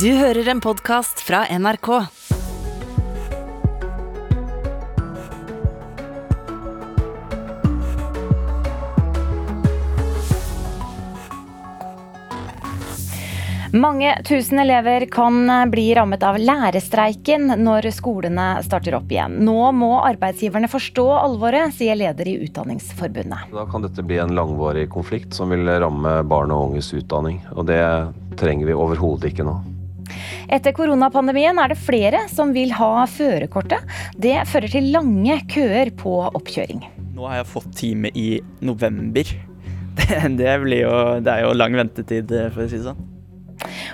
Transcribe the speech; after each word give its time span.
Du 0.00 0.08
hører 0.10 0.48
en 0.48 0.58
podkast 0.60 1.20
fra 1.22 1.44
NRK. 1.54 1.88
Mange 13.74 14.22
tusen 14.26 14.58
elever 14.58 15.06
kan 15.06 15.46
bli 15.70 15.84
rammet 15.94 16.22
av 16.26 16.40
lærerstreiken 16.42 17.52
når 17.62 17.86
skolene 17.94 18.48
starter 18.66 18.96
opp 18.98 19.12
igjen. 19.14 19.36
Nå 19.46 19.70
må 19.78 19.92
arbeidsgiverne 20.00 20.70
forstå 20.72 21.04
alvoret, 21.20 21.76
sier 21.76 21.94
leder 22.00 22.32
i 22.32 22.34
Utdanningsforbundet. 22.48 23.52
Da 23.54 23.68
kan 23.70 23.86
dette 23.86 24.02
bli 24.02 24.18
en 24.22 24.34
langvarig 24.34 24.88
konflikt 24.90 25.38
som 25.38 25.54
vil 25.54 25.70
ramme 25.70 26.16
barn 26.26 26.50
og 26.50 26.72
unges 26.72 26.90
utdanning. 26.98 27.38
Og 27.54 27.70
det 27.70 27.84
trenger 28.42 28.72
vi 28.72 28.80
overhodet 28.86 29.30
ikke 29.30 29.46
nå. 29.46 29.54
Etter 30.52 30.74
koronapandemien 30.76 31.58
er 31.60 31.72
det 31.72 31.80
flere 31.80 32.24
som 32.32 32.52
vil 32.56 32.74
ha 32.76 33.06
førerkortet. 33.10 33.84
Det 34.20 34.36
fører 34.50 34.72
til 34.72 34.90
lange 34.94 35.40
køer 35.50 35.92
på 35.98 36.16
oppkjøring. 36.30 36.84
Nå 37.14 37.26
har 37.30 37.42
jeg 37.42 37.50
fått 37.52 37.74
time 37.78 38.12
i 38.14 38.28
november. 38.64 39.34
Det, 39.94 40.16
det, 40.36 40.54
jo, 40.80 40.94
det 41.22 41.30
er 41.30 41.44
jo 41.44 41.52
lang 41.54 41.76
ventetid, 41.78 42.32
for 42.50 42.64
å 42.64 42.66
si 42.66 42.80
det 42.80 42.88
sånn. 42.88 42.98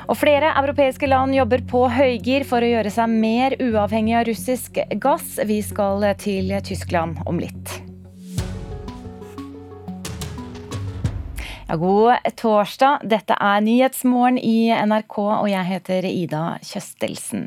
Og 0.09 0.16
flere 0.19 0.55
europeiske 0.56 1.06
land 1.11 1.37
jobber 1.37 1.61
på 1.69 1.84
høygir 1.92 2.47
for 2.48 2.64
å 2.64 2.73
gjøre 2.73 2.92
seg 2.95 3.12
mer 3.12 3.59
uavhengig 3.61 4.16
av 4.16 4.27
russisk 4.30 4.80
gass. 4.97 5.37
Vi 5.47 5.61
skal 5.62 6.09
til 6.25 6.56
Tyskland 6.66 7.20
om 7.28 7.39
litt. 7.45 7.89
Ja, 11.70 11.77
god 11.77 12.16
torsdag. 12.37 13.05
Dette 13.06 13.37
er 13.38 13.60
Nyhetsmorgen 13.62 14.41
i 14.42 14.73
NRK, 14.74 15.15
og 15.23 15.45
jeg 15.47 15.69
heter 15.69 16.06
Ida 16.09 16.41
Kjøstelsen. 16.66 17.45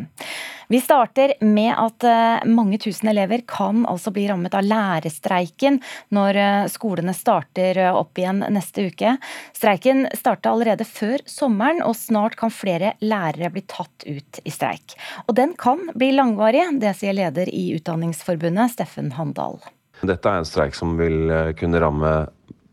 Vi 0.72 0.80
starter 0.80 1.34
med 1.44 1.74
at 1.76 2.06
eh, 2.08 2.46
mange 2.48 2.78
tusen 2.80 3.10
elever 3.12 3.42
kan 3.44 3.82
altså 3.84 4.14
bli 4.16 4.24
rammet 4.30 4.56
av 4.56 4.64
lærerstreiken 4.64 5.82
når 6.16 6.40
eh, 6.40 6.68
skolene 6.72 7.12
starter 7.12 7.82
eh, 7.84 7.92
opp 7.92 8.22
igjen 8.24 8.40
neste 8.56 8.86
uke. 8.94 9.18
Streiken 9.52 10.06
starta 10.16 10.54
allerede 10.54 10.88
før 10.88 11.20
sommeren, 11.28 11.84
og 11.84 11.98
snart 12.00 12.38
kan 12.40 12.54
flere 12.54 12.94
lærere 13.04 13.52
bli 13.52 13.66
tatt 13.68 14.08
ut 14.08 14.40
i 14.40 14.54
streik. 14.56 14.96
Og 15.28 15.36
den 15.36 15.52
kan 15.60 15.90
bli 16.00 16.14
langvarig, 16.16 16.64
det 16.80 16.96
sier 17.02 17.20
leder 17.20 17.52
i 17.52 17.74
Utdanningsforbundet, 17.76 18.72
Steffen 18.78 19.12
Handal. 19.20 19.60
Dette 20.00 20.32
er 20.32 20.40
en 20.40 20.48
streik 20.48 20.80
som 20.80 20.96
vil 20.96 21.28
kunne 21.60 21.84
ramme 21.84 22.14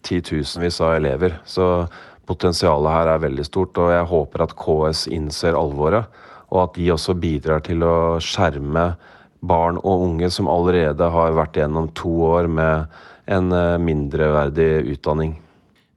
titusenvis 0.07 0.81
av 0.85 0.97
elever. 0.99 1.37
Så 1.45 1.87
potensialet 2.31 2.95
her 2.95 3.13
er 3.15 3.25
veldig 3.27 3.47
stort, 3.47 3.79
og 3.81 3.93
jeg 3.95 4.09
håper 4.11 4.45
at 4.47 4.57
KS 4.59 5.07
innser 5.13 5.59
alvoret. 5.59 6.09
Og 6.51 6.65
at 6.65 6.75
de 6.79 6.91
også 6.95 7.15
bidrar 7.19 7.63
til 7.67 7.85
å 7.87 8.19
skjerme 8.23 8.95
barn 9.41 9.79
og 9.81 10.07
unge 10.09 10.31
som 10.33 10.51
allerede 10.51 11.07
har 11.15 11.37
vært 11.37 11.61
gjennom 11.61 11.89
to 11.97 12.11
år 12.29 12.51
med 12.51 12.91
en 13.31 13.53
eh, 13.55 13.79
mindreverdig 13.81 14.71
utdanning. 14.97 15.37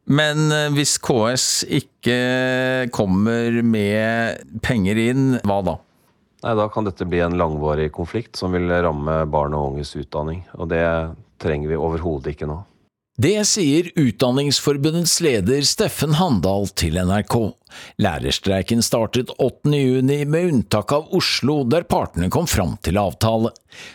Men 0.05 0.51
eh, 0.51 0.69
hvis 0.75 0.97
KS 1.03 1.47
ikke 1.71 2.19
kommer 2.95 3.61
med 3.65 4.43
penger 4.63 5.01
inn, 5.09 5.25
hva 5.43 5.59
da? 5.65 5.79
Nei, 6.43 6.55
Da 6.59 6.67
kan 6.71 6.87
dette 6.87 7.07
bli 7.07 7.21
en 7.23 7.37
langvarig 7.39 7.89
konflikt 7.95 8.35
som 8.39 8.55
vil 8.55 8.67
ramme 8.67 9.23
barn 9.31 9.55
og 9.55 9.73
unges 9.73 9.95
utdanning. 9.95 10.43
Og 10.59 10.67
det 10.73 10.83
trenger 11.43 11.71
vi 11.71 11.79
overhodet 11.79 12.35
ikke 12.35 12.49
nå. 12.49 12.59
Det 13.13 13.43
sier 13.45 13.91
Utdanningsforbundets 13.95 15.19
leder 15.21 15.61
Steffen 15.69 16.15
Handal 16.17 16.65
til 16.73 16.95
NRK. 16.97 17.35
Lærerstreiken 18.01 18.81
startet 18.81 19.29
8. 19.37 19.69
juni 19.69 20.23
med 20.25 20.47
unntak 20.49 20.95
av 20.97 21.13
Oslo, 21.13 21.59
der 21.69 21.85
partene 21.85 22.31
kom 22.33 22.49
fram 22.49 22.73
til 22.81 22.97
avtale. 22.97 23.51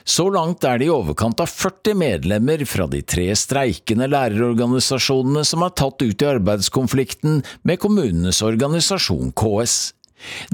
Så 0.07 0.29
langt 0.31 0.63
er 0.63 0.79
det 0.79 0.87
i 0.87 0.95
overkant 0.95 1.43
av 1.43 1.51
40 1.51 1.99
medlemmer 1.99 2.63
fra 2.63 2.87
de 2.87 3.03
tre 3.03 3.27
streikende 3.35 4.07
lærerorganisasjonene 4.15 5.43
som 5.43 5.67
er 5.67 5.75
tatt 5.75 5.99
ut 5.99 6.23
i 6.23 6.31
arbeidskonflikten 6.37 7.43
med 7.67 7.83
kommunenes 7.83 8.39
organisasjon 8.47 9.35
KS. 9.35 9.81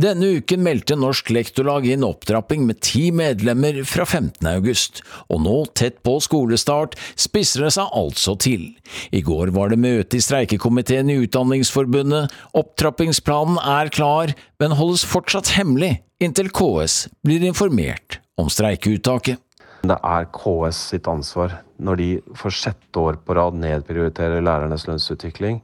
Denne 0.01 0.35
uken 0.39 0.63
meldte 0.65 0.97
Norsk 0.99 1.31
Lektorlag 1.35 1.87
inn 1.89 2.05
opptrapping 2.07 2.65
med 2.69 2.81
ti 2.85 3.09
medlemmer 3.15 3.83
fra 3.89 4.07
15. 4.07 4.47
august, 4.51 5.03
og 5.33 5.45
nå, 5.47 5.57
tett 5.77 6.01
på 6.07 6.17
skolestart, 6.25 6.99
spisser 7.21 7.67
det 7.67 7.75
seg 7.77 7.93
altså 7.97 8.37
til. 8.41 8.71
I 9.15 9.23
går 9.25 9.55
var 9.57 9.73
det 9.73 9.81
møte 9.83 10.19
i 10.19 10.25
streikekomiteen 10.25 11.13
i 11.13 11.21
Utdanningsforbundet, 11.25 12.33
opptrappingsplanen 12.57 13.61
er 13.61 13.93
klar, 13.95 14.35
men 14.63 14.77
holdes 14.79 15.07
fortsatt 15.09 15.55
hemmelig 15.59 15.97
inntil 16.23 16.51
KS 16.55 17.09
blir 17.27 17.45
informert 17.47 18.21
om 18.41 18.51
streikeuttaket. 18.53 19.41
Det 19.85 19.97
er 20.01 20.29
KS 20.33 20.79
sitt 20.95 21.09
ansvar 21.11 21.59
når 21.77 21.99
de 22.01 22.09
for 22.39 22.55
sjette 22.55 23.01
år 23.01 23.19
på 23.21 23.35
rad 23.37 23.57
nedprioriterer 23.61 24.45
lærernes 24.45 24.87
lønnsutvikling 24.89 25.59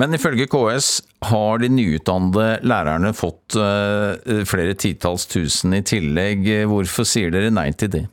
men 0.00 0.16
ifølge 0.16 0.48
KS 0.50 0.88
har 1.28 1.60
de 1.62 1.68
nyutdannede 1.72 2.62
lærerne 2.64 3.12
fått 3.16 3.58
uh, 3.60 4.16
flere 4.48 4.74
titalls 4.78 5.26
tusen 5.30 5.76
i 5.76 5.82
tillegg. 5.84 6.48
Hvorfor 6.70 7.06
sier 7.08 7.34
dere 7.34 7.52
nei 7.52 7.68
til 7.76 7.92
det? 7.92 8.06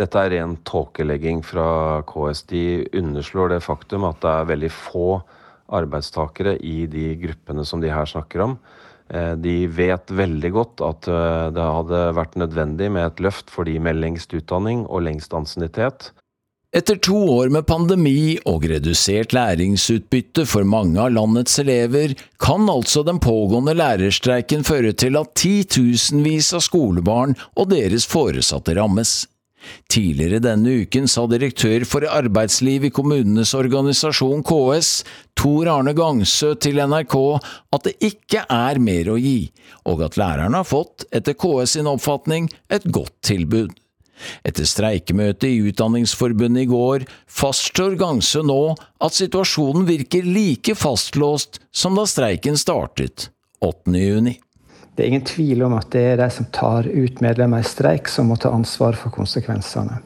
Dette 0.00 0.18
er 0.18 0.32
ren 0.34 0.56
tåkelegging 0.66 1.42
fra 1.46 2.00
KS. 2.08 2.46
De 2.50 2.64
underslår 2.98 3.54
det 3.54 3.62
faktum 3.64 4.08
at 4.08 4.22
det 4.24 4.32
er 4.32 4.50
veldig 4.50 4.72
få 4.74 5.08
arbeidstakere 5.72 6.56
i 6.58 6.86
de 6.90 7.12
gruppene 7.20 7.64
som 7.68 7.82
de 7.82 7.92
her 7.92 8.08
snakker 8.08 8.46
om. 8.46 8.56
Eh, 9.12 9.34
de 9.44 9.66
vet 9.68 10.12
veldig 10.12 10.50
godt 10.54 10.82
at 10.86 11.08
eh, 11.10 11.46
det 11.52 11.68
hadde 11.76 12.02
vært 12.16 12.38
nødvendig 12.40 12.88
med 12.94 13.06
et 13.06 13.22
løft 13.24 13.52
for 13.52 13.68
de 13.68 13.76
med 13.82 14.00
lengst 14.00 14.32
utdanning 14.36 14.86
og 14.88 15.04
lengst 15.06 15.34
ansiennitet. 15.36 16.10
Etter 16.72 16.96
to 16.96 17.18
år 17.28 17.50
med 17.52 17.66
pandemi 17.68 18.38
og 18.48 18.62
redusert 18.64 19.34
læringsutbytte 19.36 20.46
for 20.48 20.64
mange 20.64 20.96
av 21.02 21.10
landets 21.12 21.58
elever, 21.60 22.14
kan 22.40 22.64
altså 22.72 23.02
den 23.04 23.18
pågående 23.20 23.74
lærerstreiken 23.76 24.64
føre 24.64 24.94
til 24.96 25.18
at 25.20 25.34
titusenvis 25.36 26.48
av 26.56 26.64
skolebarn 26.64 27.36
og 27.60 27.68
deres 27.74 28.08
foresatte 28.08 28.72
rammes. 28.78 29.12
Tidligere 29.92 30.40
denne 30.46 30.78
uken 30.86 31.10
sa 31.12 31.26
direktør 31.28 31.84
for 31.84 32.08
arbeidsliv 32.08 32.88
i 32.88 32.92
kommunenes 32.96 33.52
organisasjon 33.52 34.40
KS, 34.40 34.94
Tor 35.36 35.68
Arne 35.74 35.92
Gangsø 35.92 36.54
til 36.56 36.80
NRK, 36.80 37.18
at 37.76 37.84
det 37.84 37.98
ikke 38.00 38.46
er 38.48 38.80
mer 38.80 39.12
å 39.12 39.20
gi, 39.20 39.52
og 39.92 40.08
at 40.08 40.16
lærerne 40.16 40.64
har 40.64 40.72
fått, 40.72 41.04
etter 41.12 41.36
KS 41.36 41.76
sin 41.76 41.92
oppfatning, 41.92 42.48
et 42.72 42.88
godt 42.88 43.18
tilbud. 43.28 43.76
Etter 44.46 44.66
streikemøtet 44.68 45.48
i 45.48 45.60
Utdanningsforbundet 45.70 46.66
i 46.66 46.70
går 46.70 47.06
fastslår 47.30 47.96
Gangsø 48.00 48.44
nå 48.46 48.60
at 49.02 49.16
situasjonen 49.16 49.86
virker 49.88 50.26
like 50.28 50.76
fastlåst 50.78 51.60
som 51.74 51.98
da 51.98 52.06
streiken 52.06 52.58
startet 52.60 53.30
8.6. 53.64 54.36
Det 54.92 55.04
er 55.04 55.08
ingen 55.08 55.24
tvil 55.24 55.62
om 55.64 55.74
at 55.78 55.88
det 55.94 56.02
er 56.12 56.18
de 56.20 56.28
som 56.30 56.46
tar 56.52 56.86
ut 56.86 57.20
medlemmer 57.24 57.64
i 57.64 57.66
streik, 57.66 58.10
som 58.12 58.28
må 58.28 58.36
ta 58.36 58.52
ansvar 58.52 58.98
for 58.98 59.14
konsekvensene. 59.14 60.02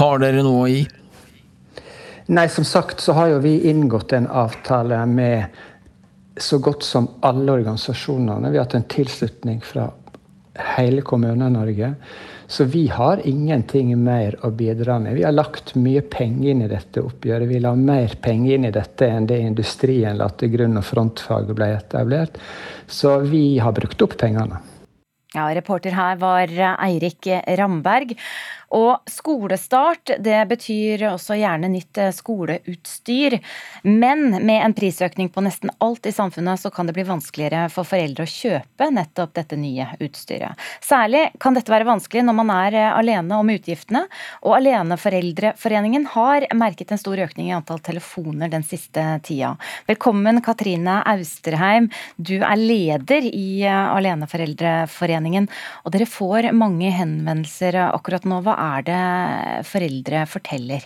Har 0.00 0.18
dere 0.20 0.42
noe 0.42 0.64
å 0.64 0.70
gi? 0.70 0.82
Nei, 2.34 2.48
som 2.50 2.66
sagt 2.66 3.00
så 3.04 3.14
har 3.14 3.30
jo 3.30 3.42
vi 3.44 3.60
inngått 3.70 4.16
en 4.16 4.26
avtale 4.26 4.98
med 5.06 5.46
så 6.42 6.58
godt 6.58 6.82
som 6.84 7.06
alle 7.24 7.54
organisasjonene. 7.60 8.50
Vi 8.50 8.58
har 8.58 8.66
hatt 8.66 8.74
en 8.74 8.88
tilslutning 8.90 9.62
fra 9.64 9.86
hele 10.74 11.04
Kommune-Norge. 11.06 11.94
Så 12.48 12.64
vi 12.64 12.86
har 12.88 13.20
ingenting 13.26 13.90
mer 14.04 14.36
å 14.46 14.52
bidra 14.54 14.98
med. 15.02 15.16
Vi 15.18 15.24
har 15.26 15.34
lagt 15.34 15.74
mye 15.74 16.02
penger 16.02 16.52
inn 16.52 16.62
i 16.62 16.70
dette 16.70 17.02
oppgjøret. 17.02 17.48
Vi 17.50 17.58
la 17.62 17.74
mer 17.74 18.14
penger 18.22 18.54
inn 18.54 18.68
i 18.68 18.74
dette 18.74 19.08
enn 19.10 19.26
det 19.26 19.40
industrien 19.42 20.18
la 20.20 20.28
til 20.30 20.52
grunn 20.54 20.76
når 20.78 20.86
frontfaget 20.86 21.58
ble 21.58 21.72
etablert. 21.74 22.38
Så 22.86 23.18
vi 23.26 23.58
har 23.58 23.74
brukt 23.74 24.02
opp 24.06 24.14
pengene. 24.20 24.62
Ja, 25.34 25.48
Reporter 25.52 25.92
her 25.92 26.16
var 26.22 26.52
Eirik 26.86 27.26
Ramberg. 27.58 28.14
Og 28.74 28.98
skolestart 29.10 30.16
det 30.22 30.38
betyr 30.50 31.04
også 31.12 31.36
gjerne 31.38 31.70
nytt 31.70 31.98
eh, 32.02 32.12
skoleutstyr. 32.14 33.38
Men 33.86 34.28
med 34.34 34.58
en 34.58 34.74
prisøkning 34.74 35.30
på 35.30 35.44
nesten 35.46 35.70
alt 35.84 36.06
i 36.06 36.14
samfunnet, 36.14 36.60
så 36.60 36.72
kan 36.74 36.88
det 36.88 36.96
bli 36.96 37.06
vanskeligere 37.06 37.68
for 37.72 37.86
foreldre 37.86 38.26
å 38.26 38.30
kjøpe 38.30 38.88
nettopp 38.90 39.36
dette 39.38 39.58
nye 39.60 39.86
utstyret. 40.02 40.58
Særlig 40.82 41.28
kan 41.42 41.54
dette 41.54 41.70
være 41.70 41.86
vanskelig 41.86 42.24
når 42.26 42.38
man 42.40 42.52
er 42.56 42.78
eh, 42.80 42.90
alene 42.90 43.38
om 43.38 43.54
utgiftene. 43.54 44.06
Og 44.42 44.56
Aleneforeldreforeningen 44.58 46.08
har 46.16 46.48
merket 46.58 46.90
en 46.90 47.02
stor 47.02 47.22
økning 47.22 47.52
i 47.52 47.56
antall 47.56 47.80
telefoner 47.86 48.50
den 48.50 48.66
siste 48.66 49.04
tida. 49.26 49.54
Velkommen 49.86 50.42
Katrine 50.42 50.98
Austerheim, 51.06 51.88
du 52.18 52.40
er 52.40 52.58
leder 52.58 53.30
i 53.30 53.62
eh, 53.62 53.94
Aleneforeldreforeningen. 53.94 55.46
Og 55.86 55.94
dere 55.94 56.10
får 56.10 56.50
mange 56.56 56.90
henvendelser 56.90 57.78
akkurat 57.86 58.26
nå. 58.26 58.42
Hva 58.42 58.55
er 58.56 58.86
det 58.86 59.66
foreldre 59.68 60.24
forteller? 60.30 60.84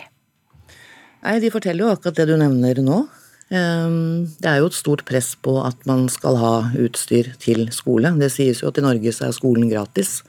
Nei, 1.21 1.39
De 1.39 1.51
forteller 1.53 1.85
jo 1.85 1.91
akkurat 1.93 2.17
det 2.17 2.27
du 2.29 2.37
nevner 2.39 2.81
nå. 2.83 3.03
Ehm, 3.51 4.31
det 4.39 4.47
er 4.47 4.61
jo 4.61 4.69
et 4.71 4.77
stort 4.77 5.03
press 5.07 5.33
på 5.35 5.57
at 5.65 5.81
man 5.89 6.07
skal 6.09 6.39
ha 6.39 6.53
utstyr 6.79 7.33
til 7.41 7.67
skole. 7.75 8.13
Det 8.19 8.31
sies 8.31 8.63
jo 8.63 8.71
at 8.71 8.79
i 8.79 8.85
Norge 8.85 9.11
så 9.13 9.27
er 9.27 9.35
skolen 9.35 9.69
gratis, 9.71 10.21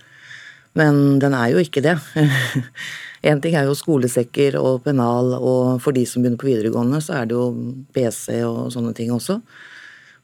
men 0.79 1.21
den 1.23 1.37
er 1.39 1.53
jo 1.55 1.63
ikke 1.63 1.85
det. 1.85 1.97
Én 3.29 3.39
ting 3.39 3.55
er 3.55 3.69
jo 3.69 3.79
skolesekker 3.79 4.57
og 4.59 4.83
pennal, 4.83 5.37
og 5.39 5.79
for 5.85 5.95
de 5.95 6.03
som 6.09 6.25
begynner 6.25 6.41
på 6.41 6.49
videregående, 6.51 6.99
så 6.99 7.21
er 7.21 7.31
det 7.31 7.39
jo 7.39 7.47
PC 7.95 8.43
og 8.43 8.73
sånne 8.75 8.91
ting 8.99 9.13
også. 9.15 9.39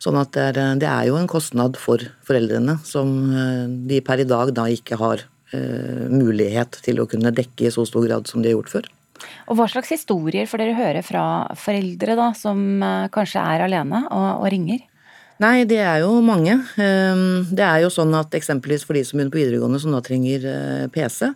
Sånn 0.03 0.19
at 0.19 0.32
det 0.35 0.43
er, 0.50 0.59
det 0.82 0.88
er 0.91 1.06
jo 1.06 1.19
en 1.19 1.31
kostnad 1.31 1.79
for 1.79 2.03
foreldrene 2.26 2.76
som 2.87 3.09
eh, 3.35 3.65
de 3.91 3.99
per 4.03 4.23
i 4.23 4.26
dag 4.26 4.50
da 4.55 4.67
ikke 4.70 4.99
har 4.99 5.25
mulighet 5.53 6.77
til 6.85 7.00
å 7.00 7.06
kunne 7.09 7.33
dekke 7.33 7.69
i 7.69 7.73
så 7.73 7.87
stor 7.89 8.05
grad 8.05 8.29
som 8.29 8.43
de 8.45 8.50
har 8.50 8.59
gjort 8.59 8.73
før. 8.73 8.89
Og 9.49 9.59
Hva 9.59 9.67
slags 9.71 9.91
historier 9.93 10.49
får 10.49 10.62
dere 10.62 10.77
høre 10.79 11.03
fra 11.06 11.25
foreldre 11.59 12.17
da, 12.19 12.31
som 12.37 12.61
eh, 12.85 13.09
kanskje 13.15 13.43
er 13.43 13.67
alene 13.67 14.05
og, 14.06 14.45
og 14.45 14.49
ringer? 14.55 14.85
Nei, 15.43 15.62
det 15.71 15.79
er 15.85 16.03
jo 16.03 16.17
mange. 16.25 16.56
Ehm, 16.83 17.47
det 17.55 17.62
er 17.62 17.85
jo 17.85 17.93
sånn 17.95 18.15
at 18.19 18.35
eksempelvis 18.35 18.85
for 18.87 18.99
de 18.99 19.05
som 19.06 19.19
begynner 19.19 19.35
på 19.35 19.41
videregående 19.41 19.79
som 19.83 19.95
da 19.95 20.03
trenger 20.05 20.47
eh, 20.50 20.87
PC, 20.95 21.31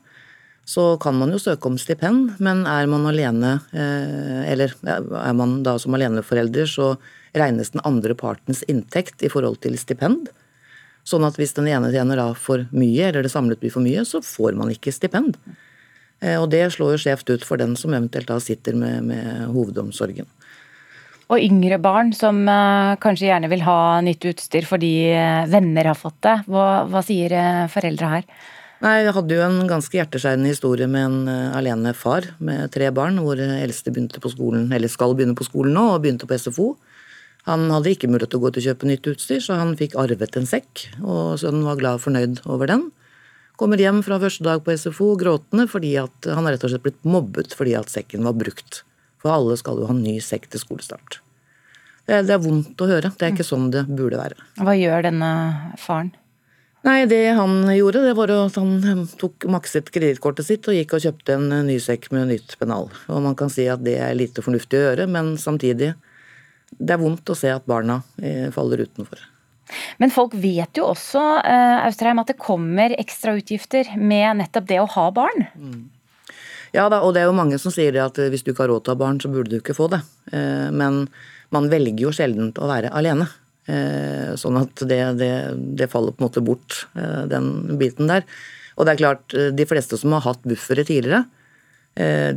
så 0.67 0.85
kan 1.03 1.17
man 1.19 1.31
jo 1.35 1.41
søke 1.43 1.71
om 1.71 1.79
stipend, 1.79 2.37
men 2.43 2.65
er 2.71 2.87
man 2.91 3.07
alene, 3.11 3.57
eh, 3.75 4.43
eller 4.53 4.75
er 4.87 5.35
man 5.39 5.61
da 5.67 5.77
som 5.83 5.95
aleneforelder, 5.95 6.69
så 6.71 6.93
regnes 7.39 7.73
den 7.75 7.83
andre 7.89 8.15
partens 8.19 8.63
inntekt 8.71 9.23
i 9.25 9.31
forhold 9.33 9.63
til 9.63 9.79
stipend. 9.81 10.29
Sånn 11.03 11.27
at 11.27 11.39
hvis 11.39 11.55
den 11.57 11.67
ene 11.71 11.91
tjener 11.91 12.21
da 12.21 12.29
for 12.39 12.67
mye, 12.71 13.09
eller 13.09 13.27
det 13.27 13.33
samlet 13.33 13.61
blir 13.63 13.73
for 13.75 13.83
mye, 13.83 14.05
så 14.07 14.23
får 14.23 14.55
man 14.59 14.71
ikke 14.71 14.95
stipend. 14.95 15.39
Eh, 16.23 16.39
og 16.39 16.49
det 16.53 16.69
slår 16.75 16.95
jo 16.95 17.03
skjevt 17.05 17.35
ut 17.35 17.47
for 17.47 17.61
den 17.61 17.75
som 17.79 17.95
eventuelt 17.95 18.31
da 18.31 18.39
sitter 18.43 18.79
med, 18.79 19.11
med 19.11 19.51
hovedomsorgen. 19.51 20.29
Og 21.33 21.41
yngre 21.41 21.79
barn 21.81 22.11
som 22.13 22.43
uh, 22.45 22.95
kanskje 23.01 23.31
gjerne 23.31 23.49
vil 23.49 23.63
ha 23.65 23.77
nytt 24.05 24.27
utstyr 24.29 24.67
fordi 24.69 24.93
uh, 25.17 25.49
venner 25.49 25.89
har 25.89 25.97
fått 25.97 26.19
det. 26.27 26.35
Hva, 26.51 26.67
hva 26.91 27.01
sier 27.07 27.33
foreldre 27.73 28.11
her? 28.17 28.27
Nei, 28.83 28.97
Jeg 29.07 29.15
hadde 29.17 29.39
jo 29.39 29.45
en 29.47 29.61
ganske 29.71 29.97
hjerteskjærende 29.97 30.51
historie 30.51 30.89
med 30.91 31.07
en 31.07 31.55
alene 31.55 31.95
far 31.95 32.27
med 32.43 32.67
tre 32.75 32.91
barn, 32.95 33.21
hvor 33.23 33.39
eldste 33.39 33.95
begynte 33.95 34.19
på 34.21 34.33
skolen, 34.33 34.67
eller 34.75 34.91
skal 34.91 35.15
begynne 35.15 35.39
på 35.39 35.47
skolen 35.47 35.77
nå, 35.79 35.85
og 35.95 36.03
begynte 36.03 36.27
på 36.27 36.35
SFO. 36.35 36.73
Han 37.49 37.67
hadde 37.75 37.91
ikke 37.97 38.11
mulighet 38.11 38.31
til 38.33 38.39
å 38.39 38.45
gå 38.45 38.53
til 38.55 38.63
å 38.63 38.67
kjøpe 38.71 38.89
nytt 38.89 39.09
utstyr, 39.11 39.41
så 39.43 39.59
han 39.59 39.75
fikk 39.79 39.97
arvet 39.99 40.37
en 40.39 40.47
sekk, 40.47 40.87
og 41.03 41.41
sønnen 41.43 41.67
var 41.67 41.81
glad 41.81 41.99
og 41.99 42.05
fornøyd 42.05 42.45
over 42.47 42.71
den. 42.71 42.87
Kommer 43.59 43.81
hjem 43.83 44.01
fra 44.07 44.21
første 44.23 44.47
dag 44.47 44.63
på 44.65 44.75
SFO 44.79 45.13
gråtende 45.19 45.67
fordi 45.71 45.93
at 46.01 46.31
han 46.31 46.47
rett 46.49 46.63
og 46.65 46.73
slett 46.73 46.87
blitt 46.87 47.03
mobbet 47.07 47.53
fordi 47.55 47.77
at 47.79 47.91
sekken 47.93 48.25
var 48.27 48.39
brukt. 48.39 48.81
For 49.23 49.35
alle 49.35 49.59
skal 49.61 49.79
jo 49.79 49.91
ha 49.91 49.95
ny 49.95 50.17
sekk 50.25 50.49
til 50.51 50.63
skolestart. 50.63 51.21
Det 52.09 52.17
er, 52.17 52.25
det 52.27 52.35
er 52.35 52.43
vondt 52.43 52.81
å 52.83 52.89
høre. 52.91 53.13
Det 53.15 53.27
er 53.27 53.35
ikke 53.35 53.47
sånn 53.47 53.69
det 53.75 53.85
burde 53.91 54.19
være. 54.19 54.39
Hva 54.59 54.75
gjør 54.75 55.07
denne 55.07 55.31
faren? 55.79 56.11
Nei, 56.83 57.05
det 57.07 57.21
han 57.39 57.61
gjorde, 57.71 58.01
det 58.03 58.15
var 58.19 58.33
at 58.35 58.57
han 58.59 59.05
tok 59.21 59.47
makset 59.55 59.93
kredittkortet 59.95 60.49
sitt 60.49 60.67
og 60.67 60.75
gikk 60.75 60.97
og 60.97 61.05
kjøpte 61.05 61.37
en 61.37 61.53
ny 61.69 61.77
sekk 61.79 62.09
med 62.11 62.33
nytt 62.33 62.57
pennal. 62.59 62.89
Og 63.07 63.21
man 63.23 63.37
kan 63.39 63.53
si 63.55 63.69
at 63.71 63.85
det 63.87 64.01
er 64.03 64.17
lite 64.19 64.43
fornuftig 64.43 64.81
å 64.81 64.89
gjøre, 64.89 65.07
men 65.07 65.37
samtidig 65.39 65.93
Det 66.83 66.97
er 66.97 67.03
vondt 67.03 67.31
å 67.31 67.37
se 67.39 67.53
at 67.53 67.67
barna 67.69 68.01
eh, 68.23 68.49
faller 68.55 68.83
utenfor. 68.83 69.21
Men 70.03 70.13
folk 70.13 70.35
vet 70.37 70.77
jo 70.77 70.89
også 70.91 71.21
uh, 71.41 71.79
Austrheim, 71.87 72.21
at 72.21 72.33
det 72.33 72.41
kommer 72.41 72.93
ekstrautgifter 72.99 73.95
med 73.97 74.43
nettopp 74.43 74.67
det 74.69 74.81
å 74.83 74.89
ha 74.97 75.07
barn. 75.15 75.47
Mm. 75.57 75.85
Ja 76.73 76.89
da, 76.93 77.03
og 77.05 77.15
det 77.15 77.23
er 77.23 77.31
jo 77.31 77.37
mange 77.37 77.61
som 77.61 77.73
sier 77.73 77.95
det 77.95 78.03
at 78.03 78.19
hvis 78.33 78.45
du 78.45 78.53
ikke 78.53 78.65
har 78.65 78.73
råd 78.73 78.85
til 78.85 78.93
å 78.93 78.97
ha 78.97 79.03
barn, 79.05 79.21
så 79.21 79.31
burde 79.33 79.53
du 79.53 79.59
ikke 79.59 79.77
få 79.77 79.91
det. 79.93 79.99
Men 80.73 81.03
man 81.53 81.67
velger 81.69 82.07
jo 82.07 82.13
sjelden 82.17 82.49
å 82.57 82.69
være 82.71 82.89
alene. 82.97 83.27
Sånn 84.41 84.57
at 84.57 84.81
det, 84.89 85.01
det, 85.21 85.29
det, 85.77 85.91
faller 85.93 86.17
på 86.17 86.25
en 86.25 86.31
måte 86.31 86.41
bort, 86.41 86.79
den 87.29 87.77
biten 87.77 88.09
der. 88.09 88.25
Og 88.81 88.89
det 88.89 88.95
er 88.95 89.03
klart, 89.03 89.37
de 89.53 89.67
fleste 89.69 90.01
som 90.01 90.17
har 90.17 90.25
hatt 90.25 90.49
buffere 90.49 90.87
tidligere, 90.89 91.27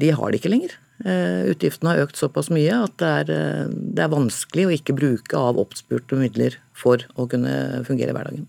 de 0.03 0.12
har 0.19 0.36
det 0.36 0.44
ikke 0.44 0.51
lenger. 0.51 0.75
Eh, 1.03 1.51
utgiftene 1.51 1.92
har 1.92 2.06
økt 2.06 2.15
såpass 2.15 2.47
mye 2.56 2.71
at 2.86 2.94
det 3.01 3.07
er, 3.19 3.31
eh, 3.36 3.63
det 3.68 4.03
er 4.06 4.13
vanskelig 4.13 4.65
å 4.65 4.75
ikke 4.77 4.95
bruke 4.95 5.36
av 5.36 5.59
oppspurte 5.59 6.15
midler 6.15 6.56
for 6.71 7.03
å 7.19 7.27
kunne 7.27 7.83
fungere 7.83 8.13
i 8.13 8.15
hverdagen. 8.15 8.45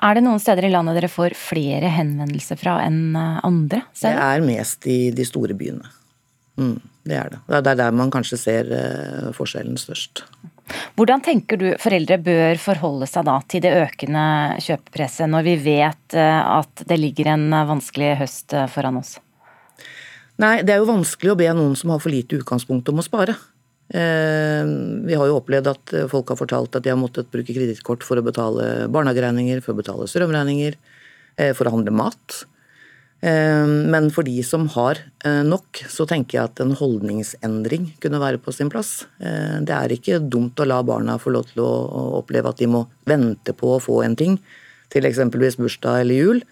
Er 0.00 0.14
det 0.14 0.22
noen 0.24 0.40
steder 0.40 0.64
i 0.68 0.72
landet 0.72 0.96
dere 0.96 1.12
får 1.12 1.36
flere 1.36 1.92
henvendelser 1.92 2.56
fra 2.60 2.78
enn 2.84 3.12
eh, 3.16 3.40
andre 3.44 3.84
steder? 3.92 4.16
Det 4.16 4.30
er 4.30 4.46
mest 4.46 4.88
i 4.88 5.00
de 5.12 5.26
store 5.28 5.56
byene. 5.58 5.84
Mm, 6.56 6.78
det 7.08 7.18
er 7.18 7.34
det. 7.34 7.42
Det 7.48 7.60
er 7.60 7.80
der 7.84 7.92
man 7.96 8.12
kanskje 8.12 8.38
ser 8.40 8.72
forskjellen 9.36 9.76
størst. 9.80 10.24
Hvordan 10.96 11.20
tenker 11.24 11.60
du 11.60 11.66
foreldre 11.80 12.16
bør 12.24 12.60
forholde 12.60 13.08
seg 13.08 13.26
da 13.28 13.38
til 13.48 13.64
det 13.64 13.72
økende 13.76 14.24
kjøpepresset, 14.64 15.28
når 15.28 15.44
vi 15.48 15.56
vet 15.64 16.16
at 16.16 16.84
det 16.88 17.00
ligger 17.00 17.32
en 17.34 17.48
vanskelig 17.72 18.14
høst 18.20 18.56
foran 18.72 19.00
oss? 19.00 19.18
Nei, 20.40 20.62
det 20.64 20.74
er 20.74 20.80
jo 20.80 20.88
vanskelig 20.88 21.34
å 21.34 21.38
be 21.38 21.48
noen 21.52 21.74
som 21.76 21.92
har 21.92 22.00
for 22.00 22.12
lite 22.12 22.38
utgangspunkt 22.38 22.88
om 22.88 23.02
å 23.02 23.04
spare. 23.04 23.36
Eh, 23.92 24.64
vi 25.04 25.16
har 25.18 25.28
jo 25.28 25.36
opplevd 25.36 25.68
at 25.68 25.92
folk 26.08 26.32
har 26.32 26.38
fortalt 26.40 26.78
at 26.78 26.84
de 26.84 26.92
har 26.92 27.00
måttet 27.00 27.28
bruke 27.32 27.52
kredittkort 27.52 28.06
for 28.06 28.16
å 28.16 28.24
betale 28.24 28.88
barnehageregninger, 28.92 29.60
for 29.60 29.74
å 29.74 29.82
betale 29.82 30.08
strømregninger, 30.08 30.78
eh, 31.36 31.52
for 31.52 31.68
å 31.68 31.74
handle 31.76 31.92
mat. 31.92 32.44
Eh, 33.22 33.66
men 33.66 34.08
for 34.10 34.24
de 34.24 34.42
som 34.42 34.66
har 34.68 34.98
nok, 35.22 35.84
så 35.86 36.08
tenker 36.08 36.38
jeg 36.38 36.44
at 36.48 36.60
en 36.60 36.74
holdningsendring 36.74 37.92
kunne 38.00 38.18
være 38.18 38.40
på 38.42 38.52
sin 38.52 38.68
plass. 38.68 39.04
Det 39.20 39.70
er 39.70 39.94
ikke 39.94 40.18
dumt 40.18 40.56
å 40.56 40.66
la 40.66 40.82
barna 40.82 41.20
få 41.20 41.30
lov 41.30 41.46
til 41.52 41.62
å 41.62 42.18
oppleve 42.18 42.48
at 42.48 42.58
de 42.58 42.66
må 42.66 42.88
vente 43.06 43.52
på 43.54 43.76
å 43.76 43.80
få 43.80 44.02
en 44.02 44.16
ting, 44.16 44.40
til 44.90 45.04
eksempelvis 45.04 45.56
bursdag 45.56 46.00
eller 46.00 46.14
jul. 46.14 46.42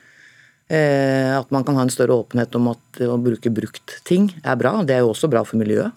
Eh, 0.70 1.32
at 1.34 1.50
man 1.50 1.64
kan 1.66 1.74
ha 1.74 1.82
en 1.82 1.90
større 1.90 2.14
åpenhet 2.22 2.54
om 2.54 2.68
at 2.70 3.00
å 3.02 3.16
bruke 3.18 3.50
brukt 3.50 3.96
ting 4.06 4.28
er 4.44 4.58
bra. 4.60 4.76
Det 4.86 4.94
er 4.94 5.02
jo 5.02 5.10
også 5.10 5.30
bra 5.32 5.42
for 5.46 5.58
miljøet. 5.58 5.96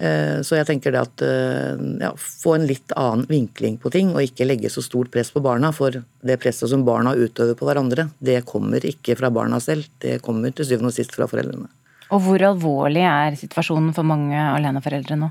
Eh, 0.00 0.40
så 0.46 0.56
jeg 0.56 0.66
tenker 0.66 0.94
det 0.94 1.02
at 1.04 1.22
eh, 1.22 1.82
ja, 2.00 2.10
få 2.16 2.56
en 2.56 2.64
litt 2.66 2.94
annen 2.96 3.26
vinkling 3.28 3.76
på 3.78 3.92
ting, 3.92 4.14
og 4.14 4.24
ikke 4.24 4.48
legge 4.48 4.72
så 4.72 4.82
stort 4.82 5.12
press 5.12 5.30
på 5.30 5.42
barna. 5.44 5.70
For 5.76 6.00
det 6.00 6.38
presset 6.42 6.72
som 6.72 6.86
barna 6.86 7.12
utøver 7.14 7.54
på 7.58 7.68
hverandre, 7.68 8.08
det 8.18 8.40
kommer 8.48 8.82
ikke 8.90 9.18
fra 9.20 9.30
barna 9.30 9.60
selv. 9.62 9.86
Det 10.02 10.18
kommer 10.24 10.56
til 10.56 10.66
syvende 10.66 10.90
og 10.90 10.96
sist 10.96 11.14
fra 11.14 11.28
foreldrene. 11.30 11.68
Og 12.10 12.24
hvor 12.24 12.42
alvorlig 12.42 13.04
er 13.06 13.36
situasjonen 13.38 13.92
for 13.94 14.08
mange 14.08 14.34
aleneforeldre 14.34 15.20
nå? 15.20 15.30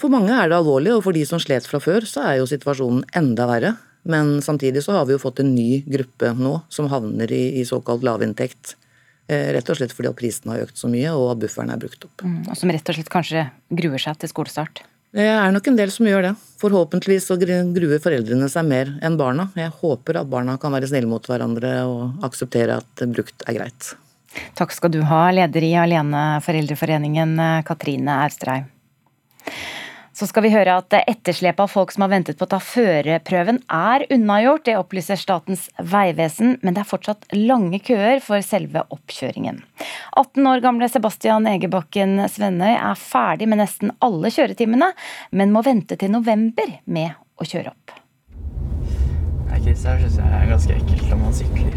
For 0.00 0.10
mange 0.10 0.34
er 0.34 0.48
det 0.50 0.56
alvorlig, 0.58 0.96
og 0.96 1.04
for 1.04 1.14
de 1.14 1.22
som 1.28 1.38
slet 1.38 1.68
fra 1.68 1.78
før, 1.78 2.08
så 2.08 2.24
er 2.26 2.40
jo 2.40 2.48
situasjonen 2.50 3.04
enda 3.14 3.46
verre. 3.46 3.76
Men 4.06 4.40
samtidig 4.42 4.84
så 4.84 4.94
har 4.96 5.06
vi 5.08 5.16
jo 5.16 5.22
fått 5.22 5.42
en 5.42 5.54
ny 5.54 5.82
gruppe 5.86 6.32
nå 6.38 6.58
som 6.72 6.90
havner 6.92 7.32
i, 7.32 7.44
i 7.60 7.64
såkalt 7.66 8.06
lavinntekt. 8.06 8.76
Eh, 9.26 9.50
rett 9.56 9.70
og 9.72 9.78
slett 9.78 9.94
fordi 9.94 10.12
at 10.12 10.18
prisen 10.18 10.52
har 10.52 10.62
økt 10.62 10.78
så 10.78 10.90
mye 10.90 11.10
og 11.16 11.32
at 11.32 11.40
bufferen 11.42 11.72
er 11.74 11.80
brukt 11.82 12.04
opp. 12.06 12.22
Mm, 12.22 12.44
og 12.46 12.58
som 12.58 12.70
rett 12.70 12.92
og 12.92 12.98
slett 12.98 13.10
kanskje 13.10 13.48
gruer 13.74 14.02
seg 14.02 14.20
til 14.22 14.30
skolestart? 14.30 14.84
Det 15.16 15.24
er 15.32 15.52
nok 15.54 15.66
en 15.70 15.78
del 15.78 15.90
som 15.90 16.06
gjør 16.06 16.28
det. 16.28 16.32
Forhåpentligvis 16.60 17.26
så 17.30 17.38
gruer 17.40 18.02
foreldrene 18.02 18.50
seg 18.52 18.66
mer 18.68 18.92
enn 19.06 19.16
barna. 19.18 19.48
Jeg 19.56 19.72
håper 19.80 20.20
at 20.20 20.30
barna 20.30 20.58
kan 20.60 20.74
være 20.76 20.90
snille 20.90 21.08
mot 21.10 21.24
hverandre 21.26 21.72
og 21.88 22.26
akseptere 22.26 22.78
at 22.82 23.06
brukt 23.14 23.46
er 23.48 23.56
greit. 23.56 23.94
Takk 24.58 24.74
skal 24.76 24.92
du 24.92 25.00
ha, 25.08 25.22
leder 25.32 25.64
i 25.64 25.72
Aleneforeldreforeningen, 25.80 27.38
Katrine 27.64 28.18
Austrheim. 28.26 28.68
Så 30.16 30.24
skal 30.30 30.46
vi 30.46 30.50
høre 30.54 30.78
at 30.80 30.94
etterslepet 30.96 31.60
av 31.60 31.68
folk 31.68 31.90
som 31.92 32.06
har 32.06 32.08
ventet 32.14 32.38
på 32.38 32.46
å 32.46 32.48
ta 32.54 32.56
førerprøven 32.62 33.58
er 33.68 34.06
unnagjort. 34.14 34.64
Det 34.64 34.76
opplyser 34.80 35.20
Statens 35.20 35.66
vegvesen, 35.76 36.54
men 36.62 36.72
det 36.72 36.80
er 36.80 36.88
fortsatt 36.88 37.28
lange 37.36 37.82
køer 37.84 38.22
for 38.24 38.40
selve 38.40 38.86
oppkjøringen. 38.96 39.60
18 40.16 40.48
år 40.48 40.64
gamle 40.64 40.88
Sebastian 40.88 41.44
Egebakken 41.52 42.16
Svennøy 42.32 42.72
er 42.78 42.96
ferdig 42.96 43.50
med 43.52 43.60
nesten 43.60 43.92
alle 44.00 44.32
kjøretimene, 44.32 44.88
men 45.36 45.52
må 45.52 45.60
vente 45.66 46.00
til 46.00 46.14
november 46.16 46.78
med 46.88 47.12
å 47.36 47.44
kjøre 47.44 47.76
opp. 47.76 47.92
Nei, 49.50 49.60
Chris, 49.60 49.84
her 49.84 50.00
syns 50.00 50.16
jeg 50.16 50.28
er 50.32 50.48
ganske 50.48 50.80
ekkelt 50.80 51.08
når 51.12 51.24
man 51.26 51.40
sykler. 51.44 51.74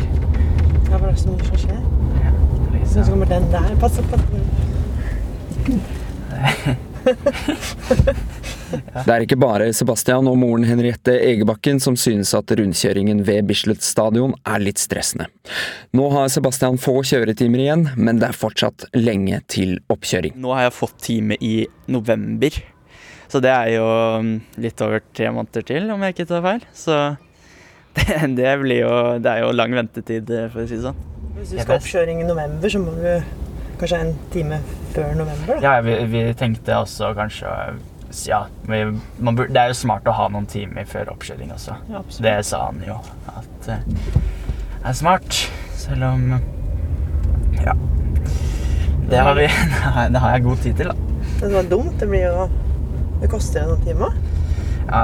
Ja, 0.88 0.96
er 0.96 1.10
det 1.12 1.19
så 1.19 1.36
mye 1.36 1.43
som 1.51 1.60
skjer? 1.67 1.81
Ja, 2.24 2.31
liksom. 2.72 3.03
Så 3.03 3.10
kommer 3.12 3.27
den 3.36 3.51
der. 3.51 3.74
Pass 3.84 4.00
på. 4.00 4.15
Det 8.70 9.10
er 9.10 9.24
ikke 9.25 9.38
bare 9.39 9.72
Sebastian 9.74 10.27
og 10.29 10.38
moren 10.41 10.65
Henriette 10.68 11.15
Egebakken 11.25 11.79
som 11.82 11.96
synes 11.98 12.32
at 12.38 12.51
rundkjøringen 12.53 13.24
ved 13.25 13.48
Bislett 13.50 13.86
stadion 13.86 14.36
er 14.46 14.62
litt 14.62 14.82
stressende. 14.82 15.25
Nå 15.98 16.10
har 16.13 16.29
Sebastian 16.29 16.77
få 16.82 17.00
kjøretimer 17.08 17.63
igjen, 17.63 17.88
men 17.98 18.22
det 18.22 18.29
er 18.29 18.38
fortsatt 18.38 18.86
lenge 18.98 19.41
til 19.50 19.79
oppkjøring. 19.89 20.38
Nå 20.38 20.53
har 20.53 20.68
jeg 20.68 20.77
fått 20.77 21.00
time 21.08 21.39
i 21.41 21.56
november, 21.89 22.62
så 23.29 23.41
det 23.41 23.53
er 23.53 23.74
jo 23.77 23.88
um, 24.22 24.32
litt 24.62 24.86
over 24.86 25.03
tre 25.18 25.34
måneder 25.34 25.65
til, 25.65 25.89
om 25.94 26.06
jeg 26.06 26.18
ikke 26.18 26.29
tar 26.29 26.46
feil. 26.46 26.65
Så 26.77 27.01
det, 27.98 28.22
det 28.38 28.56
blir 28.62 28.84
jo 28.84 28.96
Det 29.18 29.32
er 29.32 29.46
jo 29.48 29.53
lang 29.56 29.74
ventetid, 29.74 30.29
for 30.53 30.62
å 30.62 30.70
si 30.70 30.77
det 30.77 30.86
sånn. 30.86 31.06
Hvis 31.39 31.56
du 31.56 31.62
skal 31.62 31.79
oppkjøring 31.79 32.22
i 32.22 32.27
november, 32.27 32.70
så 32.70 32.82
må 32.84 32.94
du 32.98 33.49
kanskje 33.79 34.01
en 34.03 34.12
time 34.33 34.59
før 34.93 35.13
november? 35.15 35.55
Da. 35.55 35.59
Ja, 35.63 35.81
vi, 35.86 35.95
vi, 36.12 36.25
tenkte 36.38 36.77
også 36.77 37.13
kanskje 37.17 37.53
ja, 38.25 38.39
man, 38.65 39.38
det 39.38 39.59
er 39.59 39.69
jo 39.69 39.77
smart 39.77 40.07
å 40.09 40.13
ha 40.17 40.25
noen 40.33 40.48
timer 40.50 40.88
før 40.89 41.12
oppkjøring 41.13 41.51
også. 41.53 41.75
Ja, 41.93 42.01
det 42.25 42.33
sa 42.50 42.63
han 42.65 42.81
jo. 42.81 42.95
At 43.29 43.67
det 43.67 43.77
er 44.81 44.98
smart. 44.98 45.43
Selv 45.77 46.07
om 46.09 46.39
Ja. 47.59 47.75
Det 49.09 49.21
har, 49.25 49.33
vi, 49.38 49.45
det 50.13 50.21
har 50.21 50.36
jeg 50.36 50.43
god 50.45 50.65
tid 50.65 50.81
til, 50.81 50.89
da. 50.89 51.24
Det 51.39 51.53
var 51.53 51.69
dumt. 51.69 51.95
Det 52.00 52.09
blir 52.09 52.25
jo 52.27 52.50
Det 53.21 53.29
koster 53.29 53.65
noen 53.67 53.81
timer. 53.86 54.17
Ja, 54.89 55.01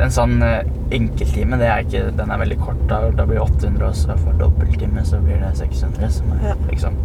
en 0.00 0.12
sånn 0.12 0.40
eh, 0.44 0.68
enkelttime, 0.94 1.58
det 1.60 1.68
er 1.68 1.84
ikke, 1.84 2.02
den 2.16 2.32
er 2.32 2.40
veldig 2.40 2.58
kort. 2.60 2.80
Da, 2.88 3.00
da 3.12 3.26
blir 3.28 3.40
det 3.40 3.44
800, 3.44 3.88
og 3.88 3.96
så 3.98 4.16
for 4.20 4.40
dobbelttime 4.40 5.04
så 5.04 5.20
blir 5.24 5.40
det 5.42 5.52
600. 5.58 6.12
Som 6.16 6.32
er 6.36 6.52
ja. 6.52 6.56
liksom 6.70 6.96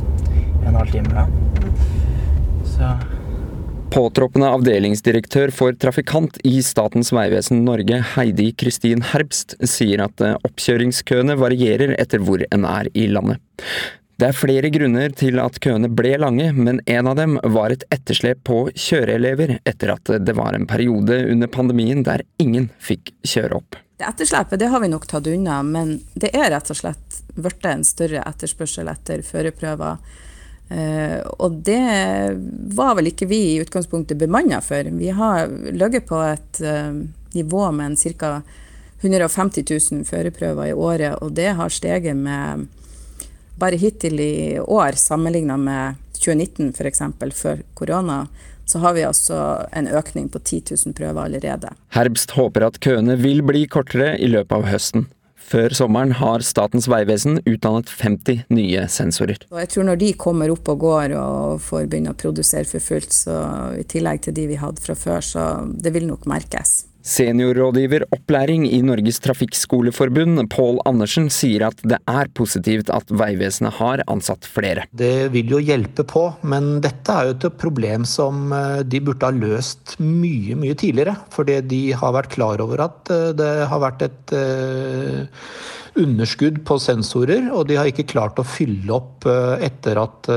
en 0.68 0.78
halv 0.78 0.92
time, 0.94 1.14
da. 1.16 1.28
Så 2.68 2.94
Påtroppende 3.92 4.48
avdelingsdirektør 4.56 5.52
for 5.52 5.76
trafikant 5.76 6.38
i 6.48 6.62
Statens 6.64 7.10
vegvesen 7.12 7.66
Norge, 7.68 7.98
Heidi 8.14 8.54
Kristin 8.56 9.04
Herbst, 9.04 9.58
sier 9.68 10.06
at 10.06 10.24
eh, 10.24 10.38
oppkjøringskøene 10.48 11.36
varierer 11.36 11.98
etter 12.00 12.24
hvor 12.24 12.40
en 12.56 12.68
er 12.70 12.88
i 12.96 13.10
landet. 13.12 13.44
Det 14.16 14.30
er 14.30 14.38
flere 14.38 14.70
grunner 14.72 15.12
til 15.18 15.42
at 15.44 15.60
køene 15.60 15.90
ble 15.92 16.14
lange, 16.22 16.52
men 16.54 16.80
en 16.86 17.12
av 17.12 17.20
dem 17.20 17.36
var 17.42 17.74
et 17.74 17.84
etterslep 17.92 18.46
på 18.48 18.62
kjøreelever 18.70 19.58
etter 19.66 19.92
at 19.98 20.14
det 20.24 20.36
var 20.38 20.56
en 20.56 20.70
periode 20.70 21.18
under 21.34 21.52
pandemien 21.52 22.06
der 22.08 22.24
ingen 22.40 22.70
fikk 22.80 23.12
kjøre 23.28 23.60
opp. 23.60 23.80
Det 24.00 24.08
etterslepet 24.08 24.62
det 24.62 24.72
har 24.72 24.80
vi 24.80 24.94
nok 24.94 25.10
tatt 25.10 25.28
unna, 25.28 25.60
men 25.68 25.98
det 26.14 26.32
er 26.38 26.48
rett 26.54 26.72
og 26.72 26.80
slett 26.80 27.24
blitt 27.36 27.66
en 27.68 27.84
større 27.84 28.24
etterspørsel 28.30 28.88
etter 28.94 29.26
førerprøver 29.26 30.00
og 30.72 31.58
det 31.68 31.82
var 32.76 32.96
vel 32.96 33.10
ikke 33.12 33.28
vi 33.28 33.40
i 33.50 33.62
utgangspunktet 33.64 34.20
bemanna 34.20 34.62
for. 34.64 34.88
Vi 34.96 35.10
har 35.12 35.50
ligget 35.72 36.06
på 36.08 36.20
et 36.24 36.62
uh, 36.64 37.02
nivå 37.36 37.64
med 37.76 37.98
ca. 38.00 38.42
150 39.02 39.66
000 39.92 40.06
førerprøver 40.06 40.70
i 40.70 40.74
året, 40.78 41.16
og 41.26 41.34
det 41.34 41.56
har 41.58 41.74
steget 41.74 42.16
med 42.16 42.68
bare 43.60 43.78
hittil 43.82 44.20
i 44.22 44.60
år, 44.62 44.98
sammenligna 44.98 45.58
med 45.58 46.00
2019 46.22 46.74
f.eks., 46.78 47.02
før 47.34 47.64
korona, 47.74 48.26
så 48.66 48.80
har 48.80 48.94
vi 48.94 49.04
altså 49.06 49.40
en 49.76 49.90
økning 49.90 50.30
på 50.30 50.40
10 50.40 50.64
000 50.86 50.96
prøver 50.98 51.24
allerede. 51.24 51.74
Herbst 51.96 52.32
håper 52.38 52.68
at 52.70 52.80
køene 52.80 53.18
vil 53.20 53.44
bli 53.46 53.66
kortere 53.68 54.16
i 54.22 54.30
løpet 54.30 54.56
av 54.56 54.70
høsten. 54.70 55.10
Før 55.52 55.74
sommeren 55.76 56.14
har 56.16 56.44
Statens 56.48 56.86
vegvesen 56.88 57.42
utdannet 57.44 57.90
50 57.92 58.46
nye 58.56 58.86
sensorer. 58.88 59.42
Jeg 59.52 59.72
tror 59.74 59.88
når 59.90 60.00
de 60.00 60.12
kommer 60.20 60.54
opp 60.54 60.70
og 60.72 60.86
går 60.86 61.16
og 61.20 61.58
får 61.66 61.90
begynne 61.92 62.14
å 62.14 62.20
produsere 62.22 62.64
for 62.70 62.84
fullt, 62.84 63.12
så 63.12 63.42
i 63.76 63.84
tillegg 63.84 64.24
til 64.24 64.38
de 64.38 64.48
vi 64.54 64.62
hadde 64.62 64.84
fra 64.84 64.96
før, 64.96 65.20
så 65.20 65.50
det 65.68 65.92
vil 65.92 66.08
nok 66.08 66.24
merkes. 66.32 66.86
Seniorrådgiver 67.02 68.06
opplæring 68.14 68.68
i 68.70 68.82
Norges 68.86 69.20
Trafikkskoleforbund, 69.24 70.44
Pål 70.54 70.80
Andersen, 70.90 71.30
sier 71.34 71.66
at 71.70 71.82
det 71.88 71.98
er 72.10 72.30
positivt 72.38 72.92
at 72.94 73.10
Vegvesenet 73.10 73.78
har 73.80 74.04
ansatt 74.12 74.46
flere. 74.46 74.86
Det 74.94 75.32
vil 75.34 75.56
jo 75.56 75.62
hjelpe 75.62 76.06
på, 76.08 76.28
men 76.46 76.78
dette 76.86 77.16
er 77.16 77.30
jo 77.30 77.36
et 77.38 77.60
problem 77.62 78.06
som 78.08 78.54
eh, 78.56 78.82
de 78.86 79.02
burde 79.04 79.28
ha 79.28 79.34
løst 79.34 79.98
mye, 80.02 80.58
mye 80.60 80.78
tidligere. 80.78 81.18
Fordi 81.34 81.60
de 81.66 81.84
har 81.98 82.16
vært 82.16 82.34
klar 82.36 82.62
over 82.64 82.86
at 82.86 83.14
eh, 83.14 83.32
det 83.38 83.52
har 83.72 83.82
vært 83.82 84.06
et 84.06 84.36
uh, 84.38 85.46
underskudd 86.00 86.62
på 86.68 86.78
sensorer, 86.80 87.50
og 87.52 87.66
de 87.70 87.78
har 87.80 87.90
ikke 87.90 88.08
klart 88.12 88.40
å 88.40 88.48
fylle 88.48 88.94
opp 88.96 89.28
etter 89.28 90.00
at 90.00 90.30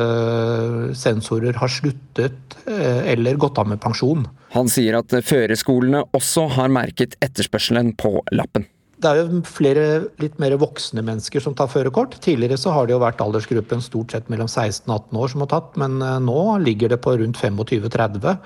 sensorer 0.99 1.55
har 1.61 1.71
sluttet 1.71 2.57
eller 2.67 3.39
gått 3.39 3.61
av 3.63 3.71
med 3.71 3.83
pensjon. 3.83 4.27
Han 4.57 4.71
sier 4.73 4.99
at 4.99 5.15
førerskolene 5.27 6.05
også 6.15 6.49
har 6.57 6.75
merket 6.75 7.15
etterspørselen 7.23 7.95
på 8.01 8.17
lappen. 8.35 8.67
Det 9.05 9.11
er 9.11 9.21
jo 9.21 9.43
flere 9.45 9.85
litt 10.23 10.39
mer 10.41 10.55
voksne 10.61 11.03
mennesker 11.05 11.43
som 11.43 11.55
tar 11.57 11.69
førerkort. 11.69 12.17
Tidligere 12.25 12.57
så 12.61 12.73
har 12.73 12.87
det 12.87 12.95
jo 12.95 13.03
vært 13.03 13.21
aldersgruppen 13.21 13.83
stort 13.85 14.15
sett 14.15 14.31
mellom 14.33 14.49
16 14.49 14.87
og 14.89 14.95
18 14.95 15.21
år 15.21 15.33
som 15.33 15.45
har 15.45 15.51
tatt, 15.53 15.75
men 15.81 15.99
eh, 16.01 16.21
nå 16.25 16.41
ligger 16.63 16.95
det 16.95 17.01
på 17.05 17.17
rundt 17.21 17.41
25-30. 17.43 18.39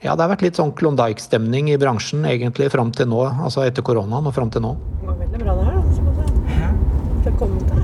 Ja, 0.00 0.14
det 0.16 0.24
har 0.24 0.30
vært 0.32 0.46
litt 0.46 0.56
sånn 0.56 0.70
Klondyke-stemning 0.72 1.66
i 1.68 1.76
bransjen 1.80 2.22
egentlig 2.24 2.70
fram 2.72 2.88
til 2.96 3.10
nå, 3.10 3.20
altså 3.44 3.66
etter 3.66 3.84
koronaen 3.84 4.30
og 4.30 4.32
fram 4.32 4.48
til 4.52 4.64
nå. 4.64 4.70
Det 5.02 5.10
går 5.10 5.18
veldig 5.26 5.40
bra 5.42 5.56
det 5.58 5.66
her, 5.66 5.76
da. 5.76 5.82
Skal 5.92 6.06
du 6.06 6.12
se. 6.16 6.54
Ja. 6.56 6.70
Det 7.26 7.32
kom 7.36 7.52
til. 7.68 7.82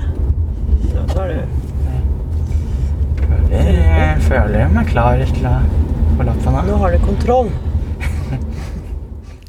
Ja, 0.95 1.03
da 1.13 1.27
er 1.27 1.33
det 1.35 1.45
Føler, 3.47 4.19
føler 4.25 4.57
jeg 4.59 4.73
meg 4.73 4.89
klar 4.89 5.21
til 5.29 5.45
å 5.47 5.55
få 6.17 6.25
lappen? 6.27 6.57
Da? 6.57 6.65
Nå 6.65 6.81
har 6.81 6.97
du 6.97 7.05
kontroll. 7.05 7.53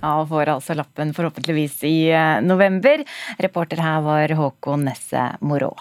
ja, 0.03 0.13
og 0.13 0.29
får 0.31 0.53
altså 0.59 0.77
lappen 0.79 1.17
forhåpentligvis 1.17 1.81
i 1.89 1.97
eh, 2.13 2.39
november. 2.45 3.01
Reporter 3.41 3.81
her 3.83 4.05
var 4.05 4.37
Håkon 4.39 4.85
Nesse 4.91 5.31
Morå. 5.41 5.73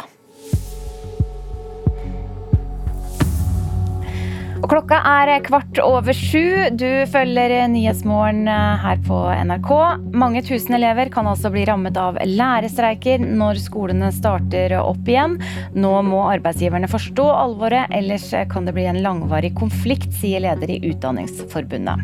Og 4.57 4.65
klokka 4.71 4.97
er 5.05 5.29
kvart 5.45 5.77
over 5.83 6.15
sju. 6.17 6.73
Du 6.73 6.87
følger 7.11 7.67
Nyhetsmorgen 7.69 8.47
eh, 8.49 8.81
her 8.81 9.01
på 9.05 9.19
NRK. 9.49 9.71
Mange 10.17 10.41
tusen 10.45 10.77
elever 10.79 11.11
kan 11.13 11.29
altså 11.29 11.51
bli 11.53 11.65
rammet 11.69 11.97
av 12.01 12.17
lærerstreiker 12.25 13.21
når 13.21 13.61
skolene 13.61 14.09
starter 14.15 14.73
opp 14.79 15.07
igjen. 15.07 15.37
Nå 15.77 15.93
må 16.07 16.23
arbeidsgiverne 16.31 16.89
forstå 16.89 17.27
alvoret, 17.37 17.93
ellers 17.93 18.31
kan 18.49 18.65
det 18.65 18.73
bli 18.77 18.87
en 18.89 19.01
langvarig 19.05 19.53
konflikt, 19.57 20.09
sier 20.17 20.41
leder 20.47 20.73
i 20.73 20.81
Utdanningsforbundet. 20.89 22.01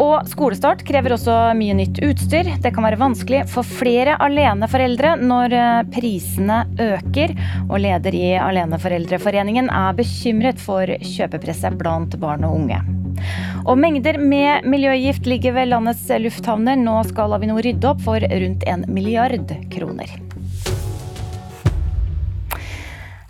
Og 0.00 0.28
skolestart 0.30 0.84
krever 0.88 1.14
også 1.16 1.34
mye 1.58 1.76
nytt 1.76 2.00
utstyr. 2.04 2.48
Det 2.62 2.72
kan 2.74 2.86
være 2.86 3.00
vanskelig 3.00 3.42
for 3.52 3.66
flere 3.66 4.16
aleneforeldre 4.22 5.14
når 5.20 5.56
eh, 5.58 5.82
prisene 5.92 6.62
øker. 6.80 7.34
Og 7.68 7.76
leder 7.84 8.16
i 8.16 8.32
Aleneforeldreforeningen 8.40 9.68
er 9.72 9.96
bekymret 9.98 10.60
for 10.62 10.88
kjøpepresset 10.88 11.76
blant 11.80 12.16
barn 12.22 12.48
og 12.48 12.56
unge. 12.62 12.80
Og 13.68 13.76
mengder 13.78 14.18
med 14.18 14.66
miljøgift 14.66 15.28
ligger 15.28 15.54
ved 15.58 15.70
landets 15.74 16.08
lufthavner. 16.24 16.78
Nå 16.80 16.98
skal 17.12 17.36
Avinor 17.36 17.62
rydde 17.62 17.92
opp 17.92 18.02
for 18.06 18.24
rundt 18.32 18.66
en 18.68 18.86
milliard 18.88 19.52
kroner. 19.72 20.31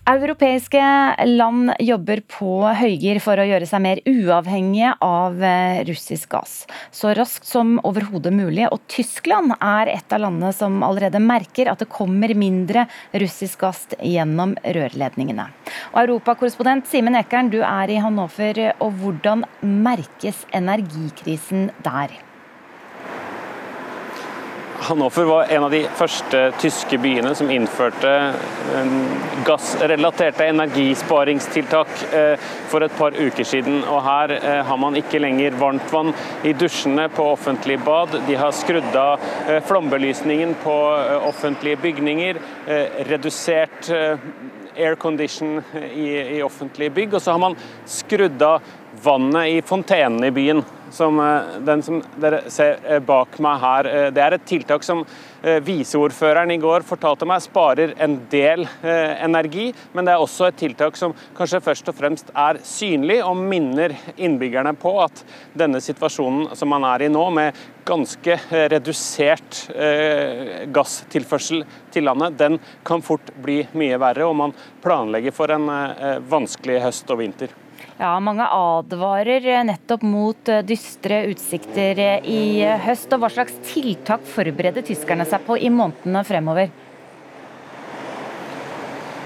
Europeiske 0.02 0.82
land 1.28 1.76
jobber 1.78 2.24
på 2.26 2.56
høygir 2.74 3.20
for 3.22 3.38
å 3.38 3.44
gjøre 3.46 3.68
seg 3.70 3.84
mer 3.84 4.00
uavhengige 4.02 4.96
av 4.98 5.38
eh, 5.46 5.84
russisk 5.86 6.32
gass. 6.34 6.54
Så 6.90 7.12
raskt 7.14 7.46
som 7.46 7.76
overhodet 7.86 8.32
mulig. 8.34 8.64
Og 8.74 8.82
Tyskland 8.90 9.54
er 9.60 9.92
et 9.92 10.16
av 10.16 10.24
landene 10.24 10.50
som 10.56 10.82
allerede 10.82 11.22
merker 11.22 11.70
at 11.70 11.84
det 11.84 11.90
kommer 11.92 12.34
mindre 12.34 12.88
russisk 13.14 13.62
gass 13.62 13.84
gjennom 14.02 14.56
rørledningene. 14.66 15.46
Europakorrespondent 15.94 16.90
Simen 16.90 17.20
Ekern, 17.22 17.54
du 17.54 17.60
er 17.62 17.94
i 17.94 18.02
Hannover. 18.02 18.58
Og 18.82 18.98
hvordan 18.98 19.46
merkes 19.62 20.42
energikrisen 20.50 21.70
der? 21.86 22.18
Hannover 24.82 25.24
var 25.24 25.44
en 25.44 25.64
av 25.64 25.70
de 25.70 25.82
første 25.94 26.38
tyske 26.58 26.98
byene 26.98 27.30
som 27.38 27.50
innførte 27.54 28.10
gassrelaterte 29.46 30.48
energisparingstiltak 30.50 31.92
eh, 32.10 32.48
for 32.70 32.82
et 32.82 32.96
par 32.98 33.14
uker 33.14 33.46
siden. 33.46 33.82
Og 33.86 34.02
her 34.02 34.34
eh, 34.38 34.58
har 34.66 34.80
man 34.82 34.98
ikke 34.98 35.20
lenger 35.22 35.54
varmtvann 35.60 36.10
i 36.48 36.54
dusjene 36.58 37.06
på 37.14 37.28
offentlige 37.36 37.82
bad. 37.86 38.18
De 38.26 38.38
har 38.38 38.56
skrudd 38.58 38.90
av 38.98 39.22
eh, 39.46 39.62
flombelysningen 39.68 40.56
på 40.64 40.76
offentlige 41.28 41.78
bygninger, 41.82 42.38
redusert 43.06 43.88
aircondition 44.72 45.60
i 45.94 46.40
offentlige 46.42 46.94
bygg, 46.94 47.14
og 47.14 47.22
så 47.22 47.34
har 47.34 47.42
man 47.42 47.56
skrudd 47.88 48.42
av 48.46 48.62
vannet 49.02 49.48
i 49.48 49.62
fontenene 49.62 50.26
i 50.26 50.30
byen. 50.30 50.64
Som 50.92 51.20
eh, 51.20 51.58
den 51.64 51.82
som 51.82 52.02
dere 52.20 52.42
ser 52.52 52.76
eh, 52.84 53.00
bak 53.00 53.38
meg 53.40 53.60
her. 53.62 53.88
Eh, 53.88 54.08
det 54.12 54.22
er 54.22 54.36
et 54.36 54.48
tiltak 54.48 54.84
som 54.86 55.04
viseordføreren 55.42 56.52
i 56.54 56.58
går 56.62 56.84
fortalte 56.86 57.26
meg 57.26 57.40
sparer 57.42 57.96
en 58.04 58.12
del 58.30 58.60
energi, 58.86 59.64
men 59.90 60.06
det 60.06 60.12
er 60.12 60.22
også 60.22 60.44
et 60.46 60.60
tiltak 60.60 60.94
som 60.94 61.16
kanskje 61.34 61.58
først 61.64 61.90
og 61.90 61.96
fremst 61.98 62.28
er 62.30 62.60
synlig 62.62 63.16
og 63.26 63.40
minner 63.40 63.90
innbyggerne 64.14 64.70
på 64.78 64.92
at 65.02 65.24
denne 65.58 65.80
situasjonen 65.82 66.54
som 66.54 66.70
man 66.70 66.86
er 66.86 67.08
i 67.08 67.10
nå, 67.10 67.24
med 67.34 67.58
ganske 67.82 68.36
redusert 68.70 69.64
gasstilførsel 70.78 71.66
til 71.90 72.06
landet, 72.06 72.38
den 72.38 72.60
kan 72.86 73.02
fort 73.02 73.34
bli 73.42 73.64
mye 73.74 73.98
verre, 73.98 74.30
og 74.30 74.38
man 74.44 74.54
planlegger 74.86 75.34
for 75.34 75.58
en 75.58 75.66
vanskelig 76.30 76.78
høst 76.86 77.10
og 77.10 77.18
vinter. 77.24 77.61
Ja, 78.02 78.16
Mange 78.18 78.48
advarer 78.50 79.44
nettopp 79.62 80.02
mot 80.02 80.48
eh, 80.50 80.64
dystre 80.66 81.20
utsikter 81.30 82.00
eh, 82.02 82.24
i 82.26 82.40
høst. 82.82 83.12
og 83.14 83.22
Hva 83.22 83.30
slags 83.30 83.60
tiltak 83.68 84.24
forbereder 84.26 84.82
tyskerne 84.88 85.22
seg 85.30 85.44
på 85.46 85.54
i 85.54 85.70
månedene 85.70 86.24
fremover? 86.26 86.72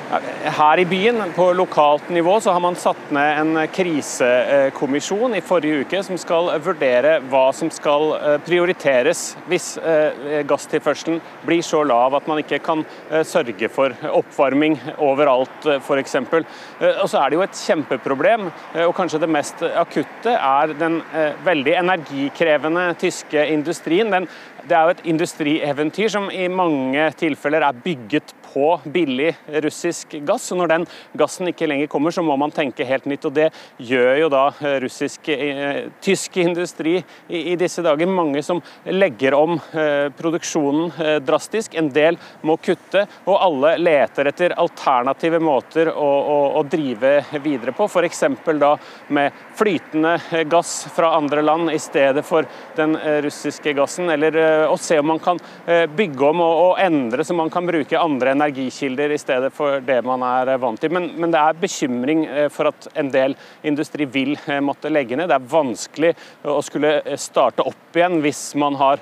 Her 0.06 0.78
i 0.78 0.84
byen, 0.86 1.18
på 1.34 1.52
lokalt 1.52 2.08
nivå, 2.08 2.40
så 2.40 2.52
har 2.54 2.60
man 2.62 2.76
satt 2.78 3.10
ned 3.10 3.40
en 3.40 3.68
krisekommisjon 3.74 5.34
i 5.34 5.42
forrige 5.42 5.82
uke 5.82 6.02
som 6.06 6.18
skal 6.20 6.52
vurdere 6.62 7.16
hva 7.26 7.48
som 7.56 7.70
skal 7.74 8.12
eh, 8.14 8.36
prioriteres 8.46 9.24
hvis 9.50 9.72
eh, 9.82 10.44
gasstilførselen 10.46 11.18
blir 11.46 11.64
så 11.66 11.82
lav 11.86 12.14
at 12.14 12.28
man 12.30 12.38
ikke 12.42 12.60
kan 12.62 12.84
eh, 13.10 13.24
sørge 13.26 13.70
for 13.72 13.96
oppvarming 14.06 14.78
overalt, 15.02 15.66
f.eks. 15.80 16.18
Og 16.22 17.06
så 17.10 17.20
er 17.20 17.32
det 17.32 17.40
jo 17.40 17.46
et 17.46 17.64
kjempeproblem, 17.66 18.50
og 18.86 18.94
kanskje 18.96 19.20
det 19.24 19.32
mest 19.32 19.62
akutte 19.66 20.36
er 20.36 20.74
den 20.78 21.00
veldig 21.44 21.72
energikrevende 21.80 22.90
tyske 23.00 23.46
industrien. 23.50 24.12
Den 24.12 24.28
det 24.66 24.74
er 24.74 24.82
jo 24.82 24.94
et 24.96 25.06
industrieventyr 25.12 26.10
som 26.10 26.26
i 26.32 26.46
mange 26.50 27.04
tilfeller 27.20 27.62
er 27.62 27.82
bygget 27.84 28.34
på 28.56 28.80
billig 28.88 29.34
russisk 29.62 30.16
gass. 30.24 30.48
og 30.52 30.62
Når 30.62 30.72
den 30.72 30.86
gassen 31.20 31.50
ikke 31.50 31.68
lenger 31.68 31.90
kommer, 31.92 32.14
så 32.14 32.24
må 32.24 32.38
man 32.40 32.54
tenke 32.54 32.86
helt 32.88 33.04
nytt. 33.04 33.28
og 33.28 33.34
Det 33.36 33.50
gjør 33.76 34.12
jo 34.22 34.30
da 34.32 34.44
russisk, 34.80 35.28
eh, 35.28 35.90
tysk 36.00 36.38
industri 36.40 36.96
i, 36.96 37.52
i, 37.52 37.56
disse 37.60 37.84
dager. 37.84 38.08
Mange 38.08 38.40
som 38.42 38.62
legger 38.88 39.36
om 39.36 39.58
eh, 39.76 40.08
produksjonen 40.16 40.88
eh, 40.96 41.18
drastisk. 41.20 41.76
En 41.76 41.90
del 41.92 42.16
må 42.40 42.56
kutte, 42.56 43.04
og 43.26 43.36
alle 43.36 43.74
leter 43.76 44.32
etter 44.32 44.56
alternative 44.56 45.42
måter 45.44 45.92
å, 45.92 46.08
å, 46.08 46.38
å 46.56 46.64
drive 46.64 47.18
videre 47.44 47.76
på. 47.76 47.90
For 47.92 48.08
da 48.56 48.72
med 49.12 49.44
flytende 49.58 50.16
gass 50.48 50.86
fra 50.96 51.12
andre 51.18 51.44
land 51.44 51.74
i 51.74 51.78
stedet 51.78 52.24
for 52.24 52.46
den 52.76 52.96
eh, 52.96 53.20
russiske 53.26 53.72
gassen. 53.76 54.08
eller 54.10 54.36
eh, 54.36 54.64
og 54.70 54.80
se 54.80 54.98
om 54.98 55.06
man 55.12 55.20
kan 55.22 55.40
eh, 55.66 55.84
bygge 55.86 56.30
om 56.30 56.40
og, 56.40 56.54
og, 56.64 56.74
endre 56.80 57.24
så 57.24 57.34
man 57.36 57.50
kan 57.52 57.66
bruke 57.66 58.00
andre 58.00 58.30
energikilder 58.30 58.45
i 58.48 59.18
stedet 59.18 59.52
for 59.54 59.80
det 59.80 59.98
man 60.04 60.22
er 60.22 60.52
eh, 60.52 60.60
vant 60.60 60.80
til. 60.80 60.92
Men, 60.92 61.10
men 61.16 61.32
det 61.32 61.40
er 61.40 61.58
bekymring 61.60 62.24
eh, 62.26 62.48
for 62.52 62.70
at 62.70 62.88
en 62.94 63.10
del 63.10 63.34
industri 63.62 64.04
vil 64.04 64.36
måtte 64.62 64.90
legge 64.92 65.16
ned. 65.16 65.28
Det 65.28 65.36
er 65.36 65.50
vanskelig 65.50 66.12
å 66.44 66.60
skulle 66.62 67.02
starte 67.18 67.64
opp 67.66 67.96
igjen 67.96 68.20
hvis 68.24 68.54
man 68.58 68.76
har 68.76 69.00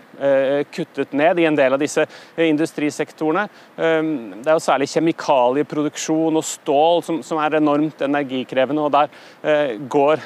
kuttet 0.70 1.12
ned 1.16 1.40
i 1.42 1.46
en 1.48 1.56
del 1.58 1.74
av 1.74 1.80
disse 1.82 2.04
industrisektorene. 2.38 3.48
Det 3.74 4.46
er 4.46 4.54
jo 4.54 4.62
særlig 4.62 4.86
kjemikalieproduksjon 4.92 6.38
og 6.38 6.46
stål 6.46 7.02
som, 7.02 7.18
som 7.26 7.40
er 7.42 7.58
enormt 7.58 8.04
energikrevende, 8.06 8.86
og 8.86 8.94
der 8.94 9.82
går 9.90 10.22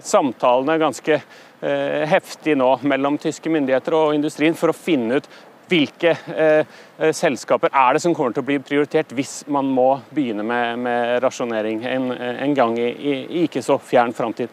samtalene 0.00 0.78
ganske 0.80 1.20
Eh, 1.62 2.08
heftig 2.10 2.56
nå 2.58 2.72
mellom 2.90 3.14
tyske 3.22 3.46
myndigheter 3.46 3.94
og 3.94 4.16
industrien 4.16 4.56
for 4.58 4.72
å 4.72 4.74
finne 4.74 5.20
ut 5.20 5.28
hvilke 5.72 6.12
eh, 6.12 6.64
eh, 6.98 7.12
selskaper 7.16 7.72
er 7.72 7.96
det 7.96 8.02
som 8.04 8.14
kommer 8.16 8.34
til 8.36 8.44
å 8.44 8.48
bli 8.50 8.58
prioritert 8.62 9.12
hvis 9.16 9.42
man 9.52 9.70
må 9.72 9.94
begynne 10.12 10.44
med, 10.46 10.82
med 10.84 11.22
rasjonering 11.24 11.84
en, 11.88 12.10
en, 12.12 12.56
gang 12.56 12.76
i, 12.80 12.90
i 12.92 13.46
ikke 13.46 13.64
så 13.64 13.78
fjern 13.80 14.12
framtid. 14.16 14.52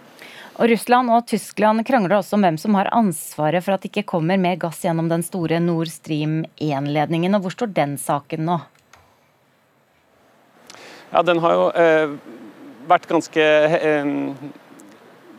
Og 0.59 0.67
Russland 0.67 1.11
og 1.15 1.27
Tyskland 1.27 1.85
krangler 1.88 2.17
også 2.17 2.35
om 2.35 2.43
hvem 2.43 2.57
som 2.59 2.75
har 2.75 2.91
ansvaret 2.95 3.63
for 3.63 3.75
at 3.75 3.83
det 3.83 3.93
ikke 3.93 4.09
kommer 4.11 4.39
mer 4.41 4.57
gass 4.59 4.81
gjennom 4.83 5.07
den 5.11 5.23
store 5.23 5.61
Nord 5.63 5.91
Stream 5.91 6.41
1-ledningen. 6.59 7.38
og 7.38 7.45
Hvor 7.45 7.55
står 7.55 7.71
den 7.77 7.95
saken 8.01 8.43
nå? 8.49 8.57
Ja, 11.13 11.23
Den 11.23 11.39
har 11.39 11.55
jo 11.55 11.69
eh, 11.79 12.17
vært 12.91 13.07
ganske 13.09 13.45
eh, 13.79 14.11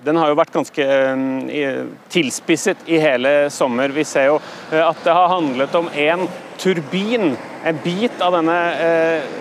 den 0.04 0.16
har 0.16 0.30
jo 0.30 0.38
vært 0.38 0.54
ganske 0.54 0.84
eh, 0.84 1.80
tilspisset 2.12 2.86
i 2.88 3.00
hele 3.02 3.50
sommer. 3.52 3.92
Vi 3.92 4.04
ser 4.08 4.30
jo 4.30 4.38
eh, 4.70 4.80
at 4.80 5.02
det 5.04 5.16
har 5.16 5.32
handlet 5.32 5.76
om 5.76 5.90
én 5.92 6.24
turbin, 6.60 7.34
en 7.64 7.82
bit 7.84 8.22
av 8.24 8.38
denne 8.38 8.60
eh, 8.80 9.34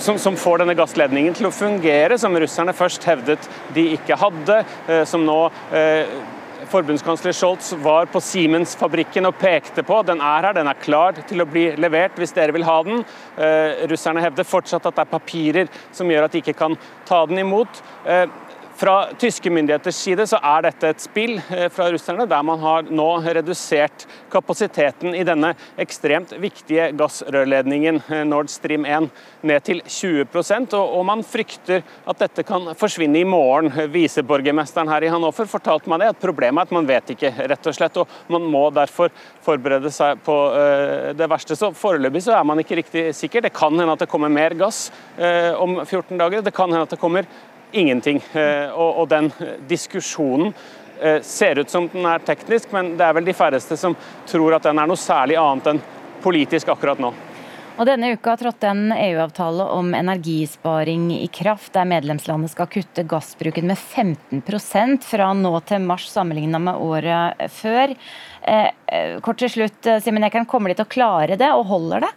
som, 0.00 0.36
får 0.38 0.62
denne 0.62 0.76
gassledningen 0.78 1.34
til 1.36 1.50
å 1.50 1.54
fungere, 1.54 2.16
som 2.18 2.36
russerne 2.40 2.72
først 2.76 3.04
hevdet 3.04 3.50
de 3.76 3.90
ikke 3.98 4.16
hadde. 4.16 4.62
Som 5.04 5.26
nå 5.28 5.36
forbundskansler 6.72 7.36
Scholz 7.36 7.74
var 7.84 8.08
på 8.08 8.22
Siemens-fabrikken 8.24 9.28
og 9.28 9.36
pekte 9.36 9.84
på. 9.84 9.98
Den 10.08 10.22
er 10.24 10.48
her, 10.48 10.56
den 10.56 10.70
er 10.72 10.80
klar 10.80 11.20
til 11.28 11.44
å 11.44 11.48
bli 11.50 11.66
levert 11.76 12.16
hvis 12.16 12.32
dere 12.32 12.56
vil 12.56 12.64
ha 12.64 12.78
den. 12.86 13.04
Russerne 13.92 14.24
hevder 14.24 14.48
fortsatt 14.48 14.88
at 14.88 14.96
det 14.96 15.04
er 15.04 15.12
papirer 15.12 15.68
som 15.92 16.08
gjør 16.08 16.30
at 16.30 16.32
de 16.32 16.40
ikke 16.40 16.56
kan 16.64 16.78
ta 17.04 17.20
den 17.28 17.44
imot. 17.44 17.84
Fra 18.76 19.08
tyske 19.18 19.50
myndigheters 19.50 19.96
side 19.96 20.26
så 20.26 20.38
er 20.42 20.64
dette 20.66 20.88
et 20.90 21.02
spill 21.02 21.36
eh, 21.38 21.68
fra 21.72 21.86
russerne, 21.92 22.26
der 22.26 22.42
man 22.46 22.58
har 22.62 22.88
nå 22.90 23.06
redusert 23.22 24.06
kapasiteten 24.32 25.14
i 25.14 25.22
denne 25.26 25.52
ekstremt 25.80 26.34
viktige 26.42 26.88
gassrørledningen 26.98 28.00
eh, 28.08 28.24
Nord 28.26 28.50
Stream 28.52 28.86
1 28.88 29.06
ned 29.46 29.66
til 29.66 29.82
20% 29.86 30.74
og 30.80 31.06
man 31.06 31.22
frykter 31.26 31.84
at 32.10 32.24
dette 32.24 32.44
kan 32.46 32.72
forsvinne 32.78 33.20
i 33.20 33.28
morgen. 33.28 33.70
Viseborgermesteren 33.94 34.90
her 34.90 35.06
i 35.06 35.12
Hannover 35.12 35.48
fortalte 35.50 35.90
meg 35.90 36.02
det, 36.02 36.10
at 36.14 36.22
problemet 36.22 36.64
er 36.64 36.68
at 36.68 36.74
man 36.74 36.90
vet 36.90 37.14
ikke, 37.14 37.32
rett 37.54 37.70
og 37.70 37.78
slett. 37.78 38.00
og 38.00 38.32
Man 38.32 38.48
må 38.50 38.66
derfor 38.74 39.12
forberede 39.44 39.92
seg 39.94 40.22
på 40.26 40.38
eh, 40.58 41.10
det 41.16 41.30
verste. 41.30 41.56
Så 41.58 41.70
Foreløpig 41.78 42.24
så 42.26 42.34
er 42.38 42.46
man 42.48 42.62
ikke 42.62 42.80
riktig 42.82 43.08
sikker. 43.14 43.44
Det 43.44 43.54
kan 43.54 43.74
hende 43.78 43.94
at 43.94 44.02
det 44.02 44.10
kommer 44.10 44.32
mer 44.32 44.54
gass 44.58 44.88
om 45.60 45.76
14 45.84 46.18
dager. 46.18 46.42
Det 46.44 46.52
kan 46.54 46.72
hende 46.72 46.86
at 46.86 46.94
det 46.94 47.00
kommer 47.00 47.28
ingenting. 47.74 48.22
Eh, 48.32 48.70
og, 48.72 49.08
den 49.08 49.30
diskusjonen 49.68 50.52
eh, 51.00 51.20
ser 51.22 51.58
ut 51.58 51.70
som 51.70 51.88
den 51.92 52.06
er 52.08 52.24
teknisk, 52.24 52.72
men 52.72 52.94
det 52.98 53.06
er 53.06 53.18
vel 53.18 53.28
de 53.28 53.36
færreste 53.36 53.78
som 53.80 53.96
tror 54.30 54.56
at 54.56 54.66
den 54.66 54.80
er 54.80 54.90
noe 54.90 55.00
særlig 55.00 55.38
annet 55.40 55.74
enn 55.74 55.84
politisk 56.24 56.70
akkurat 56.72 57.02
nå. 57.02 57.12
Og 57.74 57.88
Denne 57.88 58.12
uka 58.14 58.36
trådte 58.38 58.68
en 58.70 58.92
EU-avtale 58.94 59.64
om 59.74 59.88
energisparing 59.98 61.08
i 61.16 61.26
kraft, 61.26 61.72
der 61.74 61.88
medlemslandet 61.90 62.52
skal 62.52 62.68
kutte 62.70 63.02
gassbruken 63.10 63.66
med 63.66 63.80
15% 63.80 65.02
fra 65.02 65.32
nå 65.34 65.52
til 65.66 65.82
mars 65.82 66.06
sammenlignet 66.12 66.62
med 66.62 66.78
året 66.78 67.50
før. 67.50 67.96
Eh, 68.46 69.18
kort 69.26 69.42
til 69.42 69.50
slutt, 69.50 69.90
Simen 70.06 70.28
Ekern, 70.28 70.46
kommer 70.46 70.70
de 70.70 70.78
til 70.78 70.86
å 70.86 70.94
klare 70.94 71.40
det, 71.40 71.50
og 71.50 71.66
holder 71.72 72.06
det? 72.06 72.12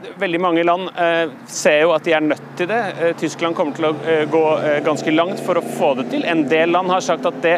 Veldig 0.00 0.40
mange 0.40 0.62
land 0.64 0.88
eh, 0.96 1.30
ser 1.46 1.82
jo 1.82 1.90
at 1.92 2.04
de 2.06 2.14
er 2.16 2.24
nødt 2.24 2.44
til 2.56 2.68
det. 2.70 2.78
Eh, 3.00 3.10
Tyskland 3.20 3.56
kommer 3.56 3.76
til 3.76 3.88
å 3.90 3.92
eh, 4.08 4.22
gå 4.30 4.42
ganske 4.84 5.12
langt 5.12 5.42
for 5.44 5.60
å 5.60 5.64
få 5.76 5.90
det 5.98 6.06
til. 6.12 6.24
En 6.28 6.46
del 6.48 6.72
land 6.72 6.88
har 6.92 7.04
sagt 7.04 7.26
at 7.28 7.36
det 7.44 7.56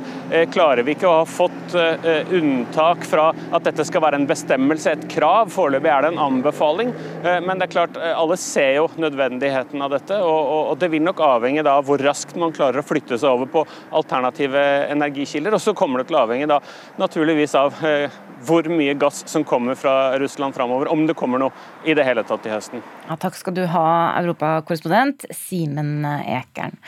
klarer 0.54 0.82
vi 0.86 0.96
ikke, 0.96 1.06
og 1.06 1.22
har 1.22 1.28
fått 1.30 1.74
unntak 2.34 3.04
fra 3.06 3.28
at 3.54 3.64
dette 3.66 3.84
skal 3.86 4.02
være 4.04 4.18
en 4.20 4.26
bestemmelse, 4.28 4.92
et 4.92 5.04
krav. 5.12 5.50
Foreløpig 5.52 5.90
er 5.92 6.04
det 6.04 6.12
en 6.12 6.22
anbefaling. 6.26 6.92
men 7.22 7.60
det 7.60 7.68
er 7.68 7.72
klart, 7.72 7.98
alle 7.98 8.36
ser 8.40 8.74
jo 8.78 8.88
nødvendigheten 9.00 9.82
av 9.84 9.92
dette, 9.94 10.18
og 10.22 10.74
det 10.80 10.90
vil 10.92 11.04
nok 11.04 11.22
avhenge 11.24 11.64
av 11.68 11.86
hvor 11.86 12.02
raskt 12.02 12.36
man 12.40 12.54
klarer 12.54 12.82
å 12.82 12.86
flytte 12.86 13.18
seg 13.18 13.30
over 13.30 13.50
på 13.52 13.64
alternative 14.00 14.64
energikilder. 14.92 15.56
Og 15.56 15.64
så 15.64 15.76
kommer 15.76 16.02
det 16.02 16.10
til 16.10 16.18
å 16.18 16.24
avhenge 16.26 16.50
da 16.50 16.60
naturligvis 17.00 17.56
av 17.58 17.78
hvor 18.46 18.66
mye 18.70 18.94
gass 18.98 19.22
som 19.28 19.44
kommer 19.44 19.74
fra 19.74 20.18
Russland 20.18 20.54
framover, 20.54 20.88
om 20.88 21.06
det 21.06 21.14
kommer 21.18 21.42
noe 21.42 21.52
i 21.84 21.94
det 21.94 22.06
hele 22.06 22.24
tatt 22.26 22.31
i 22.48 22.52
høsten. 22.52 22.82
Ja, 23.08 23.18
takk 23.20 23.36
skal 23.38 23.56
du 23.56 23.62
ha, 23.68 23.86
europakorrespondent 24.22 25.26
Simen 25.36 26.04
Ekern. 26.04 26.78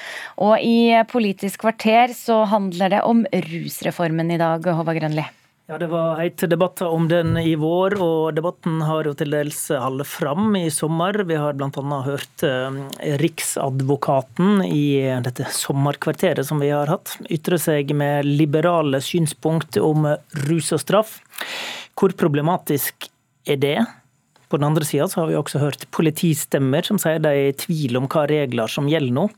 Og 0.40 0.58
i 0.64 1.04
Politisk 1.10 1.66
kvarter 1.66 2.16
så 2.16 2.42
handler 2.48 2.96
det 2.96 3.06
om 3.06 3.24
rusreformen 3.48 4.32
i 4.34 4.40
dag, 4.40 4.64
Håvard 4.64 5.02
Grønli. 5.02 5.26
Ja, 5.66 5.78
Det 5.78 5.86
var 5.88 6.18
heite 6.18 6.44
debatter 6.46 6.90
om 6.92 7.06
den 7.08 7.38
i 7.40 7.54
vår, 7.56 7.94
og 8.04 8.34
debatten 8.36 8.82
har 8.84 9.06
jo 9.08 9.14
til 9.16 9.32
dels 9.32 9.62
holdt 9.72 10.04
fram 10.04 10.52
i 10.58 10.66
sommer. 10.68 11.16
Vi 11.24 11.38
har 11.40 11.56
bl.a. 11.56 12.00
hørt 12.04 12.44
eh, 12.44 12.76
Riksadvokaten 13.22 14.60
i 14.66 15.00
dette 15.24 15.48
sommerkvarteret 15.56 16.44
som 16.44 16.60
vi 16.60 16.68
har 16.68 16.92
hatt, 16.92 17.16
ytre 17.32 17.56
seg 17.56 17.94
med 17.96 18.28
liberale 18.28 19.00
synspunkt 19.00 19.80
om 19.80 20.04
rus 20.44 20.68
og 20.76 20.84
straff. 20.84 21.16
Hvor 21.96 22.12
problematisk 22.12 23.08
er 23.48 23.56
det? 23.64 23.78
På 24.48 24.60
den 24.60 24.68
andre 24.68 24.86
sida 24.86 25.08
har 25.16 25.30
vi 25.30 25.38
også 25.38 25.62
hørt 25.62 25.86
politistemmer 25.94 26.86
som 26.86 27.00
sier 27.00 27.22
de 27.22 27.32
er 27.32 27.50
i 27.50 27.58
tvil 27.58 27.98
om 28.00 28.08
hva 28.10 28.26
regler 28.30 28.70
som 28.70 28.88
gjelder 28.90 29.16
nå. 29.16 29.28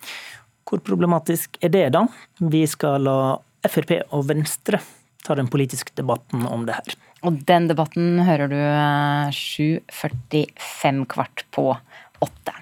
Hvor 0.66 0.82
problematisk 0.82 1.58
er 1.62 1.70
det, 1.74 1.88
da? 1.94 2.06
Vi 2.42 2.64
skal 2.66 3.06
la 3.06 3.18
Frp 3.66 3.92
og 4.14 4.26
Venstre 4.28 4.80
ta 5.26 5.34
den 5.38 5.50
politiske 5.50 5.94
debatten 5.98 6.46
om 6.46 6.66
det 6.66 6.78
her. 6.78 6.96
Og 7.26 7.40
den 7.48 7.66
debatten 7.70 8.20
hører 8.26 8.50
du 8.50 8.58
7.45 9.34 10.42
eh, 10.42 11.04
kvart 11.10 11.46
på 11.54 11.70
åtte. 12.22 12.54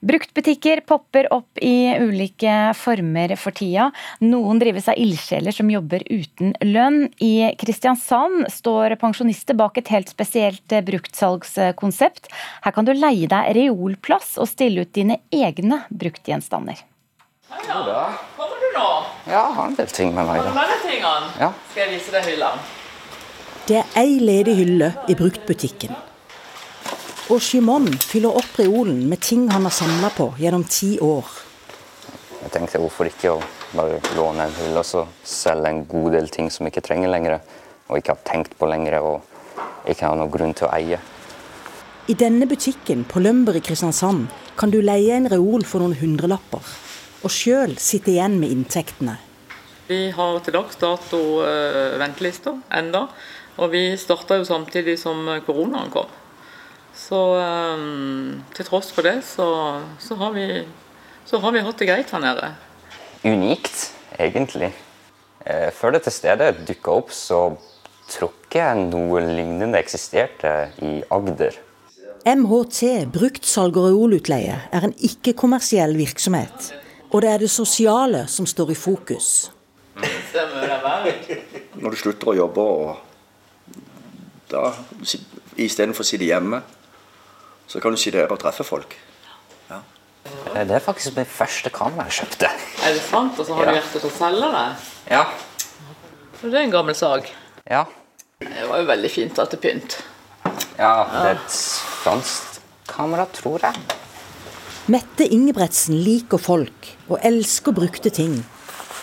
Bruktbutikker 0.00 0.80
popper 0.86 1.26
opp 1.34 1.58
i 1.58 1.90
ulike 1.98 2.72
former 2.78 3.32
for 3.36 3.50
tida. 3.56 3.88
Noen 4.22 4.60
drives 4.62 4.86
av 4.88 4.98
ildsjeler 5.00 5.54
som 5.54 5.70
jobber 5.72 6.04
uten 6.06 6.52
lønn. 6.62 7.08
I 7.18 7.50
Kristiansand 7.58 8.46
står 8.52 8.94
pensjonister 9.00 9.58
bak 9.58 9.80
et 9.80 9.90
helt 9.90 10.12
spesielt 10.12 10.70
eh, 10.70 10.84
bruktsalgskonsept. 10.86 12.30
Her 12.62 12.76
kan 12.76 12.86
du 12.86 12.94
leie 12.94 13.26
deg 13.30 13.50
reolplass 13.58 14.36
og 14.38 14.46
stille 14.52 14.86
ut 14.86 14.94
dine 14.94 15.18
egne 15.34 15.82
bruktgjenstander. 15.90 16.78
Ja, 17.66 17.82
Kommer 18.36 18.60
du 18.62 18.68
nå? 18.76 18.88
Ja, 19.26 19.32
jeg 19.48 19.54
har 19.58 19.66
en 19.66 19.78
del 19.80 19.94
ting 19.98 20.14
med 20.14 20.28
meg. 20.28 20.44
da. 20.46 20.66
tingene? 20.84 21.32
Ja. 21.40 21.52
Skal 21.72 21.86
jeg 21.88 21.96
vise 21.96 22.14
deg 22.14 22.28
hyllene? 22.28 22.68
Det 23.68 23.82
er 23.82 23.96
ei 24.00 24.20
ledig 24.22 24.54
hylle 24.62 24.94
i 25.10 25.16
bruktbutikken. 25.18 25.96
Og 27.28 27.42
Shimon 27.44 27.84
fyller 28.00 28.32
opp 28.40 28.54
reolen 28.56 29.02
med 29.04 29.20
ting 29.20 29.50
han 29.52 29.66
har 29.68 29.72
samla 29.76 30.08
på 30.16 30.30
gjennom 30.40 30.62
ti 30.64 30.94
år. 31.04 31.26
Jeg 32.40 32.52
tenkte 32.54 32.78
hvorfor 32.80 33.10
ikke 33.10 33.34
å 33.34 33.40
bare 33.76 33.98
låne 34.16 34.46
en 34.46 34.54
hylle 34.56 34.80
og 34.80 34.86
så 34.88 35.02
selge 35.28 35.68
en 35.68 35.82
god 35.90 36.14
del 36.16 36.30
ting 36.32 36.46
som 36.48 36.64
jeg 36.64 36.72
ikke 36.72 36.86
trenger 36.86 37.10
lenger, 37.12 37.34
og 37.92 38.00
ikke 38.00 38.14
har 38.14 38.22
tenkt 38.24 38.54
på 38.56 38.68
lenger 38.70 38.96
og 39.02 39.90
ikke 39.92 40.06
har 40.06 40.16
noen 40.16 40.32
grunn 40.32 40.54
til 40.56 40.70
å 40.70 40.72
eie. 40.72 41.00
I 42.08 42.16
denne 42.16 42.48
butikken 42.48 43.02
på 43.04 43.20
Lømber 43.20 43.58
i 43.58 43.62
Kristiansand 43.66 44.30
kan 44.56 44.72
du 44.72 44.78
leie 44.80 45.18
en 45.18 45.28
reol 45.28 45.66
for 45.68 45.84
noen 45.84 45.98
hundrelapper, 46.00 46.64
og 47.20 47.34
sjøl 47.34 47.74
sitte 47.76 48.14
igjen 48.14 48.38
med 48.40 48.54
inntektene. 48.54 49.18
Vi 49.90 50.06
har 50.16 50.40
til 50.40 50.56
dags 50.56 50.80
dato 50.80 51.20
uh, 51.44 51.98
ventelister 52.00 52.56
enda, 52.72 53.04
og 53.60 53.68
vi 53.76 53.84
starta 54.00 54.40
jo 54.40 54.48
samtidig 54.48 54.96
som 55.00 55.28
koronaen 55.44 55.92
kom. 55.92 56.08
Så 56.98 57.18
um, 57.38 58.42
til 58.56 58.66
tross 58.66 58.90
for 58.92 59.06
det, 59.06 59.20
så, 59.24 59.46
så, 60.02 60.16
har 60.18 60.34
vi, 60.34 60.46
så, 61.24 61.38
har 61.38 61.54
vi, 61.54 61.62
hatt 61.64 61.78
det 61.78 61.88
greit 61.88 62.10
her 62.10 62.22
nede. 62.24 62.50
Unikt, 63.24 63.92
egentlig. 64.18 64.72
Eh, 65.46 65.70
før 65.74 65.94
dette 65.94 66.12
stedet 66.12 66.66
dukka 66.68 66.98
opp, 66.98 67.14
så 67.14 67.40
tror 68.08 68.34
ikke 68.34 68.60
jeg 68.60 68.84
noe 68.90 69.22
lignende 69.24 69.78
eksisterte 69.80 70.52
i 70.84 70.98
Agder. 71.14 71.56
MHT, 72.28 73.06
bruktsalg 73.14 73.78
og 73.78 73.88
reolutleie, 73.88 74.56
er 74.74 74.84
en 74.84 74.96
ikke-kommersiell 75.06 75.94
virksomhet. 75.96 76.72
Og 77.08 77.22
det 77.22 77.30
er 77.30 77.44
det 77.44 77.50
sosiale 77.52 78.26
som 78.28 78.46
står 78.46 78.74
i 78.74 78.76
fokus. 78.76 79.28
Når 81.78 81.94
du 81.94 81.96
slutter 81.96 82.32
å 82.32 82.36
jobbe 82.36 82.60
og 82.60 82.96
da 84.50 84.72
istedenfor 85.56 86.04
å 86.04 86.08
sitte 86.08 86.28
hjemme, 86.28 86.60
så 87.68 87.80
kan 87.80 87.92
du 87.92 88.00
si 88.00 88.10
det 88.14 88.24
er 88.24 88.32
og 88.32 88.40
treffe 88.40 88.64
folk. 88.64 88.96
Ja. 89.68 89.82
Det 90.56 90.76
er 90.78 90.82
faktisk 90.84 91.16
min 91.16 91.28
første 91.28 91.70
kamera 91.72 92.08
jeg 92.08 92.22
kjøpte. 92.22 92.50
Er 92.84 92.96
det 92.96 93.04
sant? 93.04 93.38
Og 93.38 93.46
så 93.46 93.56
har 93.58 93.68
ja. 93.68 93.74
du 93.74 93.80
hjerte 93.80 94.00
til 94.00 94.08
å 94.08 94.14
selge 94.16 94.50
det? 94.54 94.66
Ja. 95.12 95.24
Det 96.40 96.52
er 96.54 96.62
en 96.64 96.74
gammel 96.74 96.96
sag. 96.96 97.28
Ja. 97.68 97.84
Det 98.40 98.68
var 98.70 98.80
jo 98.80 98.88
veldig 98.88 99.10
fint 99.12 99.38
at 99.42 99.52
det 99.52 99.60
pynt. 99.60 99.98
Ja, 100.78 100.92
det 101.10 101.22
er 101.24 101.32
et 101.36 101.56
fransk 102.04 102.60
kamera, 102.88 103.26
tror 103.34 103.64
jeg. 103.66 103.98
Mette 104.88 105.26
Ingebretsen 105.28 105.98
liker 106.00 106.40
folk 106.40 106.92
og 107.10 107.18
elsker 107.26 107.74
brukte 107.76 108.12
ting. 108.14 108.38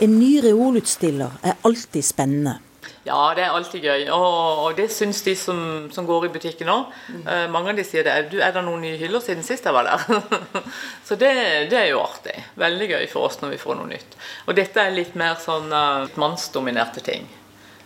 En 0.01 0.15
ny 0.17 0.39
reolutstiller 0.43 1.36
er 1.45 1.60
alltid 1.67 2.04
spennende. 2.04 2.58
Ja, 3.05 3.19
det 3.37 3.43
er 3.45 3.53
alltid 3.53 3.83
gøy. 3.85 4.07
Og, 4.15 4.61
og 4.65 4.77
det 4.79 4.87
syns 4.89 5.19
de 5.21 5.35
som, 5.37 5.59
som, 5.93 6.07
går 6.09 6.25
i 6.25 6.31
butikken 6.33 6.71
òg. 6.73 6.93
Mm. 7.13 7.21
Uh, 7.27 7.43
mange 7.53 7.69
av 7.69 7.77
de 7.77 7.85
sier 7.85 8.05
det. 8.07 8.15
Du, 8.31 8.39
er 8.41 8.55
det 8.55 8.63
noen 8.65 8.81
nye 8.81 8.97
hyller 8.97 9.21
siden 9.21 9.45
sist 9.45 9.67
jeg 9.67 9.75
var 9.75 9.85
der? 9.85 10.23
så 11.07 11.17
det, 11.21 11.29
det, 11.69 11.77
er 11.83 11.91
jo 11.91 12.01
artig. 12.01 12.33
Veldig 12.57 12.87
gøy 12.95 13.05
for 13.11 13.29
oss 13.29 13.37
når 13.43 13.53
vi 13.53 13.61
får 13.61 13.77
noe 13.77 13.91
nytt. 13.93 14.17
Og 14.49 14.57
dette 14.57 14.81
er 14.81 14.95
litt 14.95 15.13
mer 15.21 15.37
sånn 15.41 15.69
uh, 15.69 16.09
mannsdominerte 16.17 17.05
ting. 17.05 17.29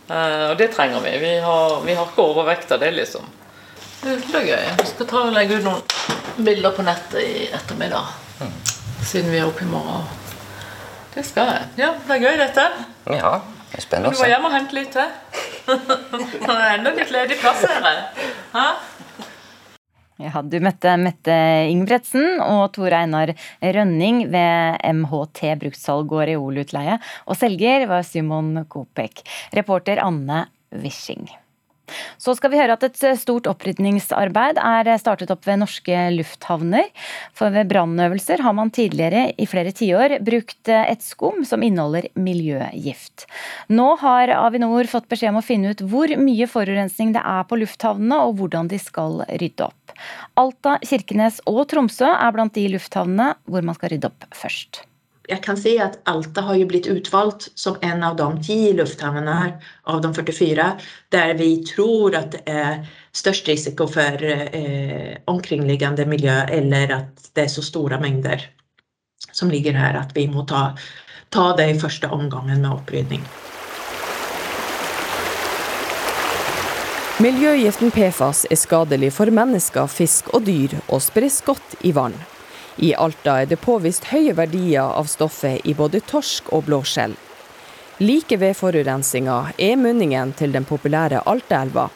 Uh, 0.07 0.53
og 0.53 0.55
det 0.61 0.71
trenger 0.77 1.03
vi. 1.03 1.13
Vi 1.25 1.35
har, 1.43 1.77
vi 1.83 1.99
har 1.99 2.07
ikke 2.07 2.29
overvekt 2.31 2.71
av 2.71 2.79
det, 2.85 2.95
liksom. 2.95 3.27
Det 3.99 4.15
er 4.39 4.49
gøy. 4.53 4.65
Vi 4.79 4.89
skal 4.93 5.11
ta 5.11 5.27
og 5.27 5.35
legge 5.35 5.59
ut 5.59 5.67
noen 5.67 6.43
bilder 6.47 6.71
på 6.71 6.87
nettet 6.87 7.19
i 7.19 7.47
ettermiddag. 7.51 8.15
Mm. 8.39 8.57
Siden 9.03 9.35
vi 9.35 9.43
er 9.43 9.51
oppe 9.51 9.67
i 9.67 9.71
morgen. 9.75 10.07
Det 11.11 11.27
skal 11.27 11.57
jeg. 11.57 11.71
Ja, 11.83 11.95
det 12.07 12.15
er 12.15 12.29
gøy, 12.29 12.35
dette. 12.39 12.69
Ja. 13.19 13.39
Det 13.69 13.81
er 13.81 13.85
spennende 13.85 14.11
å 14.11 14.17
se. 14.17 14.21
Du 14.21 14.25
må 14.25 14.29
hjem 14.31 14.47
og 14.49 14.55
hente 14.55 14.77
litt 14.77 14.95
til. 14.95 15.11
Det 16.45 16.55
er 16.55 16.71
enda 16.77 16.93
litt 16.95 17.11
ledig 17.13 17.37
plass 17.41 17.65
her. 17.69 17.99
Ha? 18.55 18.69
Ja, 20.19 20.41
du 20.43 20.57
møtte 20.59 20.97
Mette 20.99 21.35
Ingebretsen 21.71 22.41
og 22.43 22.73
Tor 22.75 22.91
Einar 22.97 23.31
Rønning 23.63 24.25
ved 24.33 24.81
MHT 24.83 25.53
bruktsalg 25.61 26.11
og 26.11 26.25
reolutleie. 26.27 26.97
Og 27.29 27.39
selger 27.39 27.85
var 27.87 28.03
Simon 28.03 28.65
Kopek. 28.67 29.23
Reporter 29.55 30.01
Anne 30.03 30.43
Wishing. 30.75 31.29
Så 32.21 32.35
skal 32.37 32.53
vi 32.53 32.59
høre 32.61 32.75
at 32.77 32.85
et 32.87 33.03
stort 33.19 33.47
opprydningsarbeid 33.49 34.59
er 34.61 34.91
startet 35.01 35.31
opp 35.33 35.45
ved 35.47 35.61
norske 35.63 36.01
lufthavner. 36.15 36.89
For 37.37 37.53
ved 37.53 37.69
brannøvelser 37.71 38.43
har 38.45 38.55
man 38.57 38.73
tidligere 38.75 39.29
i 39.37 39.47
flere 39.49 39.73
tiår 39.75 40.19
brukt 40.25 40.71
et 40.73 41.05
skum 41.05 41.43
som 41.47 41.63
inneholder 41.65 42.09
miljøgift. 42.19 43.27
Nå 43.71 43.91
har 44.03 44.33
Avinor 44.35 44.89
fått 44.91 45.09
beskjed 45.11 45.33
om 45.33 45.41
å 45.41 45.45
finne 45.45 45.73
ut 45.73 45.85
hvor 45.89 46.11
mye 46.19 46.49
forurensning 46.49 47.13
det 47.15 47.23
er 47.23 47.47
på 47.49 47.59
lufthavnene, 47.61 48.21
og 48.25 48.39
hvordan 48.39 48.69
de 48.71 48.79
skal 48.81 49.23
rydde 49.29 49.69
opp. 49.69 49.95
Alta, 50.39 50.77
Kirkenes 50.85 51.41
og 51.49 51.65
Tromsø 51.71 52.07
er 52.09 52.35
blant 52.35 52.55
de 52.55 52.67
lufthavnene 52.75 53.33
hvor 53.49 53.65
man 53.65 53.77
skal 53.77 53.95
rydde 53.95 54.11
opp 54.11 54.29
først 54.35 54.85
jeg 55.29 55.41
kan 55.45 55.57
si 55.59 55.75
at 55.81 55.99
Alta 56.09 56.41
har 56.47 56.57
jo 56.57 56.67
blitt 56.69 56.87
utvalgt 56.89 57.49
som 57.59 57.77
en 57.85 58.03
av 58.03 58.15
de 58.17 58.27
ti 58.45 58.57
lufthavnene 58.73 59.35
her, 59.41 59.51
av 59.85 60.01
de 60.01 60.13
44, 60.15 60.69
der 61.13 61.33
vi 61.37 61.49
tror 61.67 62.17
at 62.17 62.33
det 62.33 62.43
er 62.49 62.87
størst 63.15 63.49
risiko 63.49 63.87
for 63.89 64.23
eh, 64.25 65.19
omkringliggende 65.29 66.07
miljø, 66.09 66.39
eller 66.49 66.95
at 67.01 67.29
det 67.35 67.45
er 67.45 67.53
så 67.53 67.65
store 67.65 68.01
mengder 68.01 68.47
som 69.31 69.51
ligger 69.51 69.77
her 69.77 69.99
at 69.99 70.15
vi 70.15 70.25
må 70.31 70.45
ta, 70.49 70.71
ta 71.29 71.51
det 71.57 71.69
i 71.69 71.77
første 71.79 72.09
omgangen 72.09 72.63
med 72.63 72.71
opprydning. 72.71 73.23
Miljøgiften 77.19 77.91
PFAS 77.91 78.45
er 78.47 78.55
skadelig 78.55 79.11
for 79.11 79.27
mennesker, 79.27 79.89
fisk 79.91 80.31
og 80.31 80.45
dyr, 80.47 80.77
og 80.87 81.03
spres 81.03 81.41
godt 81.43 81.75
i 81.83 81.91
vann. 81.91 82.15
I 82.79 82.93
Alta 82.95 83.41
er 83.41 83.49
det 83.51 83.59
påvist 83.59 84.05
høye 84.13 84.33
verdier 84.37 84.93
av 84.95 85.09
stoffet 85.11 85.65
i 85.67 85.73
både 85.75 85.99
torsk 86.07 86.53
og 86.55 86.63
blåskjell. 86.69 87.15
Like 87.99 88.37
ved 88.39 88.55
forurensinga 88.55 89.39
er 89.59 89.75
munningen 89.75 90.31
til 90.39 90.53
den 90.55 90.63
populære 90.63 91.19
Altaelva. 91.27 91.89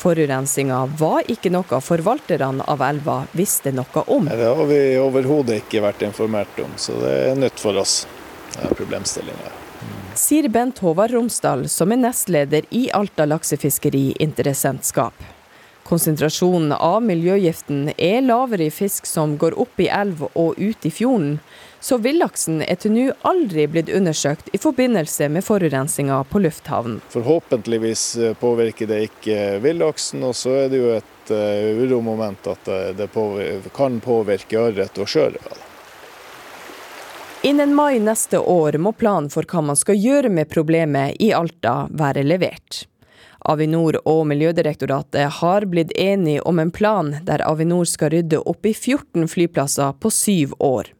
Forurensinga 0.00 0.78
var 0.98 1.28
ikke 1.30 1.52
noe 1.52 1.80
forvalterne 1.84 2.64
av 2.64 2.80
elva 2.86 3.18
visste 3.36 3.74
noe 3.76 4.06
om. 4.06 4.30
Det 4.32 4.48
har 4.48 4.64
vi 4.70 4.80
overhodet 4.98 5.60
ikke 5.60 5.84
vært 5.84 6.06
informert 6.08 6.64
om, 6.64 6.72
så 6.80 6.96
det 7.02 7.12
er 7.26 7.36
nytt 7.36 7.60
for 7.60 7.76
oss. 7.76 8.06
Det 8.56 8.72
problemstillinga. 8.76 9.52
Sier 10.16 10.48
Bent 10.52 10.80
Håvard 10.84 11.12
Romsdal, 11.12 11.68
som 11.68 11.92
er 11.92 12.00
nestleder 12.00 12.66
i 12.72 12.86
Alta 12.92 13.28
laksefiskeri 13.28 14.10
interessentskap. 14.20 15.14
Konsentrasjonen 15.92 16.72
av 16.72 17.02
miljøgiften 17.04 17.90
er 18.00 18.22
lavere 18.24 18.64
i 18.64 18.72
fisk 18.72 19.04
som 19.04 19.34
går 19.36 19.52
opp 19.60 19.80
i 19.82 19.90
elv 19.92 20.22
og 20.32 20.56
ut 20.56 20.86
i 20.88 20.90
fjorden, 20.90 21.34
så 21.84 21.98
villaksen 22.00 22.62
er 22.64 22.78
til 22.80 22.94
nå 22.94 23.02
aldri 23.28 23.66
blitt 23.68 23.90
undersøkt 23.92 24.46
i 24.56 24.60
forbindelse 24.62 25.26
med 25.28 25.44
forurensninga 25.44 26.22
på 26.30 26.40
lufthavnen. 26.46 27.02
Forhåpentligvis 27.12 28.04
eh, 28.16 28.32
påvirker 28.40 28.88
det 28.88 29.02
ikke 29.10 29.58
villaksen, 29.60 30.24
og 30.24 30.32
så 30.38 30.54
er 30.62 30.72
det 30.72 30.80
jo 30.80 30.94
et 30.94 31.32
uh, 31.34 31.82
uromoment 31.84 32.48
at 32.54 32.70
det 32.96 33.10
kan 33.76 33.98
påvirke 34.00 34.62
ørret 34.62 34.96
og 34.96 35.12
sjøørret. 35.12 35.60
Innen 37.44 37.76
mai 37.76 37.98
neste 38.00 38.40
år 38.40 38.80
må 38.80 38.94
planen 38.96 39.28
for 39.28 39.44
hva 39.44 39.60
man 39.74 39.76
skal 39.76 40.00
gjøre 40.00 40.32
med 40.32 40.48
problemet 40.48 41.20
i 41.20 41.34
Alta 41.36 41.82
være 41.92 42.24
levert. 42.24 42.86
Avinor 43.44 43.98
og 44.08 44.26
Miljødirektoratet 44.30 45.38
har 45.40 45.66
blitt 45.70 45.92
enige 45.98 46.42
om 46.46 46.58
en 46.62 46.70
plan 46.70 47.14
der 47.26 47.42
Avinor 47.48 47.88
skal 47.90 48.12
rydde 48.14 48.38
opp 48.38 48.66
i 48.66 48.74
14 48.74 49.28
flyplasser 49.28 49.94
på 49.98 50.10
syv 50.14 50.54
år. 50.62 50.92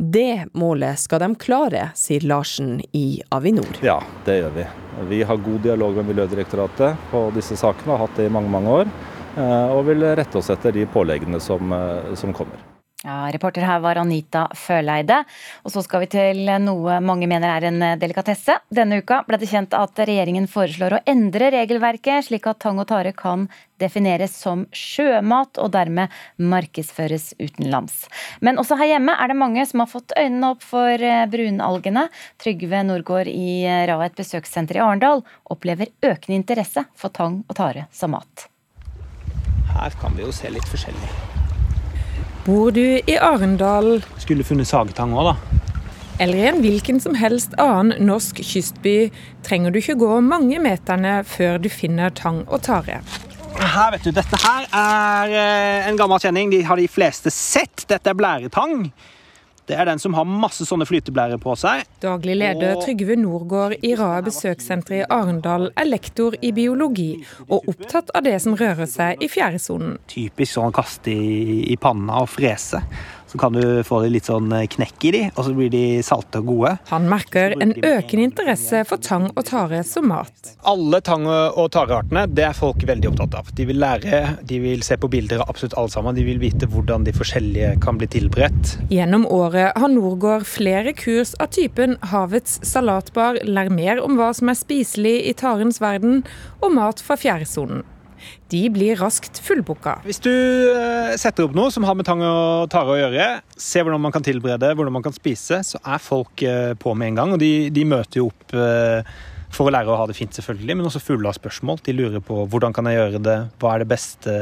Det 0.00 0.46
målet 0.56 0.96
skal 1.02 1.20
de 1.20 1.34
klare, 1.36 1.90
sier 1.98 2.24
Larsen 2.24 2.78
i 2.96 3.20
Avinor. 3.36 3.82
Ja, 3.84 3.98
det 4.24 4.38
gjør 4.38 4.54
vi. 4.54 4.66
Vi 5.10 5.22
har 5.28 5.44
god 5.44 5.60
dialog 5.66 6.00
med 6.00 6.08
Miljødirektoratet 6.12 7.10
på 7.10 7.26
disse 7.36 7.58
sakene, 7.60 7.92
har 7.92 8.06
hatt 8.06 8.16
det 8.16 8.30
i 8.30 8.32
mange 8.32 8.48
mange 8.48 8.80
år. 8.80 8.94
Eh, 9.36 9.76
og 9.76 9.84
vil 9.90 10.08
rette 10.16 10.40
oss 10.40 10.50
etter 10.50 10.72
de 10.74 10.88
påleggene 10.90 11.40
som, 11.40 11.72
eh, 11.72 12.14
som 12.14 12.32
kommer. 12.32 12.69
Ja, 13.00 13.30
Reporter 13.32 13.64
her 13.64 13.78
var 13.80 13.96
Anita 13.96 14.42
Føleide. 14.52 15.22
Og 15.64 15.72
så 15.72 15.80
skal 15.86 16.02
vi 16.04 16.10
til 16.12 16.50
noe 16.60 16.98
mange 17.00 17.24
mener 17.30 17.48
er 17.48 17.68
en 17.70 17.84
delikatesse. 18.00 18.58
Denne 18.68 18.98
uka 19.00 19.22
ble 19.24 19.38
det 19.40 19.48
kjent 19.48 19.72
at 19.76 20.02
regjeringen 20.04 20.48
foreslår 20.50 20.98
å 20.98 21.00
endre 21.08 21.48
regelverket, 21.54 22.26
slik 22.28 22.50
at 22.50 22.60
tang 22.60 22.82
og 22.82 22.90
tare 22.92 23.14
kan 23.16 23.48
defineres 23.80 24.36
som 24.36 24.66
sjømat 24.76 25.56
og 25.64 25.72
dermed 25.72 26.12
markedsføres 26.36 27.32
utenlands. 27.40 28.04
Men 28.44 28.60
også 28.60 28.76
her 28.76 28.92
hjemme 28.94 29.16
er 29.16 29.32
det 29.32 29.40
mange 29.40 29.64
som 29.64 29.80
har 29.80 29.88
fått 29.88 30.12
øynene 30.20 30.52
opp 30.52 30.68
for 30.68 30.92
eh, 30.92 31.24
brunalgene. 31.32 32.06
Trygve 32.42 32.84
Nordgård 32.84 33.32
i 33.32 33.62
eh, 33.64 33.86
Raet 33.88 34.20
besøkssenter 34.20 34.76
i 34.76 34.84
Arendal 34.84 35.24
opplever 35.48 35.88
økende 36.04 36.36
interesse 36.36 36.84
for 36.92 37.16
tang 37.16 37.40
og 37.48 37.56
tare 37.56 37.88
som 37.96 38.12
mat. 38.12 38.50
Her 39.72 40.00
kan 40.02 40.12
vi 40.18 40.26
jo 40.26 40.34
se 40.34 40.52
litt 40.52 40.68
forskjellig. 40.68 41.39
Bor 42.46 42.70
du 42.72 42.84
i 43.04 43.16
Arendal 43.20 43.98
Skulle 44.20 44.46
funnet 44.48 44.68
sagetang 44.68 45.12
òg, 45.12 45.32
da. 45.32 45.60
Eller 46.20 46.36
i 46.36 46.46
en 46.50 46.60
hvilken 46.60 47.00
som 47.00 47.14
helst 47.16 47.52
annen 47.60 48.06
norsk 48.08 48.40
kystby 48.44 49.10
trenger 49.44 49.72
du 49.72 49.80
ikke 49.80 49.96
gå 50.00 50.18
mange 50.24 50.60
meterne 50.60 51.20
før 51.28 51.60
du 51.60 51.70
finner 51.72 52.12
tang 52.12 52.42
og 52.48 52.60
tare. 52.66 52.98
Her, 53.60 53.92
vet 53.92 54.04
du, 54.04 54.10
Dette 54.16 54.40
her 54.40 54.66
er 54.68 55.32
eh, 55.36 55.88
en 55.88 55.96
gammel 56.00 56.20
kjenning. 56.20 56.52
De 56.52 56.62
har 56.64 56.80
de 56.80 56.88
fleste 56.88 57.32
sett. 57.32 57.86
Dette 57.88 58.12
er 58.12 58.16
blæretang. 58.16 58.90
Det 59.70 59.76
er 59.78 59.86
den 59.86 60.00
som 60.02 60.16
har 60.18 60.26
masse 60.26 60.64
sånne 60.66 60.86
flyteblærer 60.88 61.38
på 61.38 61.54
seg. 61.58 61.84
Daglig 62.02 62.34
leder 62.40 62.80
Trygve 62.82 63.14
Norgård 63.20 63.76
i 63.86 63.92
Rae 63.98 64.18
besøkssenter 64.26 64.96
i 64.98 65.04
Arendal 65.06 65.68
er 65.78 65.86
lektor 65.86 66.34
i 66.42 66.50
biologi, 66.56 67.12
og 67.46 67.70
opptatt 67.70 68.10
av 68.18 68.26
det 68.26 68.34
som 68.42 68.58
rører 68.58 68.90
seg 68.90 69.22
i 69.22 69.30
fjæresonen. 69.30 70.00
Typisk 70.10 70.56
sånn 70.56 70.74
kaste 70.74 71.14
i, 71.14 71.70
i 71.70 71.78
panna 71.78 72.24
og 72.24 72.32
frese. 72.32 72.82
Så 73.30 73.38
kan 73.38 73.54
du 73.54 73.82
få 73.86 74.00
litt 74.10 74.26
sånn 74.26 74.50
knekk 74.50 75.04
i 75.06 75.10
de, 75.14 75.22
og 75.36 75.44
så 75.46 75.54
blir 75.54 75.70
de 75.70 75.84
salte 76.02 76.40
og 76.42 76.48
gode. 76.50 76.72
Han 76.90 77.06
merker 77.10 77.54
en 77.62 77.76
økende 77.76 78.26
interesse 78.26 78.82
for 78.88 79.02
tang 79.02 79.28
og 79.30 79.44
tare 79.46 79.84
som 79.86 80.08
mat. 80.10 80.54
Alle 80.66 80.98
tang- 81.06 81.28
og 81.30 81.68
tareartene 81.74 82.26
det 82.30 82.48
er 82.48 82.56
folk 82.56 82.82
veldig 82.88 83.12
opptatt 83.12 83.36
av. 83.38 83.52
De 83.54 83.68
vil 83.68 83.78
lære, 83.78 84.22
de 84.46 84.58
vil 84.62 84.82
se 84.86 84.98
på 84.98 85.10
bilder 85.12 85.44
av 85.44 85.52
absolutt 85.52 85.76
alle 85.78 85.94
sammen. 85.94 86.18
De 86.18 86.26
vil 86.26 86.42
vite 86.42 86.66
hvordan 86.70 87.06
de 87.06 87.14
forskjellige 87.14 87.76
kan 87.84 88.00
bli 88.00 88.10
tilberedt. 88.10 88.74
Gjennom 88.90 89.28
året 89.30 89.78
har 89.78 89.94
Norgård 89.94 90.48
flere 90.48 90.94
kurs 90.98 91.36
av 91.38 91.52
typen 91.54 91.96
Havets 92.10 92.58
salatbar, 92.66 93.38
lær 93.46 93.70
mer 93.70 94.02
om 94.02 94.18
hva 94.18 94.32
som 94.36 94.50
er 94.50 94.58
spiselig 94.58 95.16
i 95.30 95.36
tarens 95.38 95.80
verden, 95.82 96.24
og 96.60 96.74
mat 96.74 97.02
fra 97.04 97.18
fjærsonen. 97.20 97.86
De 98.50 98.62
blir 98.72 98.98
raskt 99.00 99.40
fullbooka. 99.44 99.98
Hvis 100.06 100.22
du 100.24 100.30
eh, 100.30 101.16
setter 101.20 101.46
opp 101.46 101.56
noe 101.56 101.72
som 101.74 101.86
har 101.86 101.96
med 101.98 102.08
tang 102.08 102.22
og 102.26 102.70
tare 102.72 102.94
å 102.94 103.00
gjøre, 103.00 103.32
ser 103.56 103.86
hvordan 103.86 104.02
man 104.06 104.14
kan 104.14 104.26
tilberede, 104.26 104.72
hvordan 104.74 104.98
man 104.98 105.06
kan 105.06 105.16
spise, 105.16 105.62
så 105.66 105.82
er 105.82 106.02
folk 106.02 106.42
eh, 106.46 106.72
på 106.78 106.94
med 106.98 107.12
en 107.12 107.20
gang. 107.20 107.36
Og 107.36 107.42
de, 107.42 107.52
de 107.74 107.86
møter 107.88 108.22
jo 108.22 108.30
opp 108.30 108.56
eh, 108.56 109.14
for 109.50 109.66
å 109.66 109.72
lære 109.74 109.90
å 109.90 109.98
ha 109.98 110.06
det 110.06 110.14
fint, 110.14 110.34
selvfølgelig, 110.34 110.76
men 110.78 110.86
også 110.86 111.02
fulle 111.02 111.26
av 111.26 111.34
spørsmål. 111.36 111.80
De 111.86 111.94
lurer 111.96 112.22
på 112.24 112.44
hvordan 112.50 112.74
kan 112.76 112.86
jeg 112.86 113.00
gjøre 113.00 113.22
det, 113.26 113.36
hva 113.62 113.74
er 113.74 113.82
det 113.82 113.90
beste, 113.90 114.34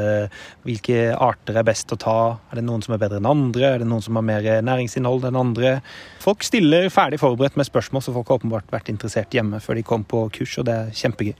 hvilke 0.67 1.09
arter 1.15 1.57
er 1.59 1.67
best 1.67 1.93
å 1.95 1.99
ta, 1.99 2.19
er 2.51 2.61
det 2.61 2.65
noen 2.67 2.85
som 2.85 2.95
er 2.95 3.01
bedre 3.01 3.21
enn 3.21 3.29
andre, 3.29 3.73
er 3.73 3.83
det 3.83 3.89
noen 3.89 4.05
som 4.05 4.19
har 4.19 4.27
mer 4.29 4.49
næringsinnhold 4.69 5.25
enn 5.29 5.39
andre. 5.39 5.79
Folk 6.21 6.45
stiller 6.45 6.91
ferdig 6.93 7.21
forberedt 7.21 7.57
med 7.59 7.69
spørsmål, 7.69 8.05
så 8.05 8.15
folk 8.15 8.29
har 8.29 8.41
åpenbart 8.41 8.73
vært 8.73 8.93
interessert 8.93 9.33
hjemme 9.33 9.61
før 9.63 9.81
de 9.81 9.87
kom 9.89 10.05
på 10.05 10.27
kurs, 10.39 10.59
og 10.61 10.69
det 10.69 10.77
er 10.77 10.97
kjempegøy. 11.01 11.37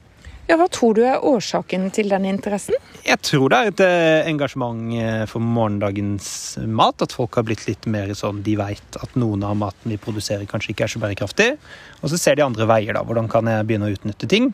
Ja, 0.50 0.56
Hva 0.58 0.66
tror 0.74 0.96
du 0.98 1.04
er 1.06 1.22
årsaken 1.22 1.92
til 1.94 2.08
denne 2.10 2.32
interessen? 2.34 2.74
Jeg 3.06 3.22
tror 3.22 3.52
det 3.54 3.58
er 3.60 3.68
et 3.70 3.82
eh, 3.86 4.30
engasjement 4.32 4.96
eh, 4.98 5.26
for 5.30 5.46
morgendagens 5.46 6.58
mat. 6.66 7.04
At 7.06 7.14
folk 7.14 7.38
har 7.38 7.46
blitt 7.46 7.68
litt 7.68 7.86
mer 7.86 8.10
sånn 8.18 8.42
De 8.42 8.56
veit 8.58 8.98
at 8.98 9.14
noen 9.14 9.46
av 9.46 9.60
maten 9.62 9.94
vi 9.94 10.00
produserer 10.02 10.50
kanskje 10.50 10.74
ikke 10.74 10.88
er 10.88 10.94
så 10.96 11.02
bærekraftig. 11.04 11.52
Og 12.02 12.10
så 12.10 12.18
ser 12.18 12.40
de 12.40 12.48
andre 12.48 12.66
veier, 12.66 12.98
da. 12.98 13.06
Hvordan 13.06 13.30
kan 13.30 13.46
jeg 13.46 13.68
begynne 13.70 13.92
å 13.92 13.94
utnytte 13.94 14.30
ting? 14.32 14.50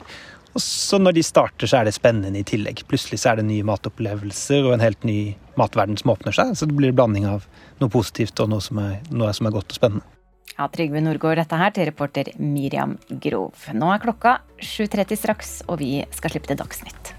Og 0.52 0.64
så 0.64 1.00
når 1.00 1.16
de 1.16 1.24
starter, 1.24 1.72
så 1.72 1.80
er 1.80 1.88
det 1.88 1.96
spennende 1.96 2.44
i 2.44 2.48
tillegg. 2.48 2.84
Plutselig 2.92 3.22
så 3.24 3.32
er 3.32 3.40
det 3.40 3.48
nye 3.48 3.64
matopplevelser 3.68 4.68
og 4.68 4.76
en 4.76 4.84
helt 4.84 5.08
ny 5.08 5.20
matverden 5.56 5.96
som 6.00 6.12
åpner 6.12 6.36
seg. 6.36 6.58
Så 6.60 6.68
det 6.68 6.76
blir 6.76 6.92
en 6.92 7.00
blanding 7.00 7.30
av 7.32 7.48
noe 7.80 7.92
positivt 7.92 8.44
og 8.44 8.52
noe 8.52 8.64
som 8.64 8.84
er, 8.84 9.00
noe 9.16 9.32
som 9.36 9.48
er 9.48 9.56
godt 9.56 9.72
og 9.72 9.80
spennende. 9.80 10.15
Ja, 10.56 10.70
Trygve 10.72 11.02
Nordgård, 11.04 11.36
dette 11.36 11.58
her 11.60 11.74
til 11.76 11.90
reporter 11.90 12.30
Miriam 12.40 12.94
Grov. 13.20 13.66
Nå 13.76 13.90
er 13.92 14.00
klokka 14.00 14.38
7.30 14.64 15.20
straks, 15.20 15.52
og 15.68 15.82
vi 15.82 16.00
skal 16.16 16.32
slippe 16.32 16.48
til 16.48 16.60
Dagsnytt. 16.62 17.12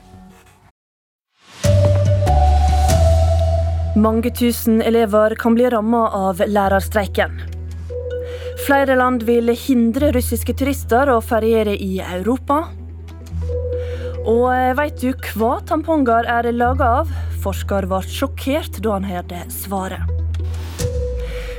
Mange 4.01 4.33
tusen 4.33 4.81
elever 4.81 5.37
kan 5.41 5.57
bli 5.57 5.69
ramma 5.73 6.07
av 6.17 6.41
lærerstreiken. 6.49 7.37
Flere 8.65 8.97
land 8.97 9.29
vil 9.29 9.53
hindre 9.53 10.15
russiske 10.17 10.57
turister 10.57 11.13
å 11.13 11.21
feriere 11.21 11.77
i 11.77 12.01
Europa. 12.01 12.63
Og 14.27 14.49
veit 14.81 15.01
du 15.05 15.13
hva 15.37 15.59
tamponger 15.69 16.25
er 16.41 16.49
laga 16.57 16.93
av? 17.03 17.17
Forsker 17.45 17.85
ble 17.89 18.01
sjokkert 18.09 18.81
da 18.81 18.97
han 18.97 19.13
hørte 19.13 19.45
svaret. 19.53 20.16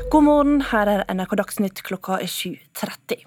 God 0.08 0.24
morgen, 0.24 0.62
her 0.64 0.88
er 0.88 1.02
NRK 1.12 1.34
Dagsnytt 1.36 1.80
klokka 1.84 2.22
er 2.24 2.30
7.30. 2.32 3.26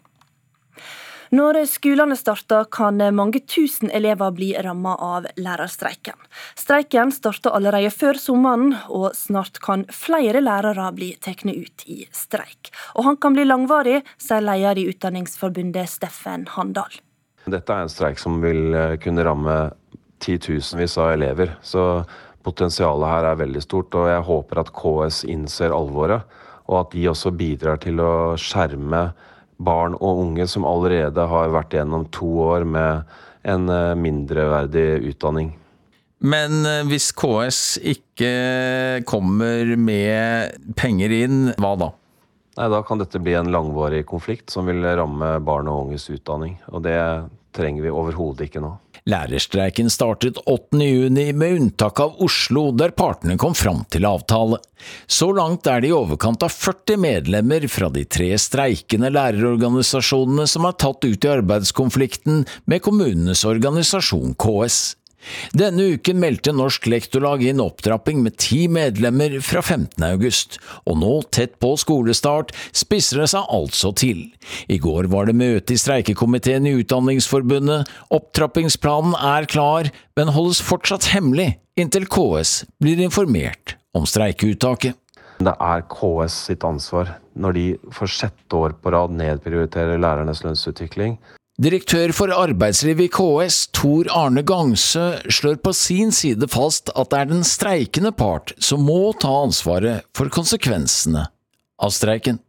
Når 1.36 1.58
skolene 1.68 2.16
starter, 2.16 2.64
kan 2.72 2.96
mange 3.12 3.42
tusen 3.44 3.92
elever 3.92 4.32
bli 4.32 4.48
rammet 4.64 5.02
av 5.04 5.28
lærerstreiken. 5.36 6.16
Streiken 6.56 7.12
starter 7.12 7.52
allerede 7.52 7.92
før 7.92 8.16
sommeren, 8.16 8.72
og 8.88 9.12
snart 9.18 9.60
kan 9.60 9.84
flere 9.92 10.40
lærere 10.40 10.88
bli 10.96 11.10
tatt 11.20 11.44
ut 11.44 11.84
i 11.84 12.00
streik. 12.16 12.72
Og 12.96 13.04
han 13.10 13.20
kan 13.20 13.36
bli 13.36 13.44
langvarig, 13.44 14.00
sier 14.16 14.40
leder 14.40 14.80
i 14.80 14.88
Utdanningsforbundet 14.88 15.92
Steffen 15.98 16.48
Handal. 16.56 16.96
Dette 17.44 17.76
er 17.76 17.84
en 17.84 17.92
streik 17.92 18.24
som 18.24 18.40
vil 18.40 18.72
eh, 18.72 18.98
kunne 19.04 19.28
ramme 19.28 19.62
titusenvis 20.24 20.96
av 20.96 21.12
elever. 21.12 21.58
Så 21.60 22.06
potensialet 22.40 23.12
her 23.12 23.34
er 23.34 23.42
veldig 23.44 23.68
stort, 23.68 23.92
og 24.00 24.08
jeg 24.08 24.28
håper 24.32 24.64
at 24.64 24.72
KS 24.80 25.26
innser 25.28 25.76
alvoret 25.76 26.48
og 26.70 26.84
at 26.84 26.94
de 26.94 27.08
også 27.10 27.34
bidrar 27.34 27.80
til 27.82 27.98
å 28.02 28.38
skjerme 28.38 29.10
barn 29.60 29.96
og 29.98 30.22
unge 30.24 30.46
som 30.48 30.64
allerede 30.64 31.26
har 31.28 31.52
vært 31.52 31.74
gjennom 31.76 32.06
to 32.14 32.28
år 32.46 32.64
med 32.64 33.10
en 33.50 33.68
eh, 33.72 33.96
mindreverdig 33.98 35.02
utdanning. 35.10 35.52
Men 36.20 36.62
eh, 36.68 36.84
hvis 36.88 37.10
KS 37.16 37.80
ikke 37.92 38.32
kommer 39.08 39.74
med 39.76 40.60
penger 40.78 41.16
inn, 41.16 41.40
hva 41.60 41.74
da? 41.80 41.90
Nei, 42.58 42.68
Da 42.72 42.82
kan 42.84 43.00
dette 43.00 43.20
bli 43.22 43.36
en 43.38 43.52
langvarig 43.52 44.04
konflikt 44.08 44.52
som 44.52 44.68
vil 44.68 44.84
ramme 44.84 45.36
barn 45.44 45.68
og 45.70 45.86
unges 45.86 46.08
utdanning. 46.12 46.58
Og 46.72 46.84
det 46.84 46.98
trenger 47.56 47.86
vi 47.86 47.92
overhodet 47.94 48.48
ikke 48.48 48.62
nå. 48.62 48.74
Lærerstreiken 49.08 49.88
startet 49.92 50.36
8.6 50.44 51.32
med 51.32 51.56
unntak 51.56 52.00
av 52.04 52.20
Oslo, 52.20 52.68
der 52.76 52.92
partene 52.96 53.38
kom 53.40 53.54
fram 53.56 53.84
til 53.88 54.04
avtale. 54.08 54.60
Så 55.06 55.30
langt 55.36 55.68
er 55.68 55.80
det 55.82 55.90
i 55.90 55.96
overkant 55.96 56.44
av 56.44 56.52
40 56.52 57.00
medlemmer 57.00 57.66
fra 57.72 57.90
de 57.92 58.04
tre 58.04 58.30
streikende 58.40 59.12
lærerorganisasjonene 59.12 60.46
som 60.48 60.68
er 60.68 60.78
tatt 60.80 61.04
ut 61.04 61.24
i 61.26 61.32
arbeidskonflikten 61.32 62.46
med 62.70 62.84
kommunenes 62.84 63.44
organisasjon 63.48 64.36
KS. 64.40 64.80
Denne 65.56 65.90
uken 65.96 66.20
meldte 66.22 66.54
Norsk 66.56 66.86
Lektorlag 66.90 67.42
inn 67.44 67.62
opptrapping 67.62 68.22
med 68.24 68.38
ti 68.40 68.64
medlemmer 68.72 69.38
fra 69.44 69.62
15. 69.62 70.02
august, 70.06 70.58
og 70.88 71.00
nå, 71.02 71.12
tett 71.34 71.58
på 71.62 71.74
skolestart, 71.80 72.54
spisser 72.76 73.22
det 73.22 73.30
seg 73.34 73.50
altså 73.52 73.92
til. 73.96 74.26
I 74.70 74.80
går 74.82 75.10
var 75.12 75.28
det 75.28 75.36
møte 75.38 75.76
i 75.76 75.80
streikekomiteen 75.80 76.68
i 76.70 76.76
Utdanningsforbundet, 76.80 77.90
opptrappingsplanen 78.14 79.16
er 79.18 79.48
klar, 79.50 79.90
men 80.18 80.32
holdes 80.34 80.62
fortsatt 80.64 81.10
hemmelig 81.14 81.52
inntil 81.80 82.08
KS 82.10 82.64
blir 82.82 83.00
informert 83.04 83.76
om 83.96 84.06
streikeuttaket. 84.08 84.96
Det 85.40 85.52
er 85.56 85.84
KS 85.88 86.34
sitt 86.50 86.64
ansvar 86.68 87.14
når 87.40 87.56
de 87.56 87.66
for 87.96 88.10
sjette 88.10 88.56
år 88.56 88.74
på 88.76 88.92
rad 88.92 89.14
nedprioriterer 89.16 90.00
lærernes 90.00 90.42
lønnsutvikling. 90.44 91.16
Direktør 91.60 92.08
for 92.16 92.32
arbeidslivet 92.32 93.04
i 93.04 93.10
KS, 93.12 93.66
Tor 93.76 94.08
Arne 94.16 94.40
Gangsø, 94.48 95.18
slår 95.28 95.58
på 95.60 95.74
sin 95.76 96.08
side 96.08 96.48
fast 96.48 96.88
at 96.94 97.10
det 97.12 97.18
er 97.18 97.28
den 97.28 97.42
streikende 97.44 98.14
part 98.16 98.54
som 98.64 98.86
må 98.88 99.10
ta 99.20 99.34
ansvaret 99.42 100.06
for 100.16 100.32
konsekvensene 100.32 101.26
av 101.76 101.92
streiken. 101.92 102.40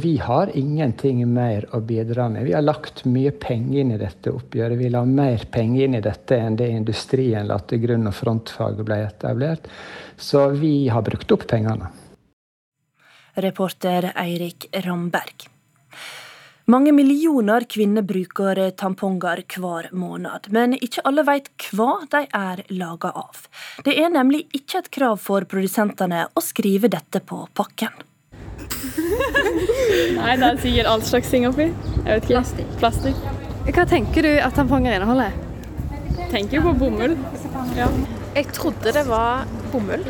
Vi 0.00 0.14
har 0.16 0.54
ingenting 0.56 1.20
mer 1.28 1.68
å 1.76 1.82
bidra 1.84 2.30
med. 2.32 2.48
Vi 2.48 2.56
har 2.56 2.64
lagt 2.64 3.04
mye 3.04 3.34
penger 3.36 3.82
inn 3.84 3.92
i 3.98 4.00
dette 4.00 4.32
oppgjøret. 4.32 4.80
Vi 4.80 4.88
la 4.96 5.04
mer 5.04 5.44
penger 5.44 5.84
inn 5.84 6.00
i 6.00 6.04
dette 6.08 6.40
enn 6.40 6.56
det 6.56 6.72
industrien 6.72 7.44
la 7.52 7.60
til 7.68 7.84
grunn 7.84 8.08
når 8.08 8.16
frontfaget 8.16 8.88
ble 8.88 9.02
etablert. 9.04 9.68
Så 10.16 10.48
vi 10.56 10.88
har 10.88 11.04
brukt 11.04 11.36
opp 11.36 11.44
pengene. 11.52 11.92
Reporter 13.44 14.14
Eirik 14.16 14.72
Ramberg. 14.86 15.52
Mange 16.66 16.92
millioner 16.96 17.60
kvinner 17.68 18.02
bruker 18.08 18.56
tamponger 18.80 19.42
hver 19.52 19.90
måned, 19.92 20.46
men 20.48 20.72
ikke 20.72 21.02
alle 21.04 21.20
vet 21.28 21.50
hva 21.76 22.06
de 22.08 22.22
er 22.24 22.62
laga 22.72 23.10
av. 23.20 23.42
Det 23.84 23.92
er 24.00 24.08
nemlig 24.08 24.46
ikke 24.56 24.80
et 24.80 24.88
krav 24.96 25.20
for 25.20 25.44
produsentene 25.44 26.22
å 26.32 26.42
skrive 26.44 26.88
dette 26.88 27.20
på 27.20 27.42
pakken. 27.52 27.92
Nei, 30.16 30.38
det 30.40 30.48
er 30.48 30.62
sikkert 30.62 30.88
all 30.88 31.04
slags 31.04 31.34
ting 31.34 31.44
oppi. 31.50 31.68
Jeg 31.68 32.08
vet 32.08 32.30
ikke. 32.30 32.32
Plastikk. 32.32 32.72
Plastikk. 32.80 33.20
Hva 33.68 33.84
tenker 33.92 34.24
du 34.24 34.32
at 34.38 34.56
tamponger 34.56 34.96
inneholder? 34.96 35.36
Tenker 36.32 36.62
jo 36.62 36.64
på 36.70 36.74
bomull. 36.80 37.18
Ja. 37.76 37.90
Jeg 38.34 38.48
trodde 38.56 38.96
det 38.96 39.04
var 39.10 39.44
bomull. 39.68 40.08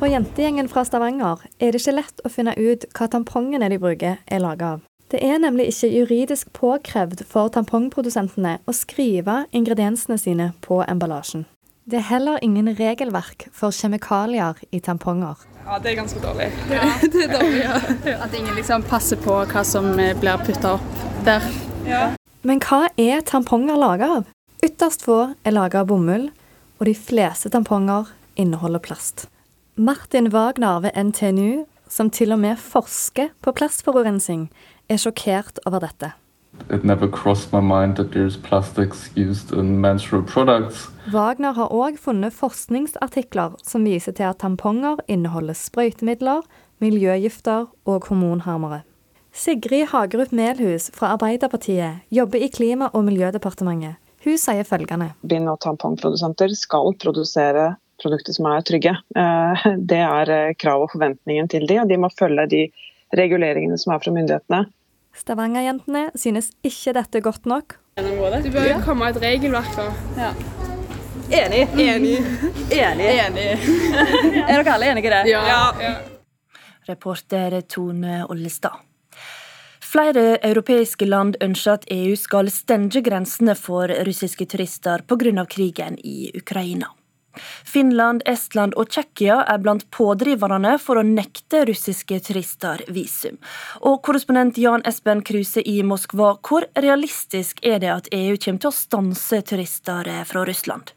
For 0.00 0.10
jentegjengen 0.10 0.66
fra 0.66 0.82
Stavanger 0.88 1.46
er 1.62 1.70
det 1.70 1.84
ikke 1.84 1.96
lett 2.00 2.26
å 2.26 2.34
finne 2.34 2.58
ut 2.58 2.90
hva 2.90 3.06
tampongene 3.14 3.70
de 3.70 3.78
bruker, 3.86 4.18
er 4.26 4.42
laga 4.42 4.74
av. 4.74 4.84
Det 5.10 5.20
er 5.22 5.38
nemlig 5.38 5.68
ikke 5.70 5.88
juridisk 5.92 6.48
påkrevd 6.56 7.20
for 7.30 7.46
tampongprodusentene 7.54 8.56
å 8.66 8.72
skrive 8.74 9.44
ingrediensene 9.54 10.18
sine 10.18 10.48
på 10.66 10.80
emballasjen. 10.82 11.44
Det 11.86 12.00
er 12.00 12.08
heller 12.08 12.42
ingen 12.42 12.72
regelverk 12.74 13.44
for 13.54 13.70
kjemikalier 13.70 14.58
i 14.74 14.80
tamponger. 14.82 15.38
Ja, 15.62 15.78
det 15.78 15.92
er 15.92 16.00
ganske 16.00 16.22
dårlig. 16.22 16.48
Ja, 16.74 16.88
det 17.12 17.22
er 17.22 17.30
dårlig, 17.36 17.60
ja. 17.62 17.76
At 18.24 18.34
ingen 18.34 18.58
liksom 18.58 18.82
passer 18.90 19.20
på 19.22 19.38
hva 19.46 19.62
som 19.62 19.92
blir 19.94 20.42
putta 20.42 20.74
opp 20.80 21.06
der. 21.28 21.46
Ja. 21.86 22.02
Men 22.42 22.58
hva 22.66 22.88
er 22.98 23.22
tamponger 23.22 23.78
laga 23.78 24.10
av? 24.18 24.26
Ytterst 24.66 25.06
få 25.06 25.20
er 25.46 25.54
laga 25.54 25.84
av 25.84 25.92
bomull, 25.92 26.32
og 26.80 26.90
de 26.90 26.98
fleste 26.98 27.54
tamponger 27.54 28.10
inneholder 28.34 28.82
plast. 28.82 29.28
Martin 29.78 30.32
Wagner 30.34 30.82
ved 30.82 30.98
NTNU, 30.98 31.62
som 31.86 32.10
til 32.10 32.34
og 32.34 32.42
med 32.42 32.58
forsker 32.58 33.30
på 33.44 33.54
plastforurensning, 33.54 34.48
er 34.88 35.00
sjokkert 35.00 35.60
over 35.66 35.82
dette. 35.84 36.12
It 36.70 36.84
never 36.84 37.06
crossed 37.08 37.52
my 37.52 37.60
mind 37.60 37.96
that 37.96 38.12
there's 38.12 38.36
plastics 38.36 39.10
used 39.14 39.52
in 39.52 39.80
menstrual 39.80 40.22
products. 40.22 40.88
Wagner 41.12 41.52
har 41.52 41.70
òg 41.70 41.98
funnet 42.00 42.34
forskningsartikler 42.34 43.58
som 43.62 43.84
viser 43.84 44.16
til 44.16 44.30
at 44.30 44.40
tamponger 44.40 45.02
inneholder 45.06 45.54
sprøytemidler, 45.54 46.42
miljøgifter 46.80 47.68
og 47.84 48.08
hormonharmere. 48.08 48.82
Sigrid 49.36 49.90
Hagerup 49.92 50.32
Melhus 50.32 50.90
fra 50.96 51.12
Arbeiderpartiet 51.14 52.00
jobber 52.10 52.40
i 52.40 52.48
Klima- 52.48 52.90
og 52.92 53.04
miljødepartementet. 53.04 54.00
Hun 54.24 54.38
sier 54.40 54.64
følgende. 54.64 55.12
Bind- 55.22 55.48
og 55.52 55.60
tampongprodusenter 55.60 56.54
skal 56.56 56.96
produsere 56.98 57.74
produkter 58.02 58.32
som 58.32 58.48
er 58.50 58.64
trygge. 58.66 58.96
Eh, 59.16 59.66
det 59.92 60.02
er 60.02 60.32
eh, 60.32 60.54
krav 60.58 60.86
og 60.86 60.92
forventningen 60.94 61.48
til 61.52 61.68
de, 61.68 61.78
og 61.82 61.88
de 61.92 62.00
må 62.00 62.10
følge 62.18 62.48
de 62.50 62.62
reguleringene 63.14 63.78
som 63.78 63.94
er 63.94 64.02
fra 64.02 64.12
myndighetene. 64.14 64.64
Stavanger-jentene 65.16 66.10
synes 66.18 66.50
ikke 66.66 66.92
dette 66.98 67.20
er 67.20 67.24
godt 67.24 67.46
nok. 67.48 67.78
Du 67.96 68.50
bør 68.52 68.66
jo 68.68 68.80
komme 68.84 69.08
et 69.08 69.20
regelverk. 69.22 69.70
da. 69.76 69.86
Ja. 70.18 70.32
Enig. 71.26 71.62
Enig. 71.74 72.18
Enig. 72.70 73.06
Enig. 73.10 73.46
Er 74.48 74.60
dere 74.60 74.74
alle 74.74 74.90
enige 74.92 75.08
i 75.08 75.14
det? 75.14 75.22
Ja. 75.32 75.94
Reporter 76.86 77.60
Tone 77.66 78.26
Ollestad. 78.30 78.84
Flere 79.82 80.36
europeiske 80.44 81.06
land 81.06 81.38
ønsker 81.42 81.78
at 81.78 81.88
EU 81.94 82.14
skal 82.18 82.50
stenge 82.52 83.02
grensene 83.06 83.54
for 83.58 83.90
russiske 84.06 84.46
turister 84.50 85.02
pga. 85.06 85.44
krigen 85.46 85.98
i 86.04 86.30
Ukraina. 86.36 86.92
Finland, 87.64 88.24
Estland 88.26 88.76
og 88.76 88.90
Tsjekkia 88.90 89.42
er 89.46 89.62
blant 89.62 89.86
pådriverne 89.94 90.76
for 90.82 91.00
å 91.00 91.06
nekte 91.06 91.64
russiske 91.70 92.20
turister 92.28 92.84
visum. 92.92 93.38
Og 93.86 94.02
korrespondent 94.06 94.58
Jan 94.60 94.84
Espen 94.88 95.24
Kruse 95.26 95.64
i 95.64 95.80
Moskva, 95.86 96.34
hvor 96.42 96.68
realistisk 96.76 97.62
er 97.62 97.80
det 97.82 97.92
at 97.92 98.12
EU 98.12 98.36
kommer 98.36 98.62
til 98.62 98.72
å 98.72 98.78
stanse 98.82 99.42
turister 99.46 100.12
fra 100.28 100.46
Russland? 100.48 100.96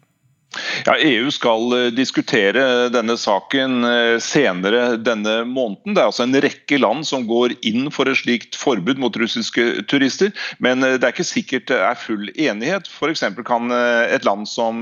Ja, 0.86 0.96
EU 0.98 1.30
skal 1.32 1.74
eh, 1.78 1.88
diskutere 1.94 2.90
denne 2.90 3.14
saken 3.22 3.84
eh, 3.86 4.16
senere 4.24 4.96
denne 4.98 5.44
måneden. 5.46 5.94
Det 5.94 6.02
er 6.02 6.10
altså 6.10 6.26
en 6.26 6.40
rekke 6.42 6.80
land 6.82 7.06
som 7.06 7.28
går 7.30 7.54
inn 7.70 7.92
for 7.94 8.10
et 8.10 8.18
slikt 8.18 8.58
forbud 8.58 8.98
mot 9.02 9.20
russiske 9.22 9.86
turister. 9.92 10.34
Men 10.58 10.82
eh, 10.86 10.98
det 10.98 11.06
er 11.06 11.14
ikke 11.14 11.28
sikkert 11.28 11.68
det 11.70 11.78
er 11.86 12.02
full 12.02 12.32
enighet. 12.34 12.90
F.eks. 12.90 13.28
kan 13.46 13.70
et 13.70 14.26
land 14.26 14.50
som 14.50 14.82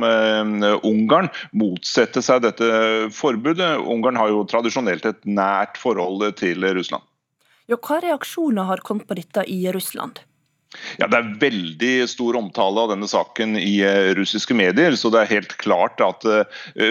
Ungarn 0.88 1.28
motsette 1.52 2.24
seg 2.24 2.46
dette 2.46 2.70
forbudet. 3.16 3.76
Ungarn 3.84 4.20
har 4.20 4.32
jo 4.32 4.46
tradisjonelt 4.48 5.06
et 5.10 5.20
nært 5.28 5.80
forhold 5.82 6.24
til 6.40 6.64
Russland. 6.78 7.04
Ja, 7.68 7.76
hva 7.76 8.00
reaksjoner 8.04 8.70
har 8.70 8.84
kommet 8.88 9.10
på 9.10 9.20
dette 9.20 9.44
i 9.52 9.66
Russland? 9.76 10.24
Ja, 11.00 11.08
Det 11.08 11.18
er 11.18 11.36
veldig 11.40 11.92
stor 12.12 12.36
omtale 12.40 12.84
av 12.84 12.92
denne 12.92 13.08
saken 13.08 13.56
i 13.60 13.80
uh, 13.86 14.12
russiske 14.18 14.56
medier. 14.58 14.96
så 15.00 15.12
det 15.14 15.22
er 15.22 15.32
helt 15.38 15.56
klart 15.62 16.02
at 16.04 16.26
uh, 16.28 16.44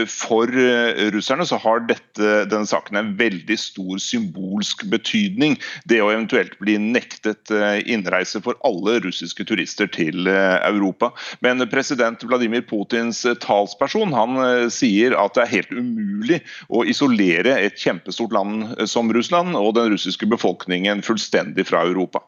For 0.09 0.49
uh, 0.49 1.11
russerne 1.13 1.45
så 1.47 1.59
har 1.61 1.85
dette, 1.91 2.31
denne 2.49 2.67
saken 2.69 2.97
en 2.97 3.13
veldig 3.19 3.59
stor 3.61 4.01
symbolsk 4.01 4.87
betydning. 4.93 5.59
Det 5.85 6.01
å 6.01 6.11
eventuelt 6.13 6.57
bli 6.63 6.79
nektet 6.81 7.51
innreise 7.87 8.41
for 8.43 8.57
alle 8.67 8.99
russiske 9.05 9.45
turister 9.49 9.89
til 9.93 10.29
Europa. 10.29 11.11
Men 11.45 11.63
president 11.71 12.23
Vladimir 12.25 12.65
Putins 12.67 13.23
talsperson 13.43 14.15
han 14.17 14.71
sier 14.73 15.17
at 15.19 15.37
det 15.37 15.45
er 15.45 15.53
helt 15.53 15.75
umulig 15.77 16.41
å 16.69 16.85
isolere 16.89 17.59
et 17.61 17.79
kjempestort 17.81 18.35
land 18.35 18.87
som 18.91 19.13
Russland 19.15 19.59
og 19.59 19.75
den 19.79 19.93
russiske 19.95 20.29
befolkningen 20.31 21.05
fullstendig 21.07 21.69
fra 21.69 21.85
Europa. 21.87 22.25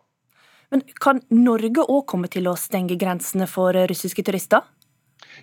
Men 0.70 0.82
kan 1.00 1.22
Norge 1.32 1.84
òg 1.84 2.04
komme 2.10 2.28
til 2.32 2.48
å 2.50 2.56
stenge 2.58 2.98
grensene 3.00 3.48
for 3.48 3.76
russiske 3.88 4.24
turister? 4.26 4.66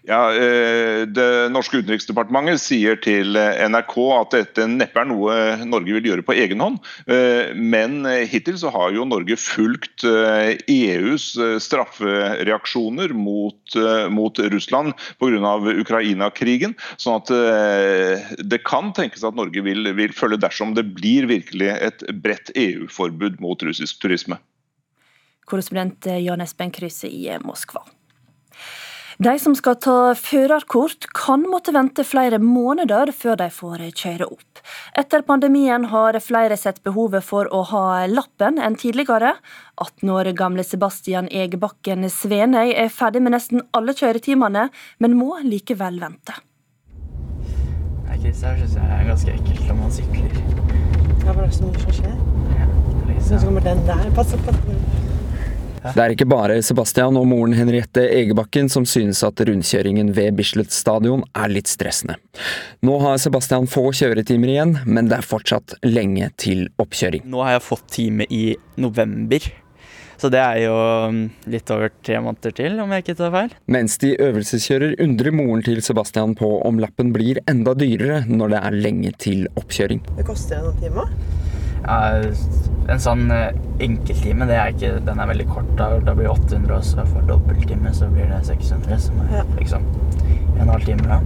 Ja, 0.03 0.33
eh, 0.33 1.05
Det 1.07 1.51
norske 1.53 1.79
utenriksdepartementet 1.79 2.61
sier 2.61 2.97
til 3.01 3.37
NRK 3.37 3.95
at 4.17 4.35
dette 4.35 4.65
neppe 4.69 5.01
er 5.01 5.07
noe 5.09 5.35
Norge 5.65 5.95
vil 5.95 6.09
gjøre 6.09 6.25
på 6.25 6.35
egen 6.35 6.61
hånd. 6.63 6.79
Eh, 7.07 7.53
men 7.55 8.03
hittil 8.29 8.57
så 8.59 8.71
har 8.73 8.93
jo 8.95 9.07
Norge 9.07 9.37
fulgt 9.39 10.05
EUs 10.05 11.27
eh, 11.37 11.55
e 11.55 11.61
straffereaksjoner 11.63 13.15
mot, 13.15 13.77
mot 14.11 14.39
Russland 14.53 14.95
pga. 15.21 15.55
Ukraina-krigen. 15.75 16.75
sånn 16.97 17.21
at 17.21 18.39
det 18.39 18.63
kan 18.65 18.91
tenkes 18.95 19.23
at 19.23 19.35
Norge 19.37 19.61
vil, 19.63 19.87
vil 19.95 20.13
følge 20.15 20.41
dersom 20.41 20.73
det 20.75 20.85
blir 20.95 21.27
virkelig 21.29 21.69
et 21.69 22.03
bredt 22.23 22.51
EU-forbud 22.55 23.39
mot 23.43 23.61
russisk 23.63 24.01
turisme. 24.03 24.39
Korrespondent 25.45 26.09
Jan 26.21 26.43
Espen 26.43 26.73
Krysse 26.73 27.09
i 27.09 27.29
Moskva. 27.43 27.83
De 29.17 29.31
som 29.39 29.53
skal 29.55 29.77
ta 29.79 30.11
førerkort, 30.19 31.07
kan 31.15 31.45
måtte 31.47 31.71
vente 31.71 32.03
flere 32.03 32.35
måneder 32.43 33.13
før 33.15 33.37
de 33.39 33.47
får 33.53 33.85
kjøre 33.95 34.27
opp. 34.27 34.63
Etter 34.99 35.23
pandemien 35.23 35.85
har 35.93 36.17
flere 36.19 36.57
sett 36.59 36.81
behovet 36.83 37.23
for 37.23 37.47
å 37.47 37.61
ha 37.69 37.85
lappen 38.11 38.59
enn 38.59 38.75
tidligere. 38.75 39.37
18 39.79 40.11
år 40.11 40.31
gamle 40.35 40.65
Sebastian 40.67 41.29
Egebakken 41.31 42.03
Svenøy 42.11 42.73
er 42.73 42.91
ferdig 42.91 43.23
med 43.23 43.37
nesten 43.37 43.63
alle 43.71 43.95
kjøretimene, 43.95 44.67
men 44.99 45.15
må 45.15 45.39
likevel 45.47 46.01
vente. 46.03 46.35
Chris, 48.25 48.41
her 48.41 48.55
syns 48.57 48.71
jeg 48.73 48.89
er 48.89 49.03
ganske 49.05 49.33
ekkelt 49.35 49.65
når 49.69 49.75
man 49.77 49.91
sykler. 49.93 50.37
Ja, 51.21 51.33
hva 51.35 51.43
er 51.43 51.45
det 51.45 51.53
som 51.53 51.75
skjer? 51.93 52.15
Ja, 52.57 52.65
liksom. 53.05 53.27
Så 53.29 53.41
kommer 53.45 53.61
den 53.61 53.85
der. 53.85 54.01
Pass 54.17 54.33
opp. 54.33 54.94
Det 55.93 56.01
er 56.01 56.13
ikke 56.15 56.27
bare 56.29 56.57
Sebastian 56.65 57.17
og 57.19 57.27
moren 57.29 57.53
Henriette 57.57 58.05
Egebakken 58.09 58.69
som 58.71 58.87
synes 58.89 59.21
at 59.27 59.41
rundkjøringen 59.45 60.09
ved 60.15 60.37
Bislett 60.39 60.73
stadion 60.73 61.25
er 61.37 61.51
litt 61.51 61.69
stressende. 61.69 62.17
Nå 62.85 62.97
har 63.03 63.19
Sebastian 63.21 63.69
få 63.69 63.91
kjøretimer 63.95 64.53
igjen, 64.55 64.73
men 64.85 65.11
det 65.11 65.19
er 65.19 65.27
fortsatt 65.27 65.77
lenge 65.85 66.31
til 66.41 66.65
oppkjøring. 66.81 67.27
Nå 67.29 67.43
har 67.45 67.57
jeg 67.57 67.67
fått 67.67 67.87
time 67.99 68.27
i 68.33 68.47
november. 68.81 69.45
Så 70.17 70.29
det 70.31 70.39
er 70.39 70.61
jo 70.63 70.75
um, 71.11 71.17
litt 71.51 71.69
over 71.75 71.91
tre 72.05 72.19
måneder 72.23 72.53
til, 72.55 72.77
om 72.79 72.93
jeg 72.95 73.03
ikke 73.03 73.17
tar 73.19 73.33
feil. 73.33 73.55
Mens 73.71 73.97
de 74.01 74.13
øvelseskjører, 74.23 74.95
undrer 75.03 75.35
moren 75.35 75.63
til 75.65 75.81
Sebastian 75.83 76.37
på 76.39 76.49
om 76.65 76.79
lappen 76.81 77.11
blir 77.15 77.41
enda 77.51 77.75
dyrere 77.77 78.23
når 78.29 78.55
det 78.55 78.61
er 78.61 78.79
lenge 78.87 79.11
til 79.21 79.45
oppkjøring. 79.59 80.05
Det 80.15 80.27
koster 80.27 80.63
en 80.63 80.79
time? 80.79 81.09
Ja, 81.83 82.74
en 82.91 83.01
sånn 83.01 83.29
eh, 83.33 83.55
enkelttime, 83.83 84.45
det 84.49 84.57
er 84.59 84.73
ikke, 84.73 84.91
den 85.05 85.21
er 85.21 85.29
veldig 85.31 85.47
kort. 85.49 85.71
Da, 85.79 85.95
da 86.05 86.13
blir 86.17 86.27
det 86.27 86.35
800, 86.35 86.75
og 86.77 86.85
så 86.85 87.05
for 87.09 87.25
dobbelttime 87.29 87.93
så 87.95 88.09
blir 88.11 88.29
det 88.29 88.43
600. 88.47 88.99
Som 89.07 89.23
er 89.25 89.39
ja. 89.39 89.45
liksom 89.57 89.87
en 90.61 90.69
halv 90.69 90.85
time. 90.85 91.07
da. 91.09 91.19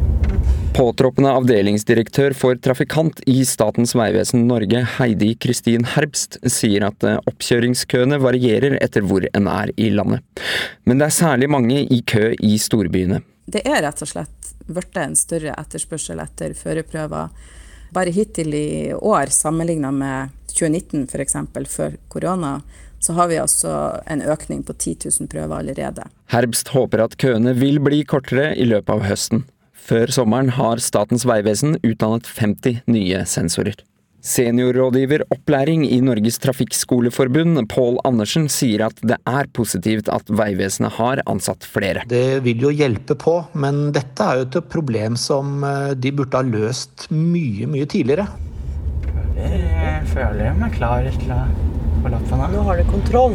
Påtroppende 0.77 1.33
avdelingsdirektør 1.35 2.35
for 2.37 2.59
trafikant 2.63 3.19
i 3.29 3.41
Statens 3.47 3.95
vegvesen 3.97 4.45
Norge, 4.47 4.85
Heidi 4.97 5.33
Kristin 5.41 5.87
Herbst, 5.95 6.39
sier 6.47 6.87
at 6.87 7.03
eh, 7.03 7.19
oppkjøringskøene 7.29 8.21
varierer 8.23 8.79
etter 8.79 9.05
hvor 9.05 9.27
en 9.33 9.51
er 9.51 9.73
i 9.77 9.91
landet. 9.93 10.23
Men 10.87 11.01
det 11.01 11.09
er 11.09 11.19
særlig 11.19 11.51
mange 11.51 11.83
i 11.83 12.01
kø 12.07 12.31
i 12.39 12.55
storbyene. 12.61 13.21
Det 13.49 13.65
er 13.65 13.81
rett 13.83 14.03
og 14.05 14.09
slett 14.11 14.53
blitt 14.69 14.97
en 15.01 15.15
større 15.17 15.55
etterspørsel 15.57 16.21
etter 16.21 16.53
førerprøver. 16.57 17.31
Bare 17.89 18.11
hittil 18.13 18.53
i 18.53 18.93
år, 18.93 19.31
sammenligna 19.33 19.89
med 19.91 20.35
2019 20.59 21.07
f.eks., 21.07 21.37
før 21.71 21.97
korona, 22.11 22.59
så 22.99 23.15
har 23.15 23.29
vi 23.31 23.39
altså 23.39 23.73
en 24.11 24.21
økning 24.21 24.63
på 24.67 24.75
10 24.75 24.95
000 25.21 25.31
prøver 25.31 25.61
allerede. 25.61 26.07
Herbst 26.33 26.73
håper 26.75 27.05
at 27.05 27.15
køene 27.21 27.55
vil 27.57 27.79
bli 27.83 28.03
kortere 28.03 28.51
i 28.59 28.67
løpet 28.67 28.91
av 28.97 29.05
høsten. 29.07 29.45
Før 29.89 30.11
sommeren 30.13 30.51
har 30.53 30.81
Statens 30.83 31.23
vegvesen 31.25 31.79
utdannet 31.79 32.27
50 32.27 32.83
nye 32.91 33.23
sensorer. 33.25 33.79
Seniorrådgiver 34.19 35.21
opplæring 35.31 35.85
i 35.87 36.01
Norges 36.03 36.41
Trafikkskoleforbund, 36.43 37.61
Pål 37.71 38.01
Andersen, 38.05 38.49
sier 38.51 38.83
at 38.89 38.99
det 38.99 39.15
er 39.23 39.47
positivt 39.55 40.11
at 40.11 40.27
Vegvesenet 40.27 40.97
har 40.97 41.23
ansatt 41.31 41.63
flere. 41.63 42.03
Det 42.11 42.41
vil 42.43 42.67
jo 42.67 42.73
hjelpe 42.75 43.15
på, 43.15 43.37
men 43.55 43.93
dette 43.95 44.27
er 44.27 44.41
jo 44.41 44.49
et 44.49 44.59
problem 44.69 45.15
som 45.15 45.63
eh, 45.63 45.95
de 45.95 46.11
burde 46.11 46.35
ha 46.35 46.43
løst 46.43 47.07
mye, 47.15 47.69
mye 47.71 47.87
tidligere. 47.87 48.27
Jeg 49.99 50.07
føler 50.13 50.53
meg 50.55 50.77
klar 50.77 51.03
til 51.19 51.31
å 51.35 51.41
få 51.99 52.09
lappen 52.13 52.39
av. 52.39 52.53
Nå 52.53 52.61
har 52.63 52.77
du 52.79 52.85
kontroll. 52.87 53.33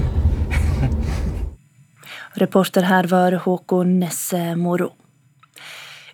Reporter 2.41 2.87
her 2.89 3.05
var 3.11 3.37
Håkon 3.45 3.99
Nesse 4.01 4.55
Moro. 4.57 4.95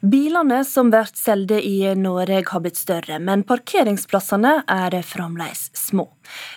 Bilene 0.03 0.59
som 0.67 0.91
blir 0.91 1.07
solgt 1.15 1.55
i 1.55 1.77
Norge 1.95 2.41
har 2.51 2.65
blitt 2.65 2.81
større, 2.81 3.21
men 3.23 3.47
parkeringsplassene 3.47 4.57
er 4.67 4.99
fremdeles 5.07 5.69
små. 5.77 6.09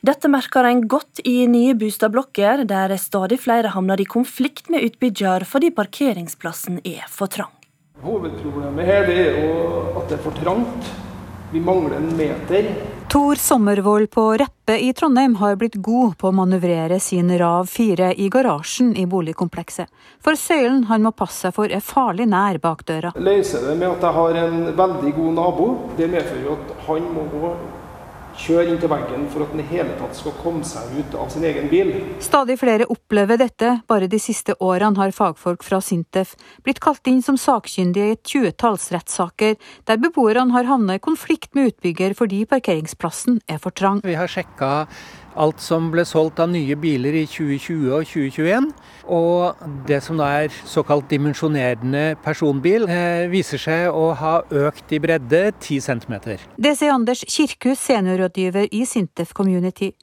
Dette 0.02 0.32
merker 0.32 0.66
en 0.66 0.88
godt 0.90 1.22
i 1.30 1.44
nye 1.46 1.78
boligblokker, 1.78 2.66
der 2.66 2.98
stadig 2.98 3.44
flere 3.46 3.76
havner 3.78 4.02
i 4.02 4.10
konflikt 4.10 4.74
med 4.74 4.90
utbygger 4.90 5.46
fordi 5.46 5.70
parkeringsplassen 5.70 6.82
er 6.82 7.06
for 7.14 7.30
trang. 7.30 7.54
Hovedproblemet 8.02 8.90
her 8.90 9.18
er 9.22 9.44
jo 9.44 9.58
at 10.00 10.08
det 10.10 10.18
er 10.18 10.26
for 10.26 10.42
trangt. 10.42 10.94
Vi 11.54 11.60
mangler 11.62 11.98
en 11.98 12.18
meter. 12.18 12.76
Tor 13.10 13.36
Sommervold 13.36 14.10
på 14.12 14.22
Reppe 14.38 14.80
i 14.82 14.94
Trondheim 14.94 15.36
har 15.36 15.56
blitt 15.62 15.76
god 15.76 16.16
på 16.18 16.32
å 16.32 16.34
manøvrere 16.34 16.98
sin 17.00 17.30
Rav 17.38 17.70
4 17.70 18.08
i 18.18 18.30
garasjen 18.34 18.96
i 18.98 19.06
boligkomplekset. 19.06 19.92
For 20.26 20.34
søylen 20.34 20.88
han 20.90 21.06
må 21.06 21.12
passe 21.14 21.46
seg 21.46 21.54
for 21.54 21.70
er 21.70 21.86
farlig 21.86 22.26
nær 22.32 22.58
bakdøra. 22.64 23.14
Løser 23.22 23.68
det 23.70 23.78
med 23.78 23.92
at 23.92 24.08
jeg 24.08 24.18
har 24.18 24.42
en 24.48 24.60
veldig 24.82 25.14
god 25.20 25.32
nabo. 25.38 25.70
Det 26.00 26.10
medfører 26.10 26.44
jo 26.48 26.58
at 26.58 26.74
han 26.88 27.10
må 27.14 27.30
gå 27.36 27.54
kjøre 28.40 28.74
inntil 28.74 28.92
veggen 28.92 29.26
for 29.32 29.46
at 29.46 29.54
den 29.54 29.64
i 29.64 29.68
hele 29.70 29.96
tatt 30.00 30.18
skal 30.18 30.36
komme 30.42 30.66
seg 30.68 30.94
ut 30.98 31.16
av 31.20 31.30
sin 31.34 31.46
egen 31.48 31.70
bil. 31.72 31.92
Stadig 32.24 32.58
flere 32.62 32.88
opplever 32.92 33.40
dette. 33.42 33.76
Bare 33.90 34.10
de 34.12 34.20
siste 34.22 34.56
årene 34.64 35.00
har 35.00 35.16
fagfolk 35.16 35.66
fra 35.66 35.82
Sintef 35.84 36.36
blitt 36.66 36.82
kalt 36.84 37.08
inn 37.10 37.22
som 37.26 37.38
sakkyndige 37.40 38.10
i 38.10 38.16
et 38.18 38.24
tjuetalls 38.28 38.90
rettssaker, 38.94 39.58
der 39.88 40.02
beboerne 40.02 40.56
har 40.56 40.70
havna 40.70 40.98
i 40.98 41.04
konflikt 41.04 41.54
med 41.58 41.74
utbygger 41.74 42.16
fordi 42.18 42.44
parkeringsplassen 42.50 43.42
er 43.48 43.62
for 43.64 43.76
trang. 43.76 44.02
Vi 44.06 44.18
har 44.18 44.32
sjekka 44.32 44.74
alt 45.36 45.62
som 45.64 45.90
ble 45.94 46.06
solgt 46.08 46.40
av 46.44 46.52
nye 46.52 46.76
biler 46.80 47.16
i 47.22 47.26
2020 47.30 47.92
og 47.94 48.08
2021. 48.10 48.70
Og 49.14 49.66
det 49.88 50.00
som 50.06 50.20
da 50.20 50.30
er 50.44 50.56
såkalt 50.70 51.10
dimensjonerende 51.12 52.16
personbil, 52.24 52.88
eh, 52.90 53.28
viser 53.32 53.58
seg 53.58 53.90
å 53.92 54.14
ha 54.16 54.42
økt 54.50 54.92
i 54.92 55.00
bredde 55.00 55.52
10 55.60 55.80
cm. 55.82 56.40
Det 56.58 56.78
sier 56.78 56.94
Anders 56.94 57.26
Kirkhus, 57.28 57.80
seniorrådgiver 57.80 58.68
i 58.72 58.86
Sintef 58.86 59.34
Community. 59.34 59.94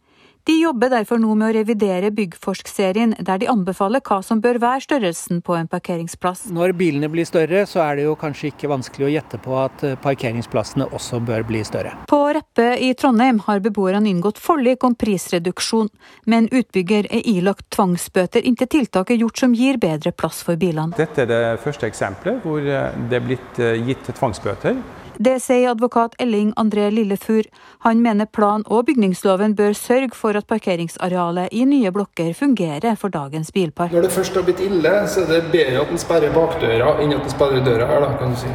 De 0.48 0.54
jobber 0.56 0.88
derfor 0.88 1.20
nå 1.20 1.34
med 1.36 1.50
å 1.50 1.54
revidere 1.58 2.10
Byggforsk-serien, 2.16 3.12
der 3.20 3.40
de 3.42 3.48
anbefaler 3.52 4.00
hva 4.00 4.20
som 4.24 4.40
bør 4.40 4.56
være 4.62 4.84
størrelsen 4.86 5.42
på 5.44 5.56
en 5.58 5.68
parkeringsplass. 5.68 6.46
Når 6.56 6.72
bilene 6.78 7.10
blir 7.12 7.28
større, 7.28 7.66
så 7.68 7.82
er 7.84 7.98
det 7.98 8.06
jo 8.06 8.14
kanskje 8.18 8.48
ikke 8.48 8.70
vanskelig 8.72 9.08
å 9.08 9.12
gjette 9.12 9.40
på 9.44 9.58
at 9.60 9.84
eh, 9.84 9.98
parkeringsplassene 10.00 10.88
også 10.96 11.20
bør 11.28 11.44
bli 11.50 11.60
større. 11.66 11.92
På 12.08 12.22
Reppe 12.32 12.70
i 12.80 12.92
Trondheim 12.96 13.42
har 13.44 13.60
beboerne 13.64 14.08
inngått 14.08 14.40
forlik 14.40 14.86
om 14.86 14.96
prisreduksjon, 14.96 15.92
men 16.30 16.48
utbygger 16.48 17.10
er 17.12 17.28
ilagt 17.28 17.68
tvangsbøter 17.76 18.46
inntil 18.48 18.70
tiltak 18.78 19.12
er 19.12 19.20
gjort 19.20 19.44
som 19.44 19.54
gir 19.56 19.76
bedre 19.82 20.14
plass 20.16 20.40
for 20.46 20.56
bilene. 20.60 20.96
Dette 20.96 21.26
er 21.26 21.30
det 21.30 21.44
første 21.60 21.90
eksempelet 21.90 22.40
hvor 22.46 22.64
eh, 22.64 22.96
det 23.12 23.20
er 23.20 23.28
blitt 23.28 23.60
eh, 23.60 23.76
gitt 23.90 24.08
tvangsbøter. 24.16 24.80
Det 25.20 25.34
sier 25.44 25.68
advokat 25.68 26.14
Elling 26.18 26.54
André 26.56 26.86
Lillefur. 26.90 27.44
Han 27.84 27.98
mener 28.02 28.24
plan- 28.24 28.62
og 28.66 28.86
bygningsloven 28.88 29.52
bør 29.54 29.74
sørge 29.76 30.14
for 30.16 30.36
at 30.38 30.46
parkeringsarealet 30.48 31.52
i 31.52 31.66
nye 31.68 31.90
blokker 31.92 32.30
fungerer 32.32 32.96
for 32.96 33.12
dagens 33.12 33.52
bilpark. 33.52 33.92
Når 33.92 34.06
det 34.06 34.12
først 34.14 34.38
har 34.38 34.46
blitt 34.46 34.62
ille, 34.64 34.92
så 35.12 35.26
er 35.26 35.28
det 35.34 35.40
bedre 35.52 35.82
at 35.82 35.92
en 35.92 36.00
sperrer 36.00 36.32
bakdøra 36.32 36.94
enn 37.04 37.12
at 37.12 37.26
en 37.28 37.34
sperrer 37.34 37.60
døra 37.66 37.88
her, 37.90 38.00
da, 38.00 38.14
kan 38.16 38.32
du 38.32 38.38
si. 38.40 38.54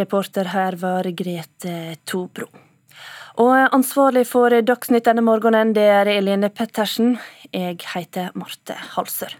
Reporter 0.00 0.48
her 0.54 0.78
var 0.80 1.10
Grete 1.12 1.74
Tobro. 2.08 2.48
Og 3.44 3.74
ansvarlig 3.76 4.24
for 4.26 4.56
Dagsnytt 4.70 5.04
denne 5.04 5.26
morgenen, 5.26 5.74
det 5.76 5.84
er 5.84 6.08
Eline 6.16 6.48
Pettersen. 6.48 7.18
Jeg 7.52 7.76
heter 7.92 8.32
Marte 8.34 8.78
Halsør. 8.94 9.36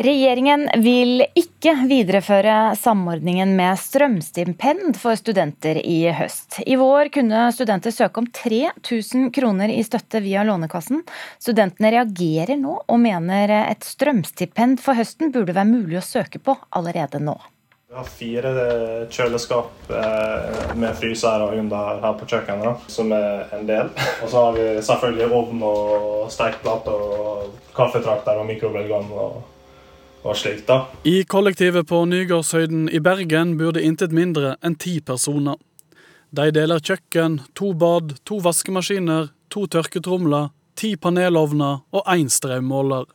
Regjeringen 0.00 0.62
vil 0.80 1.26
ikke 1.36 1.74
videreføre 1.84 2.70
samordningen 2.80 3.50
med 3.52 3.76
strømstipend 3.76 4.96
for 4.96 5.18
studenter 5.20 5.76
i 5.76 6.06
høst. 6.16 6.56
I 6.64 6.78
vår 6.80 7.10
kunne 7.12 7.42
studenter 7.52 7.92
søke 7.92 8.22
om 8.22 8.30
3000 8.32 9.26
kroner 9.36 9.68
i 9.68 9.82
støtte 9.84 10.22
via 10.24 10.46
Lånekassen. 10.48 11.02
Studentene 11.36 11.92
reagerer 11.98 12.56
nå 12.56 12.78
og 12.80 13.02
mener 13.02 13.52
et 13.58 13.84
strømstipend 13.84 14.80
for 14.80 14.96
høsten 14.96 15.34
burde 15.36 15.58
være 15.58 15.68
mulig 15.68 16.00
å 16.00 16.06
søke 16.06 16.40
på 16.40 16.56
allerede 16.80 17.20
nå. 17.20 17.36
Vi 17.92 18.00
har 18.00 18.08
fire 18.08 18.56
kjøleskap 19.12 19.94
med 20.80 20.96
fryser 20.96 21.44
og 21.44 21.60
under 21.60 22.04
her 22.06 22.16
på 22.16 22.32
kjøkkenet, 22.32 22.88
som 22.88 23.12
er 23.12 23.52
en 23.60 23.68
del. 23.68 23.92
Og 24.24 24.28
så 24.32 24.48
har 24.48 24.56
vi 24.56 24.68
selvfølgelig 24.80 25.32
ovn 25.44 25.70
og 25.76 26.28
stekeplate 26.32 27.00
og 27.04 27.72
kaffetrakter 27.76 28.40
og 28.40 28.54
mikrobølgeovn. 28.54 29.58
Og 30.22 30.36
slikt 30.36 30.66
da. 30.68 30.84
I 31.04 31.22
kollektivet 31.24 31.88
på 31.88 32.04
Nygårdshøyden 32.08 32.88
i 32.92 33.00
Bergen 33.00 33.56
bor 33.60 33.74
det 33.76 33.84
intet 33.86 34.14
mindre 34.16 34.56
enn 34.64 34.76
ti 34.80 34.98
personer. 35.00 35.58
De 36.30 36.50
deler 36.54 36.78
kjøkken, 36.78 37.40
to 37.58 37.72
bad, 37.74 38.14
to 38.28 38.38
vaskemaskiner, 38.44 39.32
to 39.50 39.66
tørketromler, 39.66 40.52
ti 40.78 40.94
panelovner 40.96 41.82
og 41.90 42.06
én 42.06 42.30
strømmåler. 42.30 43.08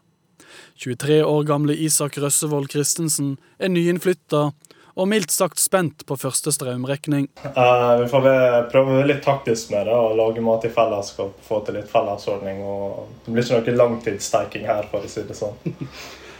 23 0.84 1.22
år 1.24 1.44
gamle 1.48 1.76
Isak 1.80 2.18
Røssevold 2.20 2.68
Christensen 2.72 3.38
er 3.60 3.72
nyinnflytta 3.72 4.50
og 4.96 5.08
mildt 5.12 5.32
sagt 5.32 5.60
spent 5.60 6.06
på 6.08 6.16
første 6.20 6.54
strømregning. 6.56 7.28
Uh, 7.44 8.02
vi 8.02 8.10
får 8.12 8.28
prøve 8.72 9.02
litt 9.08 9.24
taktisk 9.26 9.74
med 9.74 9.90
det 9.90 9.96
og 9.96 10.16
lage 10.20 10.44
mat 10.44 10.68
i 10.68 10.72
fellesskap. 10.72 11.36
Få 11.44 11.62
til 11.68 11.80
litt 11.80 11.90
fellesordning. 11.92 12.62
og 12.64 13.10
Det 13.26 13.34
blir 13.34 13.44
ikke 13.44 13.74
noe 13.76 13.80
langtidssteiking 13.82 14.68
her, 14.70 14.88
for 14.92 15.04
å 15.04 15.12
si 15.12 15.26
det 15.28 15.36
sånn. 15.36 15.58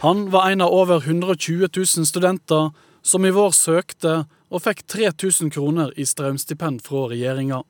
Han 0.00 0.30
var 0.30 0.50
en 0.50 0.60
av 0.60 0.72
over 0.72 1.02
120 1.06 1.68
000 1.76 1.86
studenter 1.86 2.70
som 3.02 3.24
i 3.24 3.30
vår 3.30 3.50
søkte 3.50 4.26
og 4.52 4.62
fikk 4.62 4.82
3000 4.92 5.50
kroner 5.54 5.92
i 5.96 6.04
strømstipend 6.06 6.82
fra 6.84 7.06
regjeringa. 7.10 7.62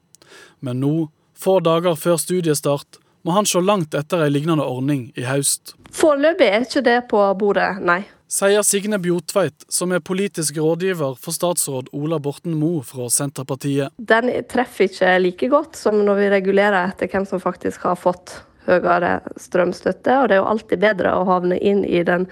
Men 0.58 0.80
nå, 0.82 0.94
få 1.38 1.60
dager 1.62 1.94
før 1.94 2.18
studiestart, 2.18 2.98
må 3.22 3.36
han 3.36 3.46
se 3.46 3.62
langt 3.62 3.94
etter 3.94 4.24
ei 4.24 4.32
lignende 4.32 4.66
ordning 4.66 5.12
i 5.14 5.26
høst. 5.26 5.76
Foreløpig 5.94 6.50
er 6.50 6.66
ikke 6.66 6.82
det 6.86 6.98
på 7.10 7.22
bordet, 7.38 7.70
nei. 7.82 8.02
Sier 8.26 8.66
Signe 8.66 8.98
Bjotveit, 8.98 9.62
som 9.70 9.94
er 9.94 10.02
politisk 10.02 10.58
rådgiver 10.58 11.14
for 11.22 11.34
statsråd 11.34 11.92
Ola 11.94 12.18
Borten 12.18 12.56
Moe 12.58 12.82
fra 12.82 13.06
Senterpartiet. 13.06 13.94
Den 13.98 14.32
treffer 14.50 14.90
ikke 14.90 15.14
like 15.22 15.50
godt 15.52 15.78
som 15.78 16.02
når 16.02 16.18
vi 16.24 16.32
regulerer 16.34 16.90
etter 16.90 17.10
hvem 17.12 17.26
som 17.30 17.42
faktisk 17.42 17.86
har 17.86 17.94
fått 18.02 18.34
høyere 18.66 19.20
strømstøtte. 19.40 20.20
Og 20.20 20.28
det 20.28 20.36
er 20.36 20.42
jo 20.42 20.50
alltid 20.52 20.84
bedre 20.84 21.14
å 21.16 21.24
havne 21.28 21.58
inn 21.58 21.84
i 21.84 22.02
den 22.06 22.28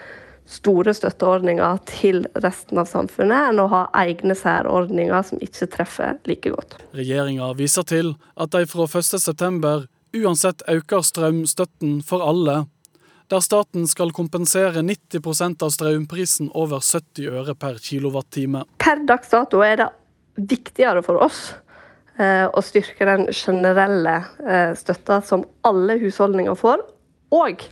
store 0.50 0.92
støtteordninga 0.94 1.70
til 1.88 2.26
resten 2.44 2.78
av 2.80 2.88
samfunnet, 2.90 3.50
enn 3.50 3.62
å 3.62 3.70
ha 3.72 3.82
egne 4.02 4.36
særordninger 4.36 5.24
som 5.24 5.40
ikke 5.44 5.70
treffer 5.72 6.18
like 6.28 6.52
godt. 6.52 6.76
Regjeringa 6.96 7.48
viser 7.56 7.86
til 7.88 8.12
at 8.36 8.52
de 8.52 8.66
fra 8.68 8.84
1.9 8.84 9.86
uansett 10.14 10.62
øker 10.70 11.02
strømstøtten 11.02 11.98
for 12.06 12.22
alle, 12.22 12.64
der 13.32 13.40
staten 13.40 13.88
skal 13.88 14.12
kompensere 14.12 14.84
90% 14.84 15.64
av 15.64 15.72
strømprisen 15.72 16.52
over 16.52 16.84
70 16.84 17.32
øre 17.32 17.54
per 17.56 17.80
kilowattime. 17.82 18.66
Per 18.84 19.00
dags 19.08 19.32
dato 19.32 19.64
er 19.64 19.80
det 19.80 19.90
viktigere 20.36 21.02
for 21.06 21.22
oss 21.24 21.54
å 22.18 22.62
styrke 22.62 23.06
den 23.08 23.24
generelle 23.34 24.20
støtta 24.78 25.18
som 25.26 25.42
alle 25.66 25.96
husholdninger 25.98 26.54
får, 26.58 26.84
og 27.34 27.64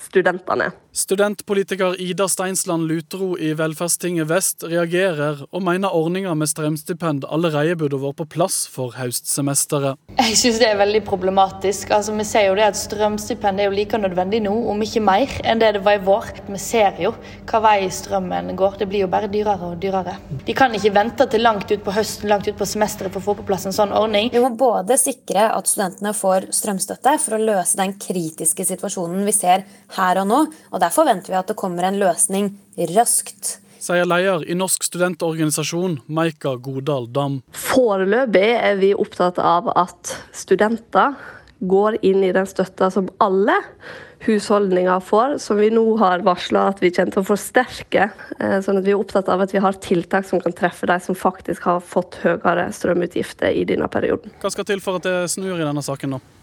studentene. 0.00 0.70
Studentpolitiker 0.94 2.00
Ida 2.00 2.26
Steinsland 2.28 2.84
Lutro 2.88 3.38
i 3.38 3.54
Velferdstinget 3.56 4.26
Vest 4.28 4.64
reagerer 4.68 5.38
og 5.48 5.62
mener 5.64 5.94
ordninga 5.96 6.34
med 6.36 6.50
strømstipend 6.50 7.24
allerede 7.32 7.78
burde 7.80 7.96
vært 8.02 8.18
på 8.18 8.26
plass 8.34 8.66
for 8.68 8.92
høstsemesteret. 8.98 9.96
Jeg 10.18 10.36
synes 10.36 10.58
det 10.60 10.66
er 10.68 10.76
veldig 10.76 11.00
problematisk. 11.06 11.94
Altså, 11.96 12.12
vi 12.12 12.26
ser 12.28 12.44
jo 12.50 12.58
det 12.58 12.66
at 12.66 12.76
Strømstipend 12.76 13.62
er 13.62 13.70
jo 13.70 13.76
like 13.78 13.96
nødvendig 14.02 14.42
nå, 14.44 14.52
om 14.68 14.84
ikke 14.84 15.00
mer, 15.00 15.32
enn 15.48 15.62
det 15.62 15.70
det 15.78 15.82
var 15.86 15.96
i 15.96 16.02
vår. 16.04 16.28
Vi 16.50 16.60
ser 16.60 17.00
jo 17.00 17.14
hva 17.48 17.62
vei 17.64 17.88
strømmen 17.88 18.52
går. 18.60 18.76
Det 18.82 18.90
blir 18.92 19.06
jo 19.06 19.08
bare 19.16 19.32
dyrere 19.32 19.72
og 19.72 19.80
dyrere. 19.80 20.18
De 20.44 20.56
kan 20.56 20.76
ikke 20.76 20.92
vente 20.92 21.24
til 21.32 21.40
langt 21.40 21.72
ut 21.72 21.86
på 21.86 21.96
høsten, 21.96 22.28
langt 22.28 22.52
ut 22.52 22.60
på 22.60 22.68
semesteret 22.68 23.16
for 23.16 23.24
å 23.24 23.30
få 23.30 23.36
på 23.40 23.48
plass 23.48 23.64
en 23.70 23.78
sånn 23.78 23.96
ordning. 23.96 24.28
Vi 24.34 24.44
må 24.44 24.52
både 24.60 25.00
sikre 25.00 25.48
at 25.56 25.72
studentene 25.72 26.12
får 26.12 26.50
strømstøtte 26.52 27.16
for 27.24 27.38
å 27.38 27.42
løse 27.48 27.80
den 27.80 27.96
kritiske 27.96 28.68
situasjonen 28.74 29.24
vi 29.24 29.36
ser 29.40 29.64
her 29.96 30.20
og 30.20 30.28
nå. 30.28 30.44
og 30.68 30.81
Der 30.82 30.90
forventer 30.90 31.30
vi 31.30 31.38
at 31.38 31.46
det 31.46 31.54
kommer 31.54 31.86
en 31.86 32.00
løsning 32.00 32.48
raskt. 32.96 33.58
Sier 33.82 34.06
leder 34.06 34.42
i 34.50 34.54
Norsk 34.58 34.82
studentorganisasjon, 34.86 36.00
Maika 36.10 36.56
Godal 36.58 37.06
Dam. 37.14 37.40
Foreløpig 37.54 38.48
er 38.56 38.80
vi 38.80 38.90
opptatt 38.94 39.38
av 39.38 39.70
at 39.78 40.16
studenter 40.34 41.14
går 41.62 42.00
inn 42.02 42.24
i 42.26 42.32
den 42.34 42.48
støtta 42.50 42.90
som 42.90 43.06
alle 43.22 43.54
husholdninger 44.26 45.02
får, 45.06 45.36
som 45.42 45.58
vi 45.62 45.70
nå 45.74 45.84
har 46.02 46.22
varsla 46.26 46.68
at 46.72 46.82
vi 46.82 46.90
kommer 46.94 47.14
til 47.14 47.22
å 47.22 47.28
forsterke. 47.30 48.10
Sånn 48.66 48.78
at 48.78 48.86
vi 48.86 48.94
er 48.94 48.98
opptatt 48.98 49.30
av 49.30 49.42
at 49.46 49.54
vi 49.54 49.62
har 49.62 49.78
tiltak 49.82 50.26
som 50.26 50.42
kan 50.42 50.54
treffe 50.58 50.90
de 50.90 50.98
som 51.02 51.18
faktisk 51.18 51.66
har 51.70 51.82
fått 51.82 52.18
høyere 52.26 52.68
strømutgifter 52.74 53.54
i 53.54 53.66
denne 53.70 53.90
perioden. 53.90 54.34
Hva 54.42 54.50
skal 54.54 54.66
til 54.66 54.82
for 54.82 54.98
at 54.98 55.06
det 55.06 55.18
snur 55.30 55.54
i 55.58 55.66
denne 55.66 55.82
saken, 55.82 56.18
da? 56.18 56.41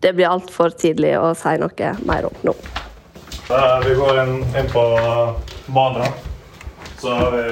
Det 0.00 0.14
blir 0.16 0.30
altfor 0.30 0.72
tidlig 0.80 1.12
å 1.20 1.34
si 1.36 1.56
noe 1.60 1.92
mer 2.08 2.28
om 2.30 2.36
nå. 2.48 2.54
Vi 3.84 3.94
går 3.98 4.22
inn, 4.22 4.36
inn 4.56 4.70
på 4.70 4.84
badet. 5.74 6.08
Så 7.00 7.16
vi, 7.32 7.44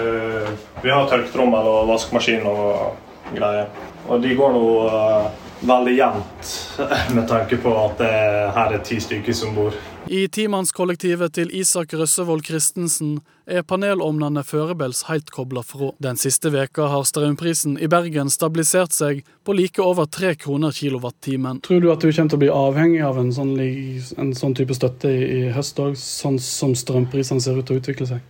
vi 0.84 0.90
har 0.92 1.09
tørketrommel 1.09 1.68
og 1.68 1.88
vaskemaskin 1.88 2.46
og 2.49 3.34
greier. 3.34 3.68
Og 4.09 4.22
de 4.24 4.34
går 4.36 4.53
nå 4.55 4.64
uh, 4.88 5.28
veldig 5.61 5.94
jevnt 5.98 6.54
med 7.14 7.28
tanke 7.28 7.56
på 7.62 7.74
at 7.76 8.00
det 8.00 8.16
her 8.56 8.74
er 8.74 8.82
ti 8.84 9.00
stykker 9.02 9.36
som 9.36 9.54
bor. 9.56 9.76
I 10.09 10.22
timannskollektivet 10.32 11.34
til 11.36 11.50
Isak 11.52 11.92
Røssevold 11.92 12.46
Christensen 12.46 13.18
er 13.44 13.64
panelovnene 13.68 14.40
førebels 14.46 15.02
helt 15.11 15.28
kobla 15.34 15.61
fra. 15.66 15.90
Den 16.00 16.16
siste 16.16 16.48
veka 16.54 16.86
har 16.88 17.04
strømprisen 17.04 17.76
i 17.76 17.90
Bergen 17.92 18.32
stabilisert 18.32 18.96
seg 18.96 19.20
på 19.44 19.56
like 19.59 19.84
over 19.84 20.09
tre 20.09 20.32
kroner 20.40 20.72
kilowattimen. 20.72 21.61
Tror 21.66 21.84
du 21.84 21.90
at 21.92 22.00
du 22.00 22.09
kommer 22.09 22.32
til 22.32 22.40
å 22.40 22.44
bli 22.46 22.50
avhengig 22.54 23.04
av 23.04 23.20
en 23.20 23.34
sånn, 23.36 23.52
en 23.61 24.32
sånn 24.38 24.56
type 24.56 24.76
støtte 24.78 25.12
i, 25.12 25.28
i 25.28 25.52
høst 25.52 25.76
òg, 25.84 25.92
sånn 26.00 26.40
som 26.40 26.72
strømprisene 26.72 27.44
ser 27.44 27.61
ut 27.61 27.68
til 27.68 27.76
å 27.76 27.84
utvikle 27.84 28.09
seg? 28.09 28.24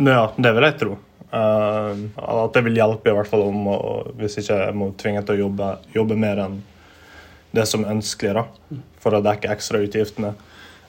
Ja, 0.00 0.30
det 0.38 0.56
vil 0.56 0.70
jeg 0.70 0.80
tro. 0.80 0.96
Uh, 1.30 1.94
at 2.18 2.56
det 2.56 2.64
vil 2.66 2.78
hjelpe, 2.80 3.12
i 3.12 3.14
hvert 3.14 3.30
fall 3.30 3.44
om, 3.46 3.68
hvis 4.18 4.40
ikke 4.40 4.56
jeg 4.64 4.76
må 4.76 4.90
tvinge 4.98 5.22
til 5.22 5.36
å 5.36 5.42
jobbe, 5.46 5.72
jobbe 5.94 6.18
mer 6.18 6.42
enn 6.42 6.60
det 7.54 7.66
som 7.66 7.84
er 7.84 7.96
ønskelig, 7.96 8.34
da, 8.36 8.78
for 9.02 9.16
å 9.16 9.22
dekke 9.24 9.50
ekstrautgiftene. 9.50 10.34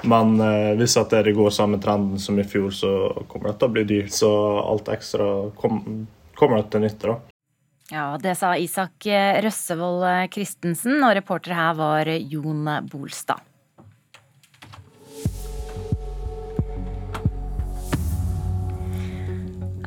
Men 0.01 0.39
eh, 0.41 0.71
hvis 0.79 0.97
at 0.97 1.13
det 1.13 1.35
går 1.37 1.51
samme 1.53 1.77
trenden 1.81 2.21
som 2.21 2.39
i 2.41 2.45
fjor, 2.47 2.71
så 2.73 2.91
kommer 3.29 3.51
det 3.51 3.59
til 3.61 3.69
å 3.69 3.75
bli 3.75 3.83
dyrt. 3.85 4.13
Så 4.15 4.31
alt 4.61 4.89
ekstra 4.89 5.27
kom, 5.59 6.07
kommer 6.37 6.65
til 6.69 6.85
nytte. 6.85 7.13
da. 7.13 7.19
Ja, 7.91 8.05
Det 8.17 8.33
sa 8.39 8.55
Isak 8.57 9.05
Røssevold 9.45 10.33
Christensen, 10.33 11.01
og 11.03 11.15
reporter 11.17 11.53
her 11.57 11.77
var 11.77 12.09
Jon 12.17 12.69
Bolstad. 12.89 13.50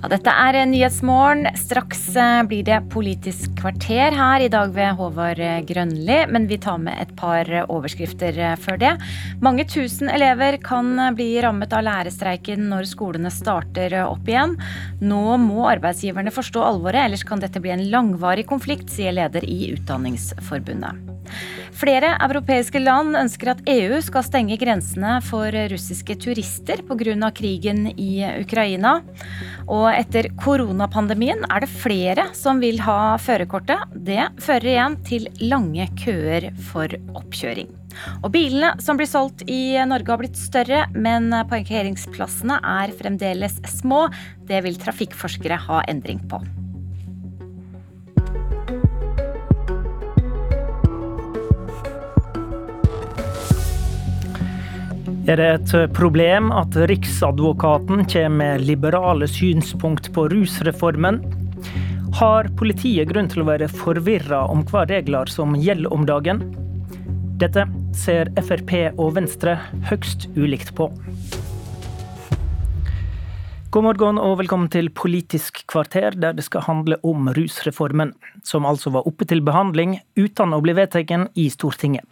Ja, 0.05 0.09
dette 0.13 0.33
er 0.37 0.59
Nyhetsmorgen. 0.69 1.47
Straks 1.57 2.03
eh, 2.21 2.43
blir 2.45 2.67
det 2.67 2.83
Politisk 2.93 3.55
kvarter 3.57 4.13
her, 4.13 4.43
i 4.45 4.51
dag 4.53 4.75
ved 4.77 4.99
Håvard 4.99 5.41
Grønli. 5.65 6.19
Men 6.29 6.45
vi 6.51 6.59
tar 6.61 6.77
med 6.83 7.01
et 7.01 7.15
par 7.17 7.49
overskrifter 7.73 8.37
eh, 8.37 8.53
før 8.61 8.83
det. 8.83 8.93
Mange 9.41 9.65
tusen 9.65 10.13
elever 10.13 10.59
kan 10.61 10.93
bli 11.17 11.31
rammet 11.41 11.73
av 11.73 11.87
lærerstreiken 11.89 12.69
når 12.69 12.91
skolene 12.93 13.33
starter 13.33 13.97
opp 14.03 14.29
igjen. 14.29 14.59
Nå 15.01 15.39
må 15.41 15.65
arbeidsgiverne 15.73 16.37
forstå 16.37 16.69
alvoret, 16.69 17.07
ellers 17.07 17.25
kan 17.25 17.41
dette 17.41 17.65
bli 17.65 17.73
en 17.73 17.89
langvarig 17.89 18.45
konflikt, 18.53 18.93
sier 18.93 19.17
leder 19.17 19.49
i 19.49 19.71
Utdanningsforbundet. 19.73 21.14
Flere 21.75 22.15
europeiske 22.23 22.81
land 22.83 23.17
ønsker 23.19 23.53
at 23.55 23.63
EU 23.71 23.99
skal 24.05 24.25
stenge 24.27 24.59
grensene 24.61 25.17
for 25.27 25.55
russiske 25.73 26.17
turister 26.23 26.83
pga. 26.87 27.31
krigen 27.35 27.89
i 27.99 28.25
Ukraina. 28.41 29.01
Og 29.67 29.89
etter 29.93 30.31
koronapandemien 30.41 31.45
er 31.51 31.65
det 31.65 31.71
flere 31.71 32.29
som 32.35 32.61
vil 32.61 32.81
ha 32.85 33.17
førerkortet. 33.19 33.91
Det 33.95 34.29
fører 34.41 34.71
igjen 34.75 34.99
til 35.05 35.29
lange 35.41 35.89
køer 35.99 36.51
for 36.71 36.89
oppkjøring. 37.15 37.71
Og 38.23 38.33
bilene 38.35 38.75
som 38.83 38.99
blir 38.99 39.11
solgt 39.11 39.45
i 39.51 39.77
Norge 39.87 40.11
har 40.11 40.21
blitt 40.23 40.39
større, 40.41 40.85
men 40.95 41.31
parkeringsplassene 41.51 42.59
er 42.59 42.95
fremdeles 42.99 43.61
små. 43.79 44.09
Det 44.49 44.65
vil 44.67 44.79
trafikkforskere 44.81 45.61
ha 45.69 45.83
endring 45.91 46.23
på. 46.31 46.43
Er 55.25 55.41
det 55.41 55.45
et 55.49 55.95
problem 55.97 56.51
at 56.53 56.75
Riksadvokaten 56.77 58.03
kommer 58.05 58.35
med 58.37 58.65
liberale 58.69 59.25
synspunkt 59.25 60.11
på 60.13 60.27
rusreformen? 60.29 61.23
Har 62.19 62.51
politiet 62.59 63.09
grunn 63.09 63.31
til 63.33 63.41
å 63.41 63.47
være 63.49 63.71
forvirra 63.73 64.43
om 64.53 64.67
hva 64.69 64.85
regler 64.91 65.33
som 65.33 65.57
gjelder 65.57 65.97
om 65.97 66.05
dagen? 66.05 66.45
Dette 67.41 67.65
ser 67.97 68.29
Frp 68.37 68.77
og 68.93 69.15
Venstre 69.17 69.57
høgst 69.89 70.29
ulikt 70.37 70.75
på. 70.77 70.91
God 73.75 73.83
morgen 73.83 74.21
og 74.23 74.37
velkommen 74.39 74.69
til 74.71 74.87
Politisk 74.95 75.65
kvarter, 75.67 76.15
der 76.15 76.37
det 76.39 76.45
skal 76.47 76.63
handle 76.63 76.95
om 77.03 77.27
rusreformen, 77.35 78.13
som 78.47 78.69
altså 78.71 78.93
var 78.95 79.09
oppe 79.11 79.27
til 79.27 79.43
behandling 79.43 79.97
uten 80.15 80.55
å 80.55 80.61
bli 80.63 80.77
vedtatt 80.79 81.11
i 81.35 81.49
Stortinget. 81.51 82.07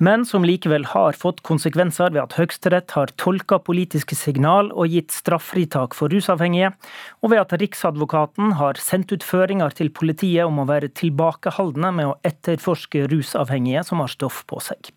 Men 0.00 0.24
som 0.24 0.48
likevel 0.48 0.88
har 0.94 1.12
fått 1.12 1.44
konsekvenser 1.44 2.14
ved 2.14 2.22
at 2.22 2.38
Høyesterett 2.38 2.96
har 2.96 3.12
tolka 3.20 3.60
politiske 3.60 4.16
signal 4.16 4.72
og 4.72 4.96
gitt 4.96 5.12
straffritak 5.12 5.92
for 5.92 6.08
rusavhengige, 6.08 6.72
og 7.20 7.34
ved 7.34 7.44
at 7.44 7.52
Riksadvokaten 7.60 8.56
har 8.56 8.80
sendt 8.80 9.12
ut 9.12 9.28
føringer 9.28 9.76
til 9.76 9.92
politiet 9.92 10.48
om 10.48 10.64
å 10.64 10.68
være 10.72 10.88
tilbakeholdne 10.88 11.92
med 12.00 12.14
å 12.14 12.18
etterforske 12.24 13.10
rusavhengige 13.12 13.84
som 13.84 14.00
har 14.00 14.16
stoff 14.16 14.46
på 14.48 14.64
seg. 14.72 14.94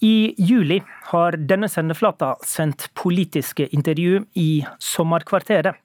I 0.00 0.32
juli 0.40 0.78
har 1.10 1.36
denne 1.36 1.68
sendeflata 1.68 2.32
sendt 2.46 2.86
politiske 2.96 3.66
intervju 3.68 4.22
i 4.40 4.62
Sommerkvarteret. 4.80 5.76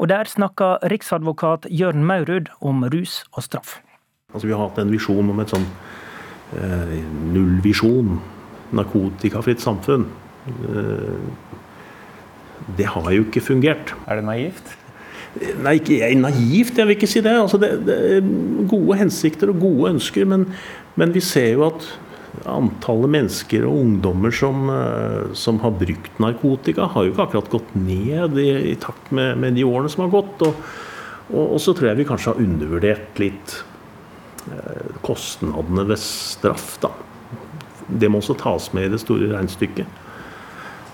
Og 0.00 0.08
der 0.08 0.24
snakka 0.24 0.78
riksadvokat 0.88 1.68
Jørn 1.68 2.06
Maurud 2.08 2.48
om 2.64 2.86
rus 2.88 3.20
og 3.34 3.44
straff. 3.44 3.76
Altså, 4.32 4.46
vi 4.48 4.56
har 4.56 4.64
hatt 4.64 4.80
en 4.80 4.92
visjon 4.94 5.28
om 5.28 5.44
et 5.44 5.52
sånn 5.52 5.68
eh, 6.56 6.96
nullvisjon, 7.34 8.16
narkotikafritt 8.80 9.60
samfunn. 9.60 10.08
Eh, 10.48 11.14
det 12.80 12.88
har 12.94 13.12
jo 13.12 13.28
ikke 13.28 13.44
fungert. 13.44 13.92
Er 14.08 14.22
det 14.22 14.28
naivt? 14.30 14.76
Nei, 15.60 15.76
ikke 15.78 16.14
naivt, 16.16 16.78
jeg 16.78 16.88
vil 16.88 16.96
ikke 16.96 17.10
si 17.10 17.20
det. 17.20 17.36
Altså, 17.36 17.60
det, 17.60 17.74
det 17.84 17.96
er 18.16 18.30
gode 18.70 18.96
hensikter 19.02 19.52
og 19.52 19.60
gode 19.60 19.98
ønsker, 19.98 20.24
men, 20.24 20.48
men 20.96 21.12
vi 21.12 21.20
ser 21.20 21.52
jo 21.58 21.68
at 21.68 21.84
Antallet 22.48 23.10
mennesker 23.10 23.64
og 23.66 23.80
ungdommer 23.82 24.32
som, 24.34 24.68
eh, 24.70 25.32
som, 25.34 25.58
har 25.64 25.74
brukt 25.76 26.20
narkotika, 26.22 26.86
har 26.92 27.04
jo 27.04 27.12
ikke 27.12 27.26
akkurat 27.26 27.50
gått 27.50 27.74
ned 27.74 28.38
i, 28.38 28.50
i 28.70 28.76
takt 28.80 29.10
med, 29.10 29.36
med, 29.42 29.58
de 29.58 29.66
årene 29.66 29.90
som 29.90 30.06
har 30.06 30.12
gått. 30.14 30.46
Og, 30.46 30.62
og, 31.32 31.42
og, 31.42 31.58
så 31.62 31.74
tror 31.74 31.90
jeg 31.90 32.00
vi 32.00 32.08
kanskje 32.08 32.32
har 32.32 32.44
undervurdert 32.44 33.20
litt 33.22 33.56
eh, 34.54 34.94
kostnadene 35.02 35.88
ved 35.90 36.00
straff. 36.02 36.76
Da. 36.84 36.94
Det 37.90 38.08
må 38.08 38.22
også 38.22 38.38
tas 38.38 38.70
med 38.76 38.88
i 38.88 38.94
det 38.94 39.02
store 39.02 39.32
regnestykket. 39.34 40.00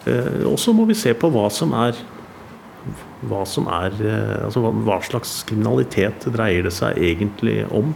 Eh, 0.08 0.42
og 0.48 0.58
så 0.62 0.74
må 0.76 0.88
vi 0.88 0.98
se 0.98 1.14
på 1.14 1.30
hva 1.34 1.48
som 1.52 1.76
er 1.76 2.00
hva, 3.26 3.40
som 3.48 3.66
er, 3.72 3.94
altså 4.46 4.60
hva 4.62 5.00
slags 5.02 5.40
kriminalitet 5.48 6.28
dreier 6.30 6.68
det 6.68 6.74
seg 6.76 7.00
egentlig 7.02 7.64
om. 7.74 7.94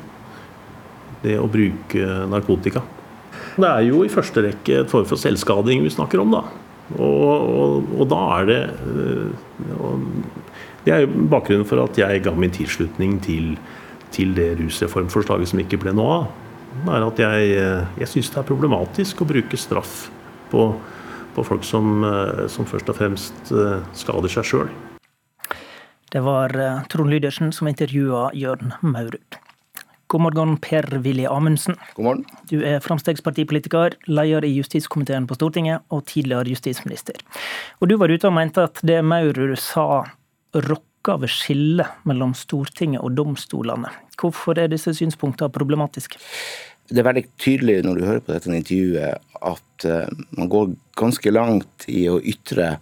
Det 1.22 1.36
å 1.38 1.46
bruke 1.52 2.24
narkotika. 2.32 2.82
Det 3.60 3.68
er 3.68 3.86
jo 3.88 4.02
i 4.04 4.10
første 4.12 4.44
rekke 4.44 4.82
et 4.82 4.90
form 4.90 5.06
for 5.08 5.20
selvskading 5.20 5.82
vi 5.84 5.92
snakker 5.92 6.22
om, 6.22 6.32
da. 6.32 6.44
Og, 6.98 7.50
og, 7.60 7.90
og 8.00 8.06
da 8.10 8.20
er 8.40 8.46
det 8.48 8.60
eh, 8.66 9.50
Det 10.86 10.94
er 10.94 11.04
jo 11.04 11.26
bakgrunnen 11.30 11.68
for 11.68 11.82
at 11.84 11.98
jeg 12.00 12.22
ga 12.24 12.32
min 12.34 12.50
tilslutning 12.54 13.20
til, 13.22 13.52
til 14.10 14.32
det 14.34 14.54
rusreformforslaget 14.58 15.52
som 15.52 15.60
ikke 15.62 15.78
ble 15.82 15.94
noe 15.94 16.16
av. 16.16 16.30
Det 16.80 16.94
er 16.96 17.06
at 17.06 17.20
jeg, 17.24 17.50
eh, 17.60 18.00
jeg 18.00 18.10
syns 18.14 18.32
det 18.32 18.40
er 18.40 18.48
problematisk 18.48 19.22
å 19.22 19.28
bruke 19.28 19.60
straff 19.60 20.08
på, 20.50 20.70
på 21.36 21.44
folk 21.46 21.66
som, 21.68 22.00
eh, 22.06 22.46
som, 22.50 22.66
først 22.66 22.90
og 22.90 22.98
fremst 22.98 23.54
skader 24.00 24.32
seg 24.32 24.48
sjøl. 24.48 24.72
Det 26.10 26.24
var 26.26 26.50
Trond 26.90 27.12
Lydersen 27.12 27.52
som 27.54 27.68
intervjua 27.70 28.32
Jørn 28.34 28.74
Maurud. 28.82 29.38
God 30.10 30.20
morgen, 30.24 30.56
Per-Willy 30.58 31.26
Amundsen. 31.30 31.76
God 31.94 32.04
morgen. 32.04 32.24
Du 32.50 32.64
er 32.66 32.80
Frp-politiker, 32.82 33.94
leder 34.10 34.42
i 34.42 34.56
justiskomiteen 34.56 35.28
på 35.30 35.36
Stortinget 35.38 35.84
og 35.94 36.02
tidligere 36.10 36.50
justisminister. 36.50 37.20
Og 37.78 37.92
du 37.92 37.94
var 38.00 38.10
ute 38.10 38.26
og 38.26 38.34
mente 38.34 38.64
at 38.66 38.80
det 38.82 38.96
Maurud 39.06 39.54
sa 39.62 39.84
rokka 40.66 41.14
ved 41.22 41.30
skillet 41.30 42.02
mellom 42.10 42.34
Stortinget 42.34 43.04
og 43.06 43.14
domstolene. 43.20 43.92
Hvorfor 44.18 44.58
er 44.58 44.72
disse 44.72 44.96
synspunktene 44.98 45.54
problematiske? 45.54 46.18
Det 46.90 46.98
er 46.98 47.06
veldig 47.06 47.26
tydelig 47.38 47.78
når 47.86 48.00
du 48.00 48.06
hører 48.08 48.26
på 48.26 48.34
dette 48.34 48.50
intervjuet 48.50 49.46
at 49.46 49.86
eh, 49.86 50.10
man 50.34 50.50
går 50.50 50.74
ganske 50.98 51.30
langt 51.30 51.86
i 51.86 52.08
å 52.10 52.18
ytre 52.18 52.80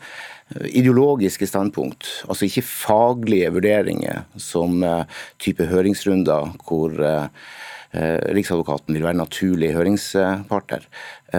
ideologiske 0.57 1.47
standpunkt, 1.49 2.09
altså 2.29 2.49
ikke 2.49 2.65
faglige 2.65 3.53
vurderinger 3.53 4.25
som 4.41 4.83
eh, 4.85 5.19
type 5.43 5.67
høringsrunder 5.69 6.55
hvor 6.65 6.95
eh, 7.05 7.27
eh, 7.93 8.17
Riksadvokaten 8.37 8.97
vil 8.97 9.05
være 9.05 9.21
naturlig 9.21 9.75
høringspartner, 9.77 10.89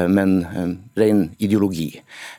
men 0.06 0.44
ren 0.98 1.24
ideologi. 1.42 1.96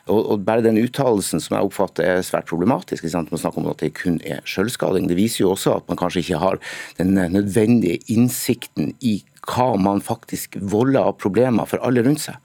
Og, 0.07 0.45
bare 0.47 0.63
den 0.63 0.79
uttalelsen 0.79 1.43
som 1.43 1.57
jeg 1.57 1.67
oppfatter 1.67 2.07
er 2.07 2.23
svært 2.23 2.47
problematisk, 2.47 3.03
man 3.11 3.27
snakker 3.27 3.59
om 3.59 3.67
at 3.73 3.83
det 3.83 3.91
kun 3.99 4.21
er 4.23 4.39
selvskading, 4.47 5.09
det 5.09 5.19
viser 5.19 5.43
jo 5.43 5.51
også 5.51 5.75
at 5.75 5.91
man 5.91 5.99
kanskje 5.99 6.23
ikke 6.23 6.39
har 6.39 6.61
den 6.95 7.19
nødvendige 7.33 7.99
innsikten 8.07 8.93
i 9.03 9.17
hva 9.49 9.73
man 9.75 9.99
faktisk 9.99 10.55
volder 10.61 11.09
av 11.09 11.17
problemer 11.19 11.67
for 11.67 11.83
alle 11.83 12.05
rundt 12.07 12.23
seg. 12.23 12.39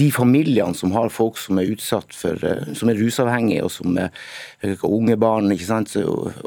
De 0.00 0.08
familiene 0.14 0.74
som 0.78 0.94
har 0.96 1.12
folk 1.12 1.36
som 1.40 1.60
er 1.60 1.70
utsatt 1.74 2.16
for, 2.16 2.40
som 2.78 2.90
er 2.90 2.98
rusavhengige, 3.00 3.66
og 3.68 3.74
som 3.74 4.00
er 4.00 4.10
unge 4.88 5.18
barn, 5.20 5.52
ikke 5.52 5.68
sant, 5.68 5.94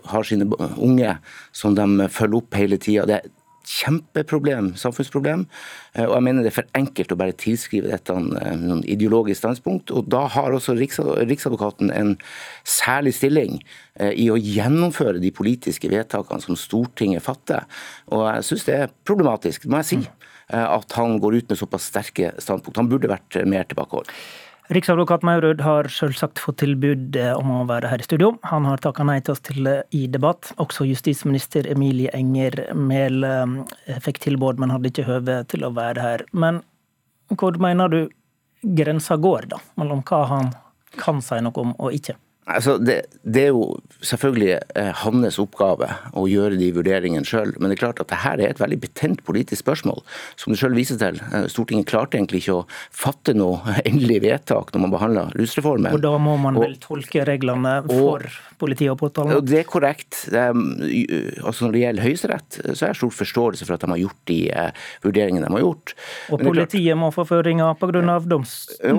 har 0.10 0.28
sine 0.28 0.50
unge 0.74 1.16
som 1.54 1.78
de 1.78 2.10
følger 2.10 2.42
opp 2.42 2.60
hele 2.60 2.82
tida. 2.82 3.06
Det 3.08 3.20
er 3.20 3.30
et 3.30 3.40
kjempeproblem, 3.64 4.74
samfunnsproblem. 4.76 5.46
Og 6.04 6.14
jeg 6.18 6.26
mener 6.26 6.44
det 6.44 6.50
er 6.52 6.58
for 6.58 6.76
enkelt 6.76 7.14
å 7.14 7.18
bare 7.20 7.36
tilskrive 7.40 7.88
dette 7.92 8.16
noen 8.20 8.82
ideologisk 8.92 9.40
standpunkt. 9.40 9.94
Og 9.96 10.10
da 10.12 10.26
har 10.34 10.52
også 10.52 10.76
Riksadvokaten 10.76 11.94
en 11.96 12.18
særlig 12.68 13.16
stilling 13.16 13.62
i 14.04 14.28
å 14.34 14.36
gjennomføre 14.36 15.24
de 15.24 15.32
politiske 15.32 15.92
vedtakene 15.94 16.44
som 16.44 16.60
Stortinget 16.60 17.24
fatter. 17.24 17.64
Og 18.12 18.28
jeg 18.28 18.50
syns 18.50 18.68
det 18.68 18.78
er 18.82 18.94
problematisk, 19.08 19.64
det 19.64 19.72
må 19.72 19.80
jeg 19.84 19.92
si. 19.94 20.02
At 20.52 20.92
han 20.98 21.20
går 21.24 21.40
ut 21.40 21.52
med 21.52 21.58
såpass 21.58 21.86
sterke 21.88 22.34
standpunkt. 22.42 22.78
Han 22.78 22.90
burde 22.92 23.12
vært 23.12 23.38
mer 23.48 23.64
tilbakeholden. 23.70 24.12
Riksadvokat 24.72 25.26
Maurud 25.28 25.60
har 25.62 25.90
selvsagt 25.92 26.40
fått 26.40 26.62
tilbud 26.62 27.18
eh, 27.20 27.34
om 27.36 27.50
å 27.52 27.64
være 27.68 27.90
her 27.92 28.00
i 28.00 28.06
studio. 28.06 28.30
Han 28.48 28.64
har 28.64 28.80
takka 28.80 29.04
nei 29.04 29.18
til 29.20 29.36
oss 29.36 29.44
til 29.44 29.68
eh, 29.68 29.82
i 29.92 30.06
debatt. 30.08 30.54
Også 30.64 30.88
justisminister 30.88 31.68
Emilie 31.68 32.14
Enger 32.16 32.70
Mehl 32.72 33.28
eh, 33.28 34.00
fikk 34.06 34.22
tilbud, 34.24 34.62
men 34.64 34.72
hadde 34.72 34.88
ikke 34.94 35.08
høve 35.10 35.42
til 35.52 35.68
å 35.68 35.74
være 35.76 36.06
her. 36.06 36.24
Men 36.32 36.62
hvor 37.36 37.60
mener 37.60 37.92
du 37.92 38.00
grensa 38.64 39.20
går, 39.20 39.50
da? 39.52 39.60
Mellom 39.82 40.06
hva 40.08 40.22
han 40.32 40.54
kan 40.96 41.20
si 41.26 41.42
noe 41.44 41.60
om 41.60 41.76
og 41.76 42.00
ikke? 42.00 42.16
Altså, 42.46 42.76
det, 42.78 43.06
det, 43.24 43.46
er 43.46 43.52
jo 43.54 43.78
selvfølgelig 44.04 44.58
eh, 44.76 44.90
hans 45.04 45.40
oppgave 45.40 45.88
å 46.20 46.26
gjøre 46.28 46.58
de 46.60 46.70
vurderingene 46.76 47.28
sjøl. 47.28 47.54
Men 47.56 47.72
det 47.72 47.78
er 47.78 47.84
klart 47.86 48.02
at 48.04 48.12
dette 48.12 48.34
er 48.34 48.44
et 48.50 48.60
veldig 48.60 48.80
betent 48.84 49.24
politisk 49.24 49.64
spørsmål. 49.64 50.02
Som 50.40 50.52
du 50.52 50.60
sjøl 50.60 50.76
viser 50.76 51.00
til. 51.00 51.22
Eh, 51.32 51.48
Stortinget 51.52 51.88
klarte 51.88 52.20
egentlig 52.20 52.44
ikke 52.44 52.58
å 52.60 52.66
fatte 52.92 53.36
noe 53.38 53.78
endelig 53.88 54.20
vedtak 54.26 54.74
når 54.74 54.86
man 54.86 54.96
behandla 54.96 55.28
rusreformen. 55.38 55.96
Og 55.96 56.04
da 56.04 56.16
må 56.20 56.36
man 56.42 56.60
og, 56.60 56.66
vel 56.66 56.76
tolke 56.84 57.24
reglene 57.30 57.78
for 57.88 58.28
politiet 58.60 58.92
og 58.92 59.00
påtalen. 59.00 59.40
Det 59.48 59.62
er 59.62 59.70
korrekt. 59.70 60.26
Det 60.34 60.44
er, 60.44 60.52
altså 61.44 61.68
når 61.68 61.78
det 61.78 61.86
gjelder 61.86 62.08
Høyesterett, 62.10 62.60
så 62.74 62.78
har 62.86 62.92
jeg 62.92 63.02
stor 63.02 63.16
forståelse 63.22 63.68
for 63.68 63.78
at 63.78 63.86
de 63.86 63.92
har 63.94 64.04
gjort 64.04 64.20
de 64.30 64.40
vurderingene 65.04 65.48
de 65.48 65.58
har 65.58 65.64
gjort. 65.64 65.96
Og 66.34 66.44
politiet 66.44 67.00
må 67.00 67.10
få 67.16 67.26
føringer 67.28 67.80
pga. 67.80 68.04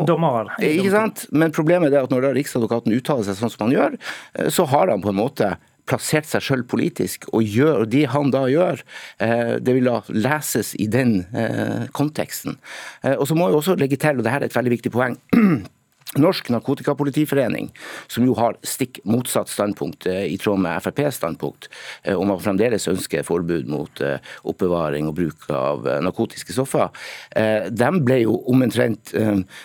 dommer? 0.08 0.52
Ikke 0.64 0.92
sant. 0.92 1.26
Men 1.32 1.52
problemet 1.54 1.92
er 1.92 2.04
at 2.04 2.12
når 2.12 2.28
da 2.28 2.34
Riksadvokaten 2.36 2.94
uttaler 2.96 3.26
seg 3.26 3.33
seg 3.34 3.46
sånn 3.46 3.54
som 3.54 3.66
han 3.66 3.76
gjør, 3.76 3.96
eh, 4.38 4.50
så 4.54 4.66
har 4.70 4.92
han 4.92 5.04
på 5.04 5.12
en 5.12 5.20
måte 5.20 5.54
plassert 5.84 6.24
seg 6.24 6.40
sjøl 6.40 6.62
politisk, 6.64 7.26
og, 7.36 7.44
gjør, 7.44 7.82
og 7.84 7.90
det 7.92 8.06
han 8.14 8.30
da 8.32 8.46
gjør, 8.48 8.80
eh, 9.20 9.56
det 9.60 9.74
vil 9.76 9.90
da 9.90 9.98
leses 10.08 10.72
i 10.80 10.86
den 10.88 11.18
eh, 11.36 11.84
konteksten. 11.92 12.56
Og 13.18 13.26
så 13.28 13.36
må 13.36 13.50
jeg 13.50 13.58
også 13.58 13.76
legge 13.76 14.00
til, 14.00 14.16
og 14.16 14.24
dette 14.24 14.38
er 14.38 14.48
et 14.48 14.56
veldig 14.56 14.78
viktig 14.78 14.94
poeng 14.94 15.18
Norsk 16.20 16.50
Narkotikapolitiforening, 16.52 17.70
som 18.06 18.26
jo 18.26 18.34
har 18.38 18.56
stikk 18.66 19.00
motsatt 19.08 19.50
standpunkt 19.50 20.06
eh, 20.10 20.26
i 20.32 20.38
tråd 20.40 20.62
med 20.64 20.82
FrPs 20.82 21.18
standpunkt, 21.20 21.68
eh, 22.04 22.16
om 22.16 22.30
man 22.30 22.42
fremdeles 22.42 22.88
ønsker 22.90 23.24
forbud 23.26 23.68
mot 23.70 24.02
eh, 24.04 24.22
oppbevaring 24.46 25.08
og 25.10 25.16
bruk 25.18 25.48
av 25.54 25.86
narkotiske 26.04 26.54
stoffer, 26.54 26.90
de 27.34 27.88
ble 28.04 28.16
jo 28.22 28.34
omtrent 28.50 29.12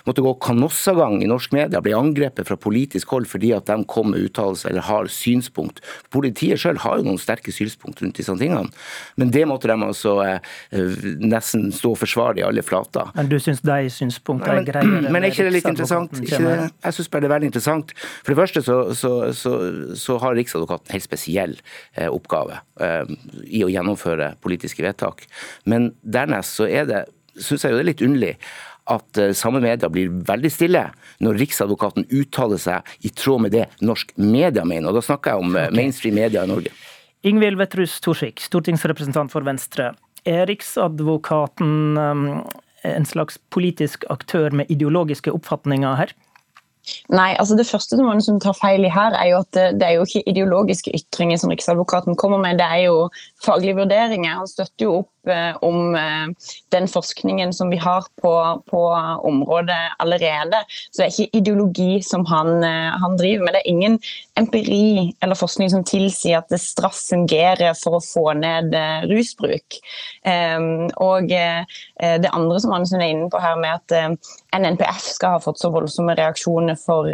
måtte 0.07 0.23
gå 0.23 0.31
kanossagang 0.43 1.19
i 1.23 1.27
norsk 1.29 1.53
media, 1.55 1.81
ble 1.83 1.93
angrepet 1.97 2.47
fra 2.47 2.57
politisk 2.59 3.11
hold 3.13 3.27
fordi 3.29 3.51
at 3.55 3.69
de 3.69 3.77
kom 3.89 4.11
med 4.13 4.25
uttalelser 4.27 4.71
eller 4.71 4.85
har 4.87 5.09
synspunkt. 5.13 5.81
Politiet 6.13 6.61
sjøl 6.61 6.79
har 6.83 6.99
jo 6.99 7.07
noen 7.07 7.21
sterke 7.21 7.53
synspunkt 7.53 8.01
rundt 8.03 8.19
disse 8.19 8.35
tingene, 8.39 8.71
men 9.19 9.33
det 9.33 9.45
måtte 9.49 9.69
de 9.69 9.77
altså 9.85 10.17
nesten 11.19 11.69
stå 11.75 11.93
og 11.93 12.01
forsvare 12.01 12.41
i 12.41 12.45
alle 12.45 12.63
flater. 12.65 13.11
Men 13.15 13.31
du 13.31 13.37
syns 13.41 13.63
de 13.65 13.79
synspunktene 13.93 14.63
er 14.63 14.67
greie? 14.67 15.03
Men 15.13 15.23
er 15.23 15.33
ikke 15.33 15.47
det 15.47 15.55
litt 15.59 15.69
interessant? 15.69 16.19
Ikke, 16.39 16.69
jeg 16.85 16.97
syns 16.97 17.11
bare 17.11 17.25
det 17.25 17.29
er 17.29 17.35
veldig 17.35 17.49
interessant. 17.51 17.93
For 18.23 18.33
det 18.33 18.39
første 18.39 18.63
så, 18.65 18.79
så, 18.97 19.11
så, 19.35 19.53
så 19.99 20.17
har 20.23 20.37
Riksadvokaten 20.39 20.89
en 20.89 20.97
helt 20.97 21.07
spesiell 21.07 21.55
eh, 21.95 22.09
oppgave 22.09 22.61
eh, 22.81 23.13
i 23.45 23.63
å 23.65 23.71
gjennomføre 23.71 24.33
politiske 24.43 24.85
vedtak. 24.85 25.25
Men 25.69 25.93
dernest 26.01 26.59
så 26.59 26.69
er 26.69 26.89
det, 26.89 27.05
syns 27.39 27.65
jeg 27.65 27.73
jo 27.73 27.79
det 27.79 27.85
er 27.85 27.91
litt 27.93 28.05
underlig 28.05 28.35
at 28.89 29.19
uh, 29.21 29.31
samme 29.37 29.61
media 29.63 29.89
blir 29.91 30.11
veldig 30.25 30.51
stille 30.53 30.83
når 31.23 31.39
Riksadvokaten 31.43 32.07
uttaler 32.09 32.61
seg 32.61 32.95
i 33.05 33.11
tråd 33.13 33.45
med 33.45 33.53
det 33.53 33.67
norsk 33.85 34.15
media 34.17 34.65
mener. 34.65 34.89
Og 34.89 34.99
da 34.99 35.03
snakker 35.05 35.35
jeg 35.35 35.43
om 35.43 35.53
okay. 35.53 35.75
mainstream 35.77 36.17
media 36.17 36.45
i 36.45 36.49
Norge. 36.49 36.73
Ingvild 37.27 37.59
Wetrhus 37.59 37.97
Thorsvik, 38.03 38.39
stortingsrepresentant 38.41 39.33
for 39.33 39.45
Venstre. 39.45 39.91
Er 40.27 40.47
Riksadvokaten 40.49 41.99
um, 41.99 42.25
en 42.87 43.07
slags 43.07 43.39
politisk 43.51 44.05
aktør 44.09 44.55
med 44.55 44.71
ideologiske 44.71 45.33
oppfatninger 45.35 45.99
her? 45.99 46.15
Nei, 47.13 47.33
altså 47.41 47.57
Det 47.57 47.67
første 47.67 47.97
som 47.97 48.05
man 48.07 48.41
tar 48.43 48.57
feil 48.57 48.85
i 48.85 48.93
her, 48.93 49.15
er 49.17 49.31
jo 49.31 49.43
at 49.43 49.51
det, 49.57 49.67
det, 49.81 49.87
er 49.87 49.97
jo 49.97 50.07
ikke 50.07 50.25
ideologiske 50.29 50.93
ytringer 50.95 51.41
som 51.41 51.53
Riksadvokaten 51.53 52.17
kommer 52.19 52.41
med, 52.41 52.59
det 52.61 52.67
er 52.67 52.85
jo 52.87 53.09
faglige 53.45 53.77
vurderinger. 53.81 54.41
Han 54.41 54.51
støtter 54.51 54.87
jo 54.87 54.99
opp 55.03 55.13
Eh, 55.18 55.18
om 55.61 55.95
eh, 55.95 56.27
den 56.69 56.87
forskningen 56.87 57.53
som 57.53 57.69
vi 57.69 57.77
har 57.77 58.05
på, 58.21 58.63
på, 58.69 58.83
området 59.23 59.95
allerede. 59.97 60.63
Så 60.91 61.01
det 61.01 61.05
er 61.05 61.13
ikke 61.13 61.37
ideologi 61.37 62.01
som 62.05 62.25
han, 62.25 62.63
eh, 62.63 62.95
han, 63.01 63.17
driver 63.19 63.45
med. 63.45 63.53
Det 63.53 63.61
er 63.61 63.71
ingen 63.71 63.99
empiri 64.39 65.13
eller 65.21 65.35
forskning 65.35 65.69
som 65.69 65.83
tilsier 65.83 66.39
at 66.39 66.61
straff 66.61 66.97
fungerer 67.09 67.75
for 67.77 67.97
å 67.99 68.03
få 68.03 68.33
ned 68.39 68.75
rusbruk. 69.09 69.79
Og 70.99 71.27
det 71.29 72.31
andre 72.31 72.59
som 72.61 72.73
Andersen 72.75 73.01
er 73.01 73.11
inne 73.11 73.29
på 73.31 73.41
her 73.41 73.57
med 73.59 73.79
at 73.81 74.19
NNPF 74.55 75.09
skal 75.17 75.35
ha 75.35 75.41
fått 75.43 75.59
så 75.59 75.71
voldsomme 75.73 76.15
reaksjoner 76.15 76.79
for 76.79 77.09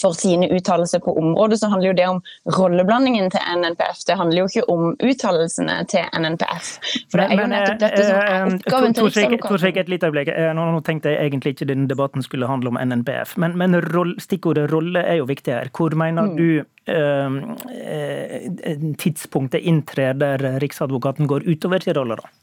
for 0.00 0.16
sine 0.16 0.48
uttalelser 0.52 1.02
på 1.04 1.14
området, 1.18 1.58
så 1.60 1.70
handler 1.72 1.88
jo 1.88 1.96
det 1.98 2.08
om 2.08 2.20
rolleblandingen 2.56 3.30
til 3.32 3.40
NNPF. 3.58 4.04
Det 4.08 4.16
handler 4.18 4.42
jo 4.42 4.48
ikke 4.50 4.64
om 4.72 4.82
uttalelsene 4.98 5.76
til 5.92 6.04
NNPF. 6.18 6.72
For 7.12 7.20
det 7.20 7.26
er 7.28 7.42
jo 7.42 7.48
nettopp 7.52 7.80
dette 7.82 8.02
som 8.06 8.16
er 8.18 8.26
eh, 8.26 8.36
eh, 8.36 8.54
oppgaven 8.58 8.96
til 8.98 9.08
Riksadvokaten. 9.08 9.80
Et 9.82 9.92
lite 9.92 10.10
øyeblikk. 10.10 10.28
Eh, 10.34 10.52
nå, 10.58 10.66
tenkte 10.86 11.12
jeg 11.12 11.30
egentlig 11.30 11.54
ikke 11.56 11.70
denne 11.72 11.88
debatten 11.90 12.20
skulle 12.24 12.50
handle 12.50 12.74
om 12.74 12.78
NNPF, 12.80 13.36
men, 13.42 13.56
men 13.58 13.78
roll, 13.92 14.14
stikkordet 14.22 14.68
rolle 14.72 15.00
er 15.02 15.20
jo 15.22 15.26
viktig 15.30 15.52
her. 15.54 15.72
Hvor 15.74 15.96
mener 15.98 16.22
mm. 16.28 16.36
du 16.38 16.48
eh, 16.92 17.30
tidspunktet 19.02 19.60
inntrer 19.62 20.16
der 20.18 20.38
Riksadvokaten 20.62 21.30
går 21.30 21.48
utover 21.48 21.84
sin 21.84 21.98
rolle, 21.98 22.20
da? 22.20 22.41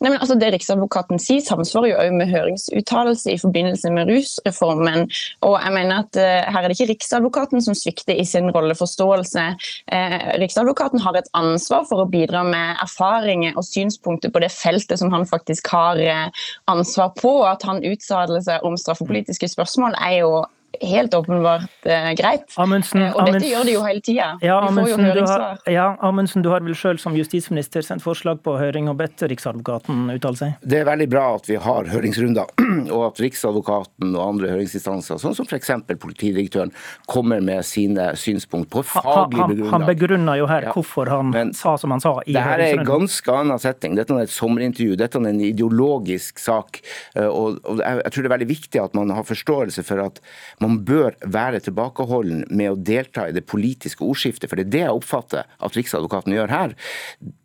Nei, 0.00 0.10
men 0.10 0.18
altså 0.20 0.36
Det 0.38 0.52
Riksadvokaten 0.54 1.20
sier, 1.22 1.42
samsvarer 1.44 1.90
jo 1.90 1.98
også 1.98 2.16
med 2.20 2.30
høringsuttalelse 2.30 3.34
i 3.34 3.40
forbindelse 3.40 3.90
med 3.94 4.10
rusreformen. 4.12 5.06
og 5.46 5.56
jeg 5.62 5.74
mener 5.74 6.04
at 6.04 6.20
uh, 6.20 6.52
Her 6.54 6.62
er 6.62 6.68
det 6.68 6.78
ikke 6.78 6.92
Riksadvokaten 6.92 7.62
som 7.62 7.74
svikter 7.74 8.14
i 8.14 8.24
sin 8.24 8.50
rolleforståelse. 8.54 9.46
Uh, 9.92 10.18
Riksadvokaten 10.42 11.02
har 11.02 11.18
et 11.18 11.30
ansvar 11.34 11.86
for 11.88 12.04
å 12.04 12.10
bidra 12.10 12.44
med 12.46 12.82
erfaringer 12.84 13.56
og 13.56 13.66
synspunkter 13.66 14.30
på 14.30 14.42
det 14.44 14.52
feltet 14.54 15.00
som 15.02 15.10
han 15.14 15.26
faktisk 15.26 15.72
har 15.74 15.98
uh, 15.98 16.44
ansvar 16.70 17.14
på. 17.18 17.40
At 17.48 17.66
han 17.66 17.82
uttaler 17.84 18.44
seg 18.44 18.62
om 18.66 18.78
straffepolitiske 18.80 19.50
spørsmål 19.56 19.98
er 19.98 20.20
jo 20.20 20.44
helt 20.80 21.14
åpenbart 21.14 21.86
eh, 21.86 22.10
greit. 22.18 22.54
Amundsen, 22.56 23.02
og 23.12 23.26
dette 23.28 23.48
gjør 23.48 23.66
de 23.66 23.74
jo 23.76 23.82
hele 23.86 24.02
tida. 24.04 24.28
Ja, 24.44 24.58
Amundsen, 24.66 25.04
du 25.14 25.22
har, 25.24 25.44
ja, 25.70 25.86
Amundsen, 26.04 26.44
du 26.44 26.50
har 26.52 26.64
vel 26.64 26.76
selv 26.78 27.00
som 27.02 27.16
justisminister 27.16 27.84
sendt 27.84 28.04
forslag 28.04 28.42
på 28.44 28.56
høring 28.60 28.90
og 28.90 28.98
bedt 29.00 29.24
Riksadvokaten 29.30 30.10
uttale 30.14 30.40
seg? 30.40 30.56
Det 30.62 30.80
er 30.82 30.88
veldig 30.88 31.08
bra 31.12 31.24
at 31.36 31.48
vi 31.50 31.58
har 31.62 31.90
høringsrunder, 31.92 32.52
og 32.96 33.06
at 33.10 33.22
Riksadvokaten 33.22 34.14
og 34.14 34.22
andre 34.24 34.52
høringsinstanser, 34.54 35.20
sånn 35.22 35.36
som 35.38 35.48
f.eks. 35.48 35.72
politidirektøren, 36.02 36.74
kommer 37.10 37.42
med 37.44 37.64
sine 37.66 38.10
synspunkt 38.18 38.70
på 38.74 38.84
faglig 38.86 39.40
begrunnet. 39.40 39.72
Han, 39.72 39.86
han 39.86 39.90
begrunner 39.90 40.40
jo 40.40 40.50
her 40.50 40.68
ja. 40.68 40.74
hvorfor 40.76 41.10
han 41.12 41.32
Men, 41.34 41.54
sa 41.56 41.76
som 41.80 41.94
han 41.94 42.04
sa. 42.04 42.16
i 42.26 42.36
Dette 42.36 42.56
er 42.56 42.80
en 42.80 42.86
ganske 42.86 43.36
annen 43.40 43.60
setting. 43.62 43.96
Dette 43.98 44.14
er 44.14 44.26
et 44.26 44.34
sommerintervju. 44.34 44.96
Dette 44.98 45.20
er 45.20 45.30
en 45.30 45.42
ideologisk 45.44 46.40
sak. 46.42 46.80
Eh, 47.14 47.26
og, 47.26 47.60
og 47.64 47.82
jeg, 47.82 48.02
jeg 48.02 48.14
tror 48.14 48.26
det 48.26 48.30
er 48.30 48.36
veldig 48.36 48.50
viktig 48.50 48.82
at 48.82 48.96
man 48.98 49.12
har 49.14 49.26
forståelse 49.26 49.84
for 49.86 50.04
at 50.06 50.20
man 50.62 50.65
man 50.66 50.82
bør 50.86 51.16
være 51.22 51.62
tilbakeholden 51.64 52.44
med 52.50 52.72
å 52.72 52.78
delta 52.78 53.28
i 53.28 53.34
det 53.36 53.46
politiske 53.48 54.04
ordskiftet, 54.04 54.50
for 54.50 54.58
det 54.58 54.66
er 54.66 54.72
det 54.74 54.84
jeg 54.84 54.98
oppfatter 54.98 55.46
at 55.46 55.78
Riksadvokaten 55.78 56.34
gjør 56.34 56.52
her. 56.52 56.76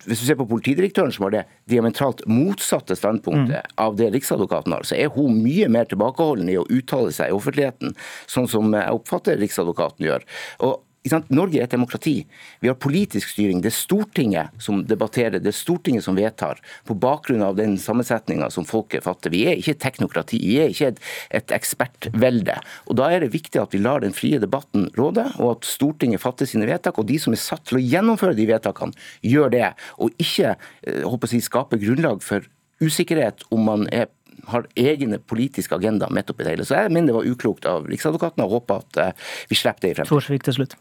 Hvis 0.07 0.23
du 0.23 0.27
ser 0.27 0.39
på 0.39 0.49
politidirektøren, 0.49 1.13
som 1.13 1.27
har 1.27 1.35
det 1.35 1.45
diametralt 1.71 2.23
motsatte 2.29 2.97
standpunktet 2.97 3.61
mm. 3.61 3.75
av 3.85 3.97
det 3.99 4.11
Riksadvokaten 4.15 4.75
har, 4.75 4.87
så 4.87 4.97
er 4.97 5.11
hun 5.15 5.41
mye 5.43 5.69
mer 5.71 5.89
tilbakeholden 5.89 6.51
i 6.51 6.59
å 6.59 6.67
uttale 6.69 7.13
seg 7.15 7.31
i 7.31 7.37
offentligheten, 7.37 7.95
sånn 8.29 8.49
som 8.51 8.71
jeg 8.75 8.97
oppfatter 8.97 9.39
Riksadvokaten 9.41 10.07
gjør. 10.07 10.25
Og 10.67 10.79
Norge 11.09 11.57
er 11.57 11.65
et 11.65 11.73
demokrati. 11.73 12.27
Vi 12.61 12.69
har 12.69 12.77
politisk 12.77 13.31
styring. 13.33 13.61
Det 13.63 13.71
er 13.71 13.73
Stortinget 13.73 14.61
som 14.61 14.83
debatterer, 14.85 15.39
det 15.41 15.49
er 15.49 15.57
Stortinget 15.57 16.05
som 16.05 16.17
vedtar, 16.17 16.61
på 16.85 16.93
bakgrunn 16.93 17.41
av 17.41 17.55
den 17.57 17.73
sammensetninga 17.81 18.51
som 18.53 18.67
folket 18.69 19.07
fatter. 19.07 19.33
Vi 19.33 19.41
er 19.49 19.57
ikke 19.57 19.73
et 19.73 19.81
teknokrati, 19.81 20.37
vi 20.45 20.59
er 20.61 20.69
ikke 20.69 20.91
et, 20.93 21.01
et, 21.41 21.55
ekspertvelde. 21.57 22.59
Og 22.85 22.99
Da 23.01 23.09
er 23.09 23.25
det 23.25 23.31
viktig 23.33 23.61
at 23.61 23.73
vi 23.73 23.81
lar 23.81 24.05
den 24.05 24.13
frie 24.13 24.37
debatten 24.41 24.91
råde, 24.97 25.25
og 25.41 25.55
at 25.55 25.65
Stortinget 25.65 26.21
fatter 26.21 26.45
sine 26.45 26.69
vedtak. 26.69 27.01
Og 27.01 27.09
de 27.09 27.17
som 27.21 27.33
er 27.33 27.41
satt 27.41 27.65
til 27.65 27.81
å 27.81 27.83
gjennomføre 27.83 28.37
de 28.37 28.45
vedtakene, 28.51 28.93
gjør 29.25 29.53
det. 29.57 29.67
Og 29.97 30.13
ikke 30.21 30.53
håper 30.85 31.31
å 31.31 31.33
jeg, 31.33 31.47
skape 31.49 31.81
grunnlag 31.81 32.21
for 32.21 32.45
usikkerhet 32.81 33.41
om 33.53 33.65
man 33.65 33.89
er 33.93 34.11
har 34.49 34.65
egne 34.79 35.19
politiske 35.19 35.75
agenda 35.75 36.07
midt 36.09 36.31
oppi 36.33 36.45
det 36.45 36.55
hele. 36.55 36.65
Så 36.65 36.79
jeg 36.79 36.93
mener 36.93 37.11
det 37.11 37.17
var 37.17 37.27
uklokt 37.29 37.67
av 37.69 37.85
Riksadvokaten 37.89 38.41
og 38.45 38.55
håper 38.55 38.81
at 38.81 39.19
vi 39.51 39.59
slipper 39.59 39.85
det 39.85 39.91
i 39.91 39.99
fremtiden. 39.99 40.17
Torsvik 40.17 40.47
til 40.47 40.57
slutt 40.61 40.79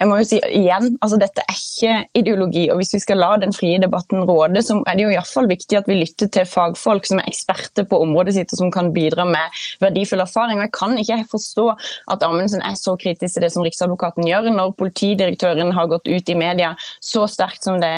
jeg 0.00 0.08
må 0.08 0.16
jo 0.16 0.24
si 0.24 0.38
igjen, 0.48 0.94
altså 1.04 1.18
Dette 1.20 1.42
er 1.44 1.56
ikke 1.56 1.96
ideologi. 2.16 2.64
og 2.72 2.80
Hvis 2.80 2.94
vi 2.94 3.02
skal 3.02 3.20
la 3.20 3.34
den 3.40 3.52
frie 3.52 3.80
debatten 3.82 4.24
råde, 4.24 4.62
så 4.64 4.78
er 4.88 4.96
det 4.96 5.04
jo 5.04 5.12
i 5.12 5.18
fall 5.28 5.48
viktig 5.50 5.76
at 5.76 5.88
vi 5.90 5.98
lytter 5.98 6.30
til 6.32 6.48
fagfolk 6.48 7.04
som 7.06 7.20
er 7.20 7.28
eksperter 7.28 7.84
på 7.88 8.00
området 8.00 8.34
sitt 8.38 8.54
og 8.54 8.62
som 8.62 8.72
kan 8.72 8.90
bidra 8.96 9.26
med 9.28 9.60
verdifull 9.82 10.24
erfaring. 10.24 10.58
Og 10.58 10.66
Jeg 10.66 10.74
kan 10.78 10.96
ikke 10.98 11.18
forstå 11.34 11.66
at 12.14 12.24
Amundsen 12.24 12.64
er 12.64 12.78
så 12.80 12.96
kritisk 13.00 13.36
til 13.36 13.44
det 13.44 13.52
som 13.52 13.66
Riksadvokaten 13.66 14.24
gjør, 14.24 14.48
når 14.54 14.72
politidirektøren 14.80 15.74
har 15.76 15.90
gått 15.92 16.08
ut 16.08 16.32
i 16.32 16.38
media 16.38 16.72
så 17.04 17.26
sterkt 17.28 17.68
som 17.68 17.80
det 17.82 17.92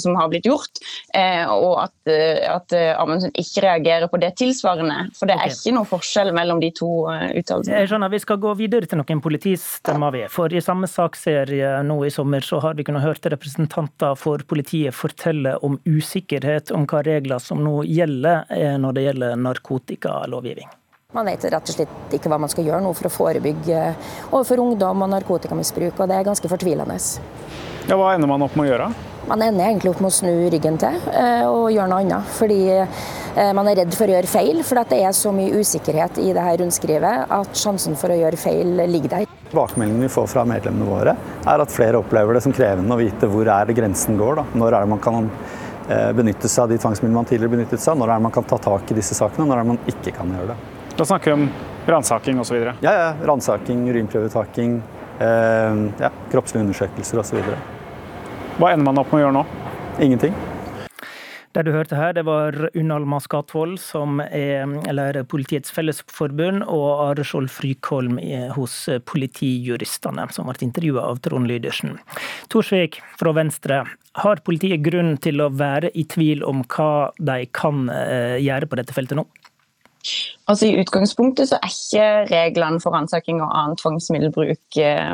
som 0.00 0.16
har 0.16 0.30
blitt 0.32 0.48
gjort, 0.48 0.80
eh, 1.14 1.44
og 1.52 1.84
at, 1.84 1.94
eh, 2.08 2.40
at 2.48 2.72
eh, 2.76 2.94
Amundsen 2.96 3.32
ikke 3.36 3.66
reagerer 3.66 4.08
på 4.08 4.20
det 4.22 4.32
tilsvarende. 4.40 5.10
For 5.18 5.28
det 5.28 5.36
er 5.36 5.52
ikke 5.52 5.74
noe 5.76 5.88
forskjell 5.88 6.32
mellom 6.36 6.62
de 6.62 6.72
to 6.76 6.90
uttalelsene. 7.12 7.82
Jeg 7.82 7.92
skjønner, 7.92 8.12
Vi 8.12 8.22
skal 8.24 8.40
gå 8.40 8.56
videre 8.56 8.88
til 8.88 9.00
noen 9.00 9.22
politistemmer, 9.24 10.12
vi. 10.12 10.24
For 10.32 10.52
i 10.52 10.64
samme 10.64 10.88
sak 10.90 11.16
ser 11.16 11.41
serie 11.42 11.82
nå 11.82 12.04
i 12.06 12.10
sommer, 12.10 12.40
så 12.40 12.60
har 12.60 12.74
vi 12.74 12.84
kunnet 12.84 13.02
hørt 13.02 13.26
representanter 13.26 14.14
for 14.18 14.42
politiet 14.48 14.94
fortelle 14.94 15.56
om 15.62 15.78
usikkerhet 15.84 16.70
om 16.70 16.86
hva 16.86 17.02
regler 17.06 17.42
som 17.42 17.62
nå 17.64 17.82
gjelder 17.88 18.46
eh, 18.50 18.78
når 18.78 18.96
det 18.96 19.04
gjelder 19.08 19.36
narkotikalovgivning. 19.42 20.70
Man 21.12 21.28
vet 21.28 21.44
rett 21.44 21.68
og 21.68 21.74
slett 21.76 22.14
ikke 22.16 22.30
hva 22.32 22.38
man 22.40 22.48
skal 22.48 22.64
gjøre 22.64 22.80
nå 22.84 22.92
for 22.96 23.10
å 23.10 23.12
forebygge 23.12 23.80
overfor 24.30 24.62
ungdom 24.62 25.04
og 25.04 25.10
narkotikamisbruk, 25.12 25.98
og 26.00 26.08
det 26.08 26.16
er 26.16 26.28
ganske 26.30 26.48
fortvilende. 26.48 26.96
Ja, 27.88 27.98
Hva 27.98 28.14
ender 28.14 28.30
man 28.30 28.46
opp 28.46 28.56
med 28.56 28.68
å 28.68 28.70
gjøre? 28.70 28.92
Man 29.28 29.42
ender 29.42 29.68
egentlig 29.68 29.92
opp 29.92 30.00
med 30.02 30.10
å 30.10 30.14
snu 30.14 30.30
ryggen 30.50 30.78
til 30.82 30.96
eh, 31.14 31.44
og 31.46 31.68
gjøre 31.70 31.88
noe 31.90 32.00
annet. 32.02 32.30
Fordi 32.34 32.58
eh, 32.74 33.52
man 33.54 33.70
er 33.70 33.78
redd 33.82 33.94
for 33.94 34.10
å 34.10 34.16
gjøre 34.16 34.30
feil, 34.30 34.62
for 34.66 34.82
det 34.90 34.98
er 34.98 35.14
så 35.16 35.32
mye 35.34 35.62
usikkerhet 35.62 36.18
i 36.22 36.32
det 36.34 36.42
her 36.42 36.58
rundskrivet 36.58 37.34
at 37.38 37.58
sjansen 37.58 37.94
for 37.98 38.12
å 38.12 38.18
gjøre 38.18 38.40
feil 38.40 38.74
ligger 38.90 39.16
der. 39.16 39.26
Tilbakemeldingene 39.52 40.08
vi 40.08 40.12
får 40.12 40.30
fra 40.32 40.46
medlemmene 40.48 40.88
våre, 40.88 41.16
er 41.46 41.62
at 41.62 41.74
flere 41.74 42.00
opplever 42.00 42.34
det 42.34 42.42
som 42.44 42.54
krevende 42.56 42.96
å 42.96 43.00
vite 43.00 43.28
hvor 43.30 43.46
er 43.46 43.68
det 43.68 43.76
grensen 43.78 44.18
går. 44.18 44.40
Da. 44.40 44.46
Når 44.58 44.76
er 44.76 44.86
det 44.86 44.92
man 44.94 45.02
kan 45.04 45.28
eh, 45.28 46.08
benytte 46.18 46.50
seg 46.50 46.64
av 46.64 46.72
de 46.72 46.80
tvangsmidlene 46.82 47.20
man 47.20 47.28
tidligere 47.28 47.56
benyttet 47.56 47.82
seg 47.82 47.94
av, 47.94 48.00
når 48.02 48.14
er 48.14 48.22
det 48.22 48.26
man 48.26 48.34
kan 48.38 48.48
ta 48.48 48.58
tak 48.70 48.90
i 48.90 48.96
disse 48.98 49.18
sakene, 49.18 49.46
og 49.46 49.52
når 49.52 49.60
er 49.60 49.68
det 49.68 49.74
man 49.74 49.94
ikke 49.94 50.16
kan 50.16 50.32
gjøre 50.34 50.54
det. 50.54 50.58
Da 50.96 51.06
snakker 51.08 51.30
vi 51.30 51.36
om 51.38 51.46
ransaking 51.86 52.40
osv.? 52.42 52.58
Ja, 52.82 52.96
ja. 52.96 53.12
Ransaking, 53.28 53.86
urinprøvetaking, 53.92 54.74
eh, 55.22 55.86
ja, 56.02 56.10
kroppslige 56.34 56.66
undersøkelser 56.66 57.22
osv. 57.22 57.54
Hva 58.58 58.72
ender 58.72 58.84
man 58.84 59.00
opp 59.00 59.12
med 59.12 59.22
å 59.22 59.26
gjøre 59.26 59.36
nå? 59.38 59.44
Ingenting. 60.04 60.34
Det 61.52 61.66
du 61.66 61.70
hørte 61.74 61.96
her, 61.98 62.14
det 62.16 62.22
var 62.24 62.56
Unnalma 62.72 63.18
Skatvold, 63.20 63.76
som 63.80 64.22
er 64.24 64.64
eller 64.88 65.18
Politiets 65.28 65.72
Fellesforbund, 65.72 66.64
og 66.64 66.86
Are 67.10 67.26
Skjold 67.28 67.52
Frykholm 67.52 68.16
hos 68.56 68.76
Politijuristene, 69.08 70.24
som 70.32 70.48
ble 70.48 70.64
intervjua 70.64 71.04
av 71.10 71.20
Trond 71.24 71.48
Lydersen. 71.48 71.98
Torsvik 72.52 73.02
fra 73.20 73.34
Venstre, 73.36 73.82
har 74.20 74.40
politiet 74.44 74.84
grunn 74.84 75.18
til 75.24 75.40
å 75.40 75.50
være 75.52 75.92
i 75.96 76.04
tvil 76.08 76.44
om 76.44 76.64
hva 76.72 77.12
de 77.20 77.46
kan 77.56 77.86
eh, 77.92 78.36
gjøre 78.44 78.68
på 78.68 78.80
dette 78.80 78.96
feltet 78.96 79.20
nå? 79.20 79.24
Altså 80.50 80.66
I 80.66 80.80
utgangspunktet 80.82 81.48
så 81.48 81.58
er 81.62 81.70
ikke 81.70 82.06
reglene 82.32 82.80
for 82.82 82.94
ransaking 82.96 83.38
og 83.40 83.52
annen 83.54 83.76
tvangsmiddelbruk 83.78 84.78
eh, 84.82 85.12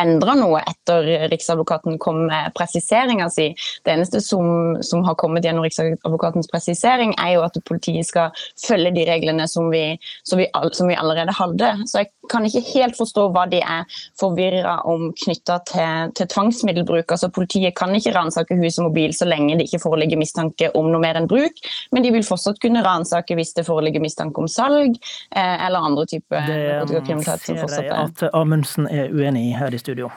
endra 0.00 0.36
noe 0.38 0.62
etter 0.64 1.28
Riksadvokaten 1.30 1.98
kom 2.00 2.24
med 2.30 2.54
presiseringa 2.56 3.28
si. 3.32 3.50
Det 3.84 3.92
eneste 3.92 4.22
som, 4.24 4.78
som, 4.86 5.04
har 5.04 5.18
kommet 5.20 5.44
gjennom 5.44 5.66
Riksadvokatens 5.66 6.48
presisering, 6.50 7.12
er 7.20 7.36
jo 7.36 7.44
at 7.44 7.58
politiet 7.68 8.08
skal 8.08 8.32
følge 8.60 8.94
de 8.96 9.04
reglene 9.08 9.46
som 9.50 9.68
vi, 9.72 9.84
som 10.24 10.40
vi, 10.40 10.48
som 10.72 10.88
vi 10.88 10.96
allerede 10.96 11.36
hadde. 11.36 11.74
Så 11.90 12.02
jeg 12.02 12.10
kan 12.32 12.46
ikke 12.46 12.64
helt 12.72 12.96
forstå 12.98 13.26
hva 13.34 13.44
de 13.50 13.60
er 13.60 14.00
forvirra 14.18 14.78
om 14.88 15.10
knytta 15.24 15.58
til, 15.68 16.14
til, 16.16 16.30
tvangsmiddelbruk. 16.30 17.10
Altså 17.10 17.30
Politiet 17.34 17.76
kan 17.76 17.92
ikke 17.96 18.14
ransake 18.16 18.56
hus 18.60 18.80
og 18.80 18.90
mobil 18.90 19.14
så 19.16 19.28
lenge 19.28 19.58
det 19.58 19.68
ikke 19.68 19.82
foreligger 19.84 20.20
mistanke 20.20 20.70
om 20.78 20.90
noe 20.90 21.02
mer 21.02 21.18
enn 21.20 21.28
bruk, 21.30 21.60
men 21.92 22.04
de 22.06 22.12
vil 22.14 22.26
fortsatt 22.26 22.60
kunne 22.62 22.84
ransake 22.86 23.36
hvis 23.36 23.54
det 23.58 23.66
foreligger 23.68 24.02
mistanke 24.02 24.29
om 24.38 24.48
salg 24.48 24.96
eh, 25.36 25.66
eller 25.66 25.78
andre 25.90 26.06
typer 26.06 26.46
narkotikakriminalitet. 26.46 27.60
Det 27.60 27.70
ser 27.70 27.88
jeg 27.88 28.10
at 28.10 28.26
Amundsen 28.34 28.86
er 28.90 29.10
uenig 29.10 29.48
i 29.50 29.54
her 29.58 29.74
i 29.74 29.78
studio. 29.78 30.10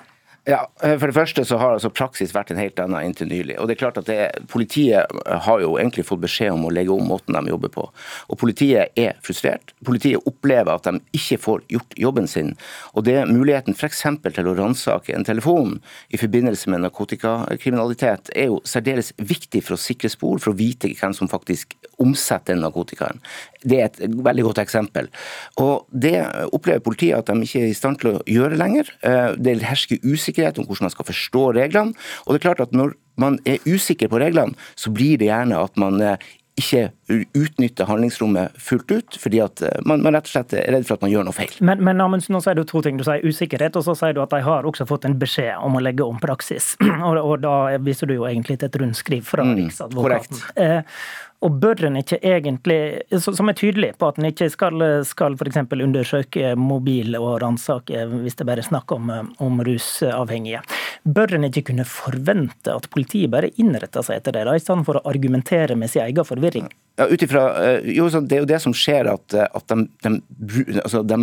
Ja, 0.46 0.72
eh, 0.84 0.98
For 1.00 1.08
det 1.08 1.16
første 1.16 1.46
så 1.48 1.58
har 1.58 1.72
altså 1.72 1.88
praksis 1.94 2.34
vært 2.36 2.50
en 2.52 2.60
helt 2.60 2.80
annen 2.84 3.08
inntil 3.08 3.30
nylig. 3.32 3.56
Og 3.62 3.70
det 3.70 3.78
er 3.78 3.80
klart 3.80 4.00
at 4.02 4.10
det, 4.10 4.48
Politiet 4.52 5.08
har 5.46 5.62
jo 5.64 5.78
egentlig 5.80 6.04
fått 6.10 6.24
beskjed 6.26 6.52
om 6.52 6.66
å 6.68 6.72
legge 6.74 6.92
om 6.92 7.06
måten 7.08 7.38
de 7.38 7.54
jobber 7.54 7.72
på. 7.72 7.86
Og 8.28 8.40
Politiet 8.42 8.92
er 9.00 9.16
frustrert. 9.24 9.72
Politiet 9.88 10.28
opplever 10.28 10.74
at 10.74 10.90
de 10.90 11.00
ikke 11.16 11.40
får 11.46 11.64
gjort 11.72 11.96
jobben 11.96 12.28
sin. 12.28 12.52
Og 12.92 13.08
det 13.08 13.16
er 13.22 13.32
muligheten 13.32 13.78
f.eks. 13.78 14.04
til 14.26 14.52
å 14.52 14.58
ransake 14.58 15.16
en 15.16 15.24
telefon 15.24 15.78
i 16.12 16.20
forbindelse 16.20 16.74
med 16.74 16.84
narkotikakriminalitet 16.84 18.34
er 18.36 18.52
jo 18.52 18.60
særdeles 18.68 19.14
viktig 19.18 19.64
for 19.64 19.78
å 19.78 19.80
sikre 19.80 20.12
spor, 20.12 20.44
for 20.44 20.52
å 20.52 20.60
vite 20.60 20.92
hvem 20.92 21.16
som 21.16 21.32
faktisk 21.32 21.78
omsetter 22.04 22.60
narkotikaen. 22.60 23.24
Det 23.64 23.80
er 23.80 23.88
et 23.88 24.02
veldig 24.12 24.44
godt 24.50 24.60
eksempel. 24.60 25.08
Og 25.64 25.88
Det 25.88 26.18
opplever 26.52 26.84
politiet 26.84 27.16
at 27.16 27.30
de 27.32 27.46
ikke 27.46 27.62
er 27.64 27.72
i 27.72 27.78
stand 27.78 28.02
til 28.02 28.18
å 28.18 28.24
gjøre 28.28 28.58
lenger. 28.60 28.90
Eh, 29.08 29.38
det 29.40 29.62
hersker 29.64 30.04
usikkerhet 30.04 30.33
om 30.38 30.68
hvordan 30.68 30.90
man 30.90 30.96
skal 30.96 31.10
forstå 31.10 31.44
reglene. 31.60 31.94
Og 32.26 32.34
det 32.34 32.42
er 32.42 32.48
klart 32.50 32.64
at 32.64 32.72
Når 32.74 32.96
man 33.18 33.38
er 33.46 33.62
usikker 33.70 34.10
på 34.10 34.18
reglene, 34.18 34.56
så 34.76 34.90
blir 34.90 35.18
det 35.18 35.30
gjerne 35.30 35.60
at 35.62 35.78
man 35.78 36.02
eh, 36.02 36.18
ikke 36.58 36.92
utnytter 37.34 37.88
handlingsrommet 37.90 38.58
fullt 38.62 38.92
ut, 38.92 39.18
fordi 39.18 39.40
at 39.42 39.62
eh, 39.66 39.80
man, 39.86 40.04
man, 40.06 40.14
rett 40.14 40.30
og 40.30 40.34
slett 40.36 40.54
er 40.58 40.70
redd 40.74 40.86
for 40.86 40.98
at 40.98 41.06
man 41.06 41.12
gjør 41.14 41.26
noe 41.28 41.36
feil. 41.36 41.54
Men, 41.66 41.82
men 41.86 42.02
Amundsen, 42.04 42.36
nå 42.36 42.44
sier 42.46 42.58
du 42.58 42.64
to 42.70 42.82
ting. 42.86 43.00
Du 43.00 43.06
sier 43.08 43.26
usikkerhet, 43.26 43.78
og 43.80 43.86
så 43.88 43.96
sier 43.98 44.14
du 44.14 44.22
at 44.24 44.34
de 44.34 44.42
har 44.46 44.70
også 44.70 44.86
fått 44.90 45.08
en 45.10 45.18
beskjed 45.20 45.58
om 45.58 45.80
å 45.80 45.82
legge 45.84 46.06
om 46.06 46.22
praksis. 46.22 46.74
Og, 47.04 47.18
og 47.20 47.42
da 47.44 47.76
viser 47.84 48.08
du 48.08 48.14
jo 48.16 48.24
egentlig 48.30 48.56
til 48.62 48.70
et 48.70 48.76
rundskriv 48.80 49.26
fra 49.28 49.44
mm, 49.44 49.56
Riksadvokaten. 49.58 50.40
Mm, 50.56 50.94
og 51.44 51.60
bør 51.60 51.88
en 51.90 52.00
ikke 52.00 52.20
egentlig, 52.24 52.80
som 53.20 53.52
er 53.52 53.58
tydelig 53.60 53.92
på 54.00 54.10
at 54.10 54.20
en 54.20 54.30
ikke 54.30 54.48
skal, 54.52 54.84
skal 55.08 55.36
f.eks. 55.36 55.60
undersøke 55.74 56.54
mobil 56.60 57.18
og 57.20 57.42
ransake 57.44 58.06
hvis 58.14 58.40
det 58.40 58.48
bare 58.48 58.64
er 58.64 58.70
snakk 58.70 58.94
om, 58.96 59.12
om, 59.44 59.64
rusavhengige, 59.68 60.64
bør 61.04 61.36
en 61.38 61.50
ikke 61.50 61.66
kunne 61.72 61.88
forvente 61.88 62.72
at 62.72 62.88
politiet 62.94 63.32
bare 63.34 63.52
innretter 63.60 64.06
seg 64.06 64.22
etter 64.22 64.38
det, 64.38 64.46
da, 64.48 64.56
i 64.56 64.64
stedet 64.64 64.88
for 64.88 65.00
å 65.00 65.06
argumentere 65.12 65.76
med 65.80 65.92
sin 65.92 66.06
egen 66.06 66.28
forvirring? 66.28 66.72
Ja, 66.96 67.08
utifra, 67.10 67.44
eh, 67.66 67.92
jo, 67.96 68.10
Det 68.10 68.36
er 68.38 68.44
jo 68.44 68.46
det 68.46 68.62
som 68.62 68.74
skjer, 68.74 69.08
at, 69.10 69.34
at 69.34 69.68
de, 69.68 69.88
de, 70.06 70.20
altså 70.84 71.02
de, 71.02 71.18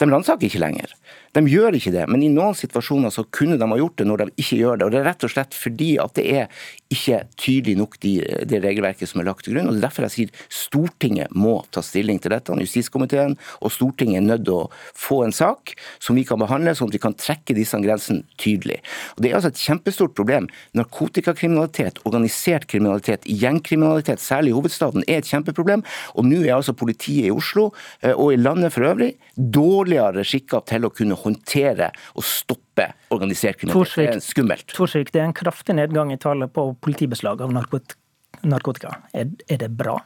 de 0.00 0.06
ransaker 0.08 0.48
ikke 0.48 0.62
lenger. 0.62 0.94
De 1.34 1.42
gjør 1.50 1.74
ikke 1.74 1.90
det, 1.90 2.04
men 2.06 2.22
i 2.22 2.30
noen 2.30 2.54
situasjoner 2.54 3.10
så 3.10 3.24
kunne 3.34 3.56
de 3.58 3.66
ha 3.66 3.76
gjort 3.78 3.96
det 3.98 4.06
når 4.06 4.22
de 4.22 4.26
ikke 4.38 4.58
gjør 4.60 4.78
det. 4.78 4.86
og 4.86 4.92
Det 4.94 5.00
er 5.00 5.06
rett 5.08 5.26
og 5.26 5.32
slett 5.32 5.56
fordi 5.58 5.88
at 5.98 6.14
det 6.14 6.24
er 6.30 6.66
ikke 6.94 7.18
tydelig 7.40 7.74
nok 7.80 7.96
de, 8.04 8.12
det 8.46 8.60
regelverket 8.62 9.10
som 9.10 9.20
er 9.20 9.26
lagt 9.26 9.42
til 9.46 9.56
grunn. 9.56 9.66
og 9.66 9.74
Det 9.74 9.80
er 9.82 9.86
derfor 9.88 10.06
jeg 10.06 10.14
sier 10.14 10.44
Stortinget 10.62 11.34
må 11.34 11.56
ta 11.74 11.82
stilling 11.82 12.20
til 12.22 12.30
dette. 12.36 12.54
Justiskomiteen 12.62 13.34
og 13.58 13.74
Stortinget 13.74 14.20
er 14.20 14.28
nødt 14.28 14.44
til 14.46 14.60
å 14.60 14.68
få 14.94 15.24
en 15.26 15.34
sak 15.34 15.74
som 15.98 16.14
vi 16.14 16.22
kan 16.28 16.38
behandle, 16.38 16.76
sånn 16.78 16.92
at 16.92 16.98
vi 17.00 17.02
kan 17.02 17.18
trekke 17.18 17.58
disse 17.58 17.82
grensene 17.82 18.22
tydelig. 18.38 18.78
Og 19.16 19.24
Det 19.24 19.32
er 19.32 19.40
altså 19.40 19.50
et 19.50 19.64
kjempestort 19.64 20.14
problem. 20.14 20.46
Narkotikakriminalitet, 20.78 21.98
organisert 22.06 22.68
kriminalitet, 22.70 23.26
gjengkriminalitet, 23.26 24.22
særlig 24.22 24.54
i 24.54 24.58
hovedstaden, 24.60 24.93
er 25.02 25.18
et 25.18 25.28
kjempeproblem. 25.28 25.82
Og 26.14 26.28
nå 26.28 26.44
er 26.44 26.54
altså 26.56 26.76
politiet 26.76 27.28
i 27.28 27.34
Oslo 27.34 27.70
eh, 28.00 28.14
og 28.14 28.34
i 28.34 28.40
landet 28.40 28.74
for 28.74 28.86
øvrig 28.86 29.14
dårligere 29.34 30.24
skikka 30.26 30.62
til 30.70 30.86
å 30.86 30.92
kunne 30.94 31.18
håndtere 31.18 31.90
og 32.14 32.26
stoppe 32.26 32.90
organisert 33.14 33.58
kriminalitet. 33.60 34.14
Det 34.14 34.20
er 34.20 34.24
skummelt. 34.24 34.66
Torsvik, 34.74 35.12
det 35.14 35.22
er 35.22 35.28
en 35.28 35.36
kraftig 35.36 35.76
nedgang 35.78 36.12
i 36.14 36.20
tallet 36.20 36.52
på 36.54 36.70
politibeslag 36.84 37.42
av 37.44 37.54
narkotika. 37.54 38.98
Er, 39.14 39.30
er 39.50 39.62
det 39.62 39.70
bra? 39.74 39.98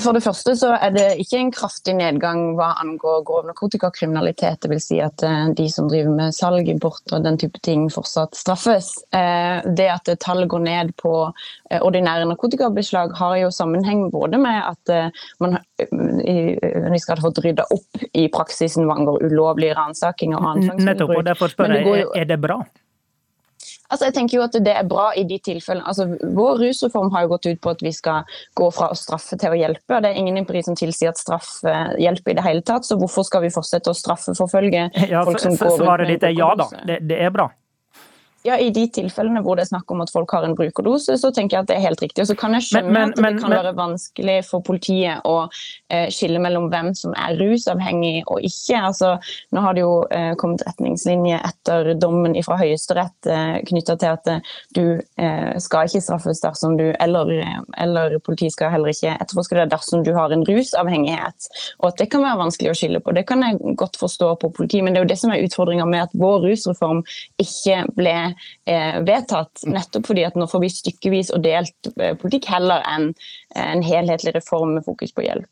For 0.00 0.16
det 0.16 0.22
første 0.24 0.54
så 0.58 0.72
er 0.76 0.92
det 0.94 1.06
ikke 1.22 1.38
en 1.40 1.50
kraftig 1.54 1.94
nedgang 1.98 2.54
hva 2.58 2.72
angår 2.82 3.22
grov 3.26 3.48
narkotikakriminalitet. 3.48 4.60
Det 4.64 4.70
vil 4.72 4.82
si 4.82 5.00
at 5.04 5.24
eh, 5.26 5.48
de 5.56 5.66
som 5.72 5.88
driver 5.90 6.14
med 6.14 6.36
salg, 6.36 6.68
import 6.70 7.14
og 7.14 7.24
den 7.26 7.38
type 7.40 7.60
ting 7.66 7.86
fortsatt 7.92 8.36
straffes. 8.38 8.92
Eh, 9.14 9.64
det 9.76 9.88
at 9.92 10.12
tallet 10.24 10.50
går 10.52 10.64
ned 10.66 10.94
på 11.00 11.14
eh, 11.26 11.80
ordinære 11.80 12.28
narkotikabeslag 12.30 13.14
har 13.18 13.36
jo 13.42 13.52
sammenheng 13.54 14.08
både 14.14 14.40
med 14.40 14.60
at 14.62 14.94
man 15.42 15.56
vi 15.74 16.98
skal 17.02 17.18
ha 17.18 17.24
fått 17.24 17.40
rydda 17.44 17.64
opp 17.74 18.04
i 18.12 18.26
praksisen 18.32 18.86
hva 18.86 18.98
angår 18.98 19.24
ulovlige 19.26 19.74
ransakinger 19.78 20.38
og 20.38 20.48
annen 20.50 20.68
tvangsbruk. 20.68 20.88
Nettopp, 20.90 21.14
og 21.18 21.28
derfor 21.28 21.52
spør 21.52 21.76
jeg, 21.76 22.08
er 22.14 22.28
det 22.30 22.40
bra? 22.42 22.62
Altså, 23.90 24.06
jeg 24.08 24.14
tenker 24.16 24.38
jo 24.38 24.44
at 24.46 24.56
Det 24.64 24.72
er 24.72 24.86
bra 24.88 25.10
i 25.16 25.24
de 25.28 25.38
tilfellene. 25.44 25.86
Altså, 25.86 26.06
vår 26.36 26.62
rusreform 26.62 27.12
har 27.14 27.24
jo 27.24 27.32
gått 27.34 27.48
ut 27.50 27.60
på 27.64 27.74
at 27.74 27.82
vi 27.84 27.92
skal 27.92 28.28
gå 28.56 28.70
fra 28.74 28.90
å 28.92 28.98
straffe 28.98 29.38
til 29.40 29.54
å 29.54 29.58
hjelpe. 29.58 30.00
Det 30.00 30.12
er 30.12 30.20
ingen 30.20 30.40
empiri 30.40 30.64
som 30.64 30.78
tilsier 30.78 31.12
at 31.12 31.20
straff 31.20 31.58
eh, 31.68 31.96
hjelper 32.04 32.34
i 32.34 32.38
det 32.38 32.46
hele 32.46 32.64
tatt, 32.64 32.86
så 32.88 32.98
hvorfor 33.00 33.26
skal 33.26 33.44
vi 33.44 33.52
fortsette 33.54 33.92
å 33.92 33.98
straffeforfølge 33.98 34.88
ja, 35.10 35.24
folk 35.26 35.42
som 35.42 35.56
går 35.56 35.68
rundt 35.68 35.78
med 35.78 35.84
Svaret 35.84 36.10
ditt 36.14 36.26
er 36.26 36.34
ja 36.34 36.54
da, 36.58 36.70
det, 36.88 37.02
det 37.10 37.20
er 37.26 37.34
bra. 37.34 37.50
Ja, 38.44 38.58
I 38.60 38.68
de 38.76 38.82
tilfellene 38.92 39.40
hvor 39.40 39.56
det 39.56 39.64
er 39.64 39.70
snakk 39.70 39.88
om 39.94 40.02
at 40.04 40.10
folk 40.12 40.32
har 40.36 40.44
en 40.44 40.52
brukerdose, 40.56 41.14
så 41.16 41.30
tenker 41.32 41.56
jeg 41.56 41.64
at 41.64 41.68
det 41.70 41.78
er 41.78 41.86
helt 41.86 42.02
riktig. 42.04 42.20
Og 42.20 42.28
så 42.28 42.34
kan 42.36 42.52
jeg 42.52 42.66
skjønne 42.66 42.90
men, 42.92 43.14
men, 43.16 43.30
at 43.32 43.38
det 43.38 43.40
kan 43.40 43.48
men, 43.48 43.56
være 43.56 43.70
vanskelig 43.78 44.34
for 44.44 44.64
politiet 44.66 45.24
å 45.24 45.46
eh, 45.88 46.10
skille 46.12 46.42
mellom 46.44 46.66
hvem 46.68 46.90
som 46.98 47.14
er 47.16 47.38
rusavhengig 47.40 48.26
og 48.26 48.44
ikke. 48.44 48.82
Altså, 48.90 49.14
nå 49.48 49.62
har 49.64 49.78
det 49.78 49.84
jo 49.86 49.94
eh, 50.12 50.34
kommet 50.40 50.64
retningslinjer 50.68 51.40
etter 51.40 51.94
dommen 51.96 52.36
fra 52.44 52.58
Høyesterett 52.60 53.30
eh, 53.32 53.54
knytta 53.64 53.96
til 54.02 54.12
at 54.12 54.28
eh, 54.34 54.52
du 54.76 54.82
eh, 55.00 55.56
skal 55.64 55.88
ikke 55.88 56.04
straffes 56.04 56.44
dersom 56.44 56.76
du, 56.76 56.84
eller, 57.00 57.32
eller 57.80 58.18
politiet 58.28 58.52
skal 58.52 58.74
heller 58.76 58.92
ikke 58.92 59.16
etterforske 59.24 59.56
det 59.62 59.70
dersom 59.72 60.04
du 60.04 60.12
har 60.18 60.36
en 60.36 60.44
rusavhengighet. 60.44 61.48
Og 61.80 61.94
at 61.94 62.04
det 62.04 62.10
kan 62.12 62.26
være 62.28 62.42
vanskelig 62.44 62.74
å 62.74 62.76
skille 62.76 63.00
på. 63.00 63.16
Det 63.16 63.24
kan 63.32 63.40
jeg 63.48 63.76
godt 63.80 63.96
forstå 64.04 64.34
på 64.44 64.52
politiet, 64.60 64.84
men 64.84 64.92
det 64.92 65.00
er 65.00 65.08
jo 65.08 65.12
det 65.14 65.20
som 65.24 65.32
er 65.32 65.48
utfordringa 65.48 65.88
med 65.88 66.10
at 66.10 66.20
vår 66.20 66.44
rusreform 66.44 67.00
ikke 67.40 67.80
ble 67.96 68.18
eh, 68.66 69.00
vedtatt. 69.06 69.64
Nettopp 69.68 70.10
fordi 70.10 70.26
at 70.28 70.38
nå 70.38 70.48
får 70.50 70.64
vi 70.64 70.72
stykkevis 70.72 71.32
og 71.34 71.44
delt 71.46 71.90
eh, 71.96 72.14
politikk 72.20 72.50
heller 72.52 72.84
enn 72.90 73.12
en 73.58 73.84
helhetlig 73.86 74.34
reform 74.36 74.76
med 74.78 74.86
fokus 74.86 75.14
på 75.14 75.26
hjelp. 75.26 75.50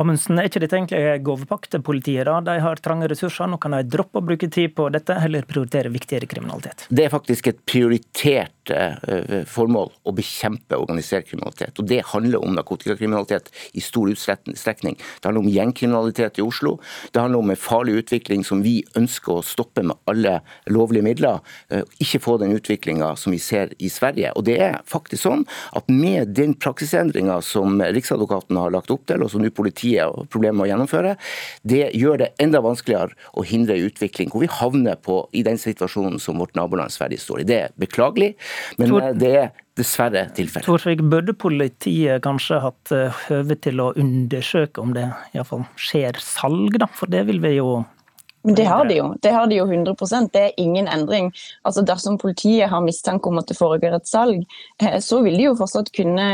Amundsen, 0.00 0.38
er 0.40 0.48
ikke 0.48 0.62
dette 0.62 0.78
egentlig 0.78 1.24
gavepakke 1.26 1.68
til 1.74 1.82
politiet? 1.84 2.24
da? 2.24 2.38
De 2.44 2.54
har 2.64 2.80
trange 2.80 3.10
ressurser, 3.12 3.50
nå 3.50 3.58
kan 3.60 3.74
de 3.76 3.82
droppe 3.92 4.22
å 4.22 4.24
bruke 4.24 4.48
tid 4.48 4.72
på 4.76 4.86
dette, 4.94 5.18
heller 5.20 5.44
prioritere 5.48 5.92
viktigere 5.92 6.28
kriminalitet? 6.30 6.86
Det 6.88 7.04
er 7.04 7.12
faktisk 7.12 7.50
et 7.52 7.60
prioritert 7.68 8.61
Eh, 8.61 8.61
formål 8.68 9.90
å 10.06 10.12
bekjempe 10.14 10.78
organisert 10.78 11.26
kriminalitet. 11.28 11.78
Og 11.78 11.86
Det 11.88 12.02
handler 12.12 12.42
om 12.44 12.54
narkotikakriminalitet 12.54 13.50
i 13.74 13.80
stor 13.80 14.10
utstrekning. 14.12 14.96
Det 14.96 15.28
handler 15.28 15.42
om 15.42 15.50
gjengkriminalitet 15.50 16.38
i 16.38 16.42
Oslo. 16.42 16.78
Det 17.12 17.20
handler 17.20 17.38
om 17.38 17.50
en 17.50 17.56
farlig 17.56 18.02
utvikling 18.02 18.44
som 18.44 18.62
vi 18.62 18.82
ønsker 18.98 19.38
å 19.38 19.44
stoppe 19.46 19.84
med 19.86 19.98
alle 20.10 20.38
lovlige 20.70 21.06
midler. 21.06 21.40
Eh, 21.70 21.82
ikke 22.02 22.22
få 22.22 22.36
den 22.40 22.54
utviklinga 22.56 23.14
som 23.16 23.34
vi 23.34 23.40
ser 23.42 23.72
i 23.78 23.90
Sverige. 23.92 24.32
Og 24.36 24.46
det 24.48 24.58
er 24.62 24.80
faktisk 24.88 25.24
sånn 25.26 25.44
at 25.76 25.88
med 25.90 26.34
den 26.36 26.54
praksisendringa 26.54 27.40
som 27.42 27.80
Riksadvokaten 27.82 28.58
har 28.58 28.72
lagt 28.74 28.92
opp 28.94 29.06
til, 29.10 29.22
og 29.22 29.32
som 29.32 29.42
nå 29.42 29.50
politiet 29.54 30.04
har 30.04 30.28
problemer 30.32 30.60
med 30.60 30.66
å 30.66 30.70
gjennomføre, 30.72 31.16
det 31.62 31.84
gjør 31.98 32.22
det 32.24 32.30
enda 32.42 32.62
vanskeligere 32.64 33.16
å 33.38 33.44
hindre 33.46 33.78
utvikling 33.88 34.30
hvor 34.32 34.44
vi 34.44 34.50
havner 34.50 34.98
på, 35.02 35.22
i 35.32 35.44
den 35.46 35.58
situasjonen 35.60 36.18
som 36.22 36.40
vårt 36.40 36.56
naboland 36.58 36.92
Sverige 36.92 37.20
står 37.22 37.42
i. 37.42 37.48
Det 37.48 37.58
er 37.58 37.74
beklagelig. 37.80 38.32
Men 38.80 38.92
Tor 38.92 39.06
eh, 39.06 39.16
det 39.18 39.32
er 39.38 39.50
dessverre 39.78 40.26
tilfellet. 40.36 40.66
Torsvik, 40.66 41.02
burde 41.12 41.34
politiet 41.38 42.22
kanskje 42.24 42.60
hatt 42.64 42.92
eh, 42.94 43.24
høve 43.28 43.56
til 43.64 43.82
å 43.82 43.90
undersøke 43.98 44.82
om 44.82 44.94
det 44.96 45.08
iallfall 45.32 45.64
skjer 45.80 46.20
salg, 46.22 46.78
da? 46.82 46.90
For 46.92 47.12
det 47.12 47.24
vil 47.30 47.42
vi 47.44 47.56
jo 47.58 47.82
men 48.42 48.56
det 48.58 48.64
har 48.66 48.86
de 48.88 48.96
jo. 48.96 49.14
Det 49.22 49.30
har 49.30 49.46
de 49.46 49.56
jo 49.60 49.66
100% 49.66 50.32
Det 50.32 50.42
er 50.42 50.60
ingen 50.60 50.88
endring. 50.90 51.30
Altså 51.64 51.82
Dersom 51.86 52.18
politiet 52.18 52.70
har 52.70 52.82
mistanke 52.82 53.30
om 53.30 53.38
at 53.38 53.46
det 53.46 53.56
foregår 53.56 53.94
et 53.94 54.08
salg, 54.08 54.42
eh, 54.82 54.98
så 55.00 55.20
vil 55.22 55.36
de 55.38 55.46
jo 55.46 55.54
fortsatt 55.58 55.92
kunne 55.94 56.26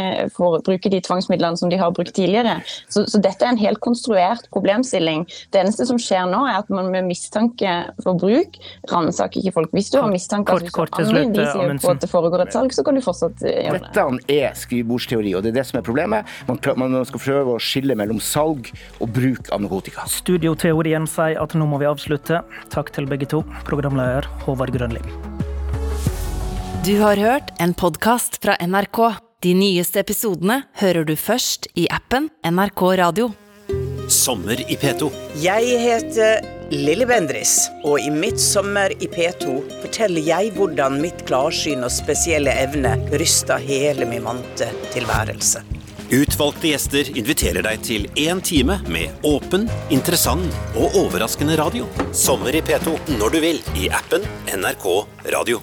bruke 0.65 0.89
de 0.89 1.01
tvangsmidlene 1.05 1.61
som 1.61 1.69
de 1.69 1.77
har 1.81 1.93
brukt 1.93 2.15
tidligere. 2.17 2.59
Så, 2.89 3.05
så, 3.05 3.21
dette 3.21 3.45
er 3.45 3.53
en 3.53 3.61
helt 3.61 3.81
konstruert 3.85 4.49
problemstilling. 4.55 5.27
Det 5.53 5.61
eneste 5.61 5.85
som 5.89 6.01
skjer 6.01 6.25
nå, 6.31 6.41
er 6.49 6.63
at 6.63 6.73
man 6.73 6.89
med 6.93 7.11
mistanke 7.11 7.75
for 8.05 8.17
bruk 8.19 8.57
ransaker 8.91 9.43
ikke 9.43 9.55
folk. 9.59 9.77
Hvis 9.77 9.93
du 9.93 10.01
har 10.01 10.09
mistanke 10.13 10.57
kort, 10.57 10.73
kort, 10.73 10.95
kort, 10.97 11.11
slutt, 11.11 11.37
de 11.37 11.77
på 11.83 11.93
at 11.93 12.01
det 12.01 12.11
foregår 12.11 12.47
et 12.47 12.57
salg, 12.57 12.73
så 12.73 12.85
kan 12.87 12.97
du 12.97 13.05
fortsatt 13.05 13.45
eh, 13.45 13.67
gjøre 13.67 13.83
det. 13.85 13.93
Dette 13.99 14.39
er 14.39 14.57
skrivebordsteori, 14.57 15.35
og 15.37 15.45
det 15.45 15.53
er 15.53 15.61
det 15.61 15.67
som 15.69 15.83
er 15.83 15.87
problemet. 15.87 16.37
Man, 16.49 16.61
man 16.81 16.99
skal 17.09 17.25
prøve 17.27 17.59
å 17.59 17.63
skille 17.63 17.99
mellom 17.99 18.23
salg 18.25 18.73
og 18.97 19.13
bruk 19.13 19.53
av 19.53 19.61
narkotika. 19.65 20.09
Studioteorien 20.09 21.05
sier 21.11 21.37
at 21.43 21.57
nå 21.59 21.69
må 21.69 21.81
vi 21.83 21.89
avslutte 21.89 21.98
avslutte. 21.99 22.43
Takk 22.73 22.93
til 22.95 23.09
begge 23.11 23.29
to, 23.29 23.43
programleder 23.69 24.29
Håvard 24.47 24.73
Grønli. 24.75 25.03
Du 26.87 26.95
har 27.03 27.19
hørt 27.21 27.51
en 27.61 27.75
podkast 27.75 28.39
fra 28.43 28.57
NRK. 28.63 29.19
De 29.45 29.53
nyeste 29.55 30.01
episodene 30.01 30.63
hører 30.81 31.05
du 31.07 31.15
først 31.19 31.69
i 31.79 31.87
appen 31.95 32.31
NRK 32.47 32.83
Radio. 33.03 33.33
Sommer 34.09 34.57
i 34.57 34.77
P2. 34.81 35.11
Jeg 35.43 35.81
heter 35.83 36.41
Lilly 36.73 37.05
Bendris, 37.09 37.69
og 37.85 38.01
i 38.01 38.09
Mitt 38.13 38.41
sommer 38.41 38.95
i 38.97 39.09
P2 39.09 39.59
forteller 39.83 40.25
jeg 40.25 40.55
hvordan 40.57 40.97
mitt 41.03 41.27
klarsyn 41.29 41.85
og 41.85 41.93
spesielle 41.93 42.55
evne 42.65 42.95
ryster 43.21 43.61
hele 43.61 44.09
min 44.09 44.25
vante 44.25 44.71
tilværelse. 44.95 45.65
Utvalgte 46.09 46.71
gjester 46.71 47.11
inviterer 47.21 47.65
deg 47.67 47.83
til 47.85 48.07
én 48.17 48.41
time 48.41 48.79
med 48.89 49.27
åpen, 49.29 49.67
interessant 49.93 50.49
og 50.73 50.97
overraskende 51.05 51.59
radio. 51.61 51.85
Sommer 52.17 52.57
i 52.57 52.65
P2 52.65 52.97
når 53.19 53.35
du 53.35 53.43
vil 53.45 53.61
i 53.77 53.91
appen 53.93 54.25
NRK 54.57 54.87
Radio. 55.35 55.61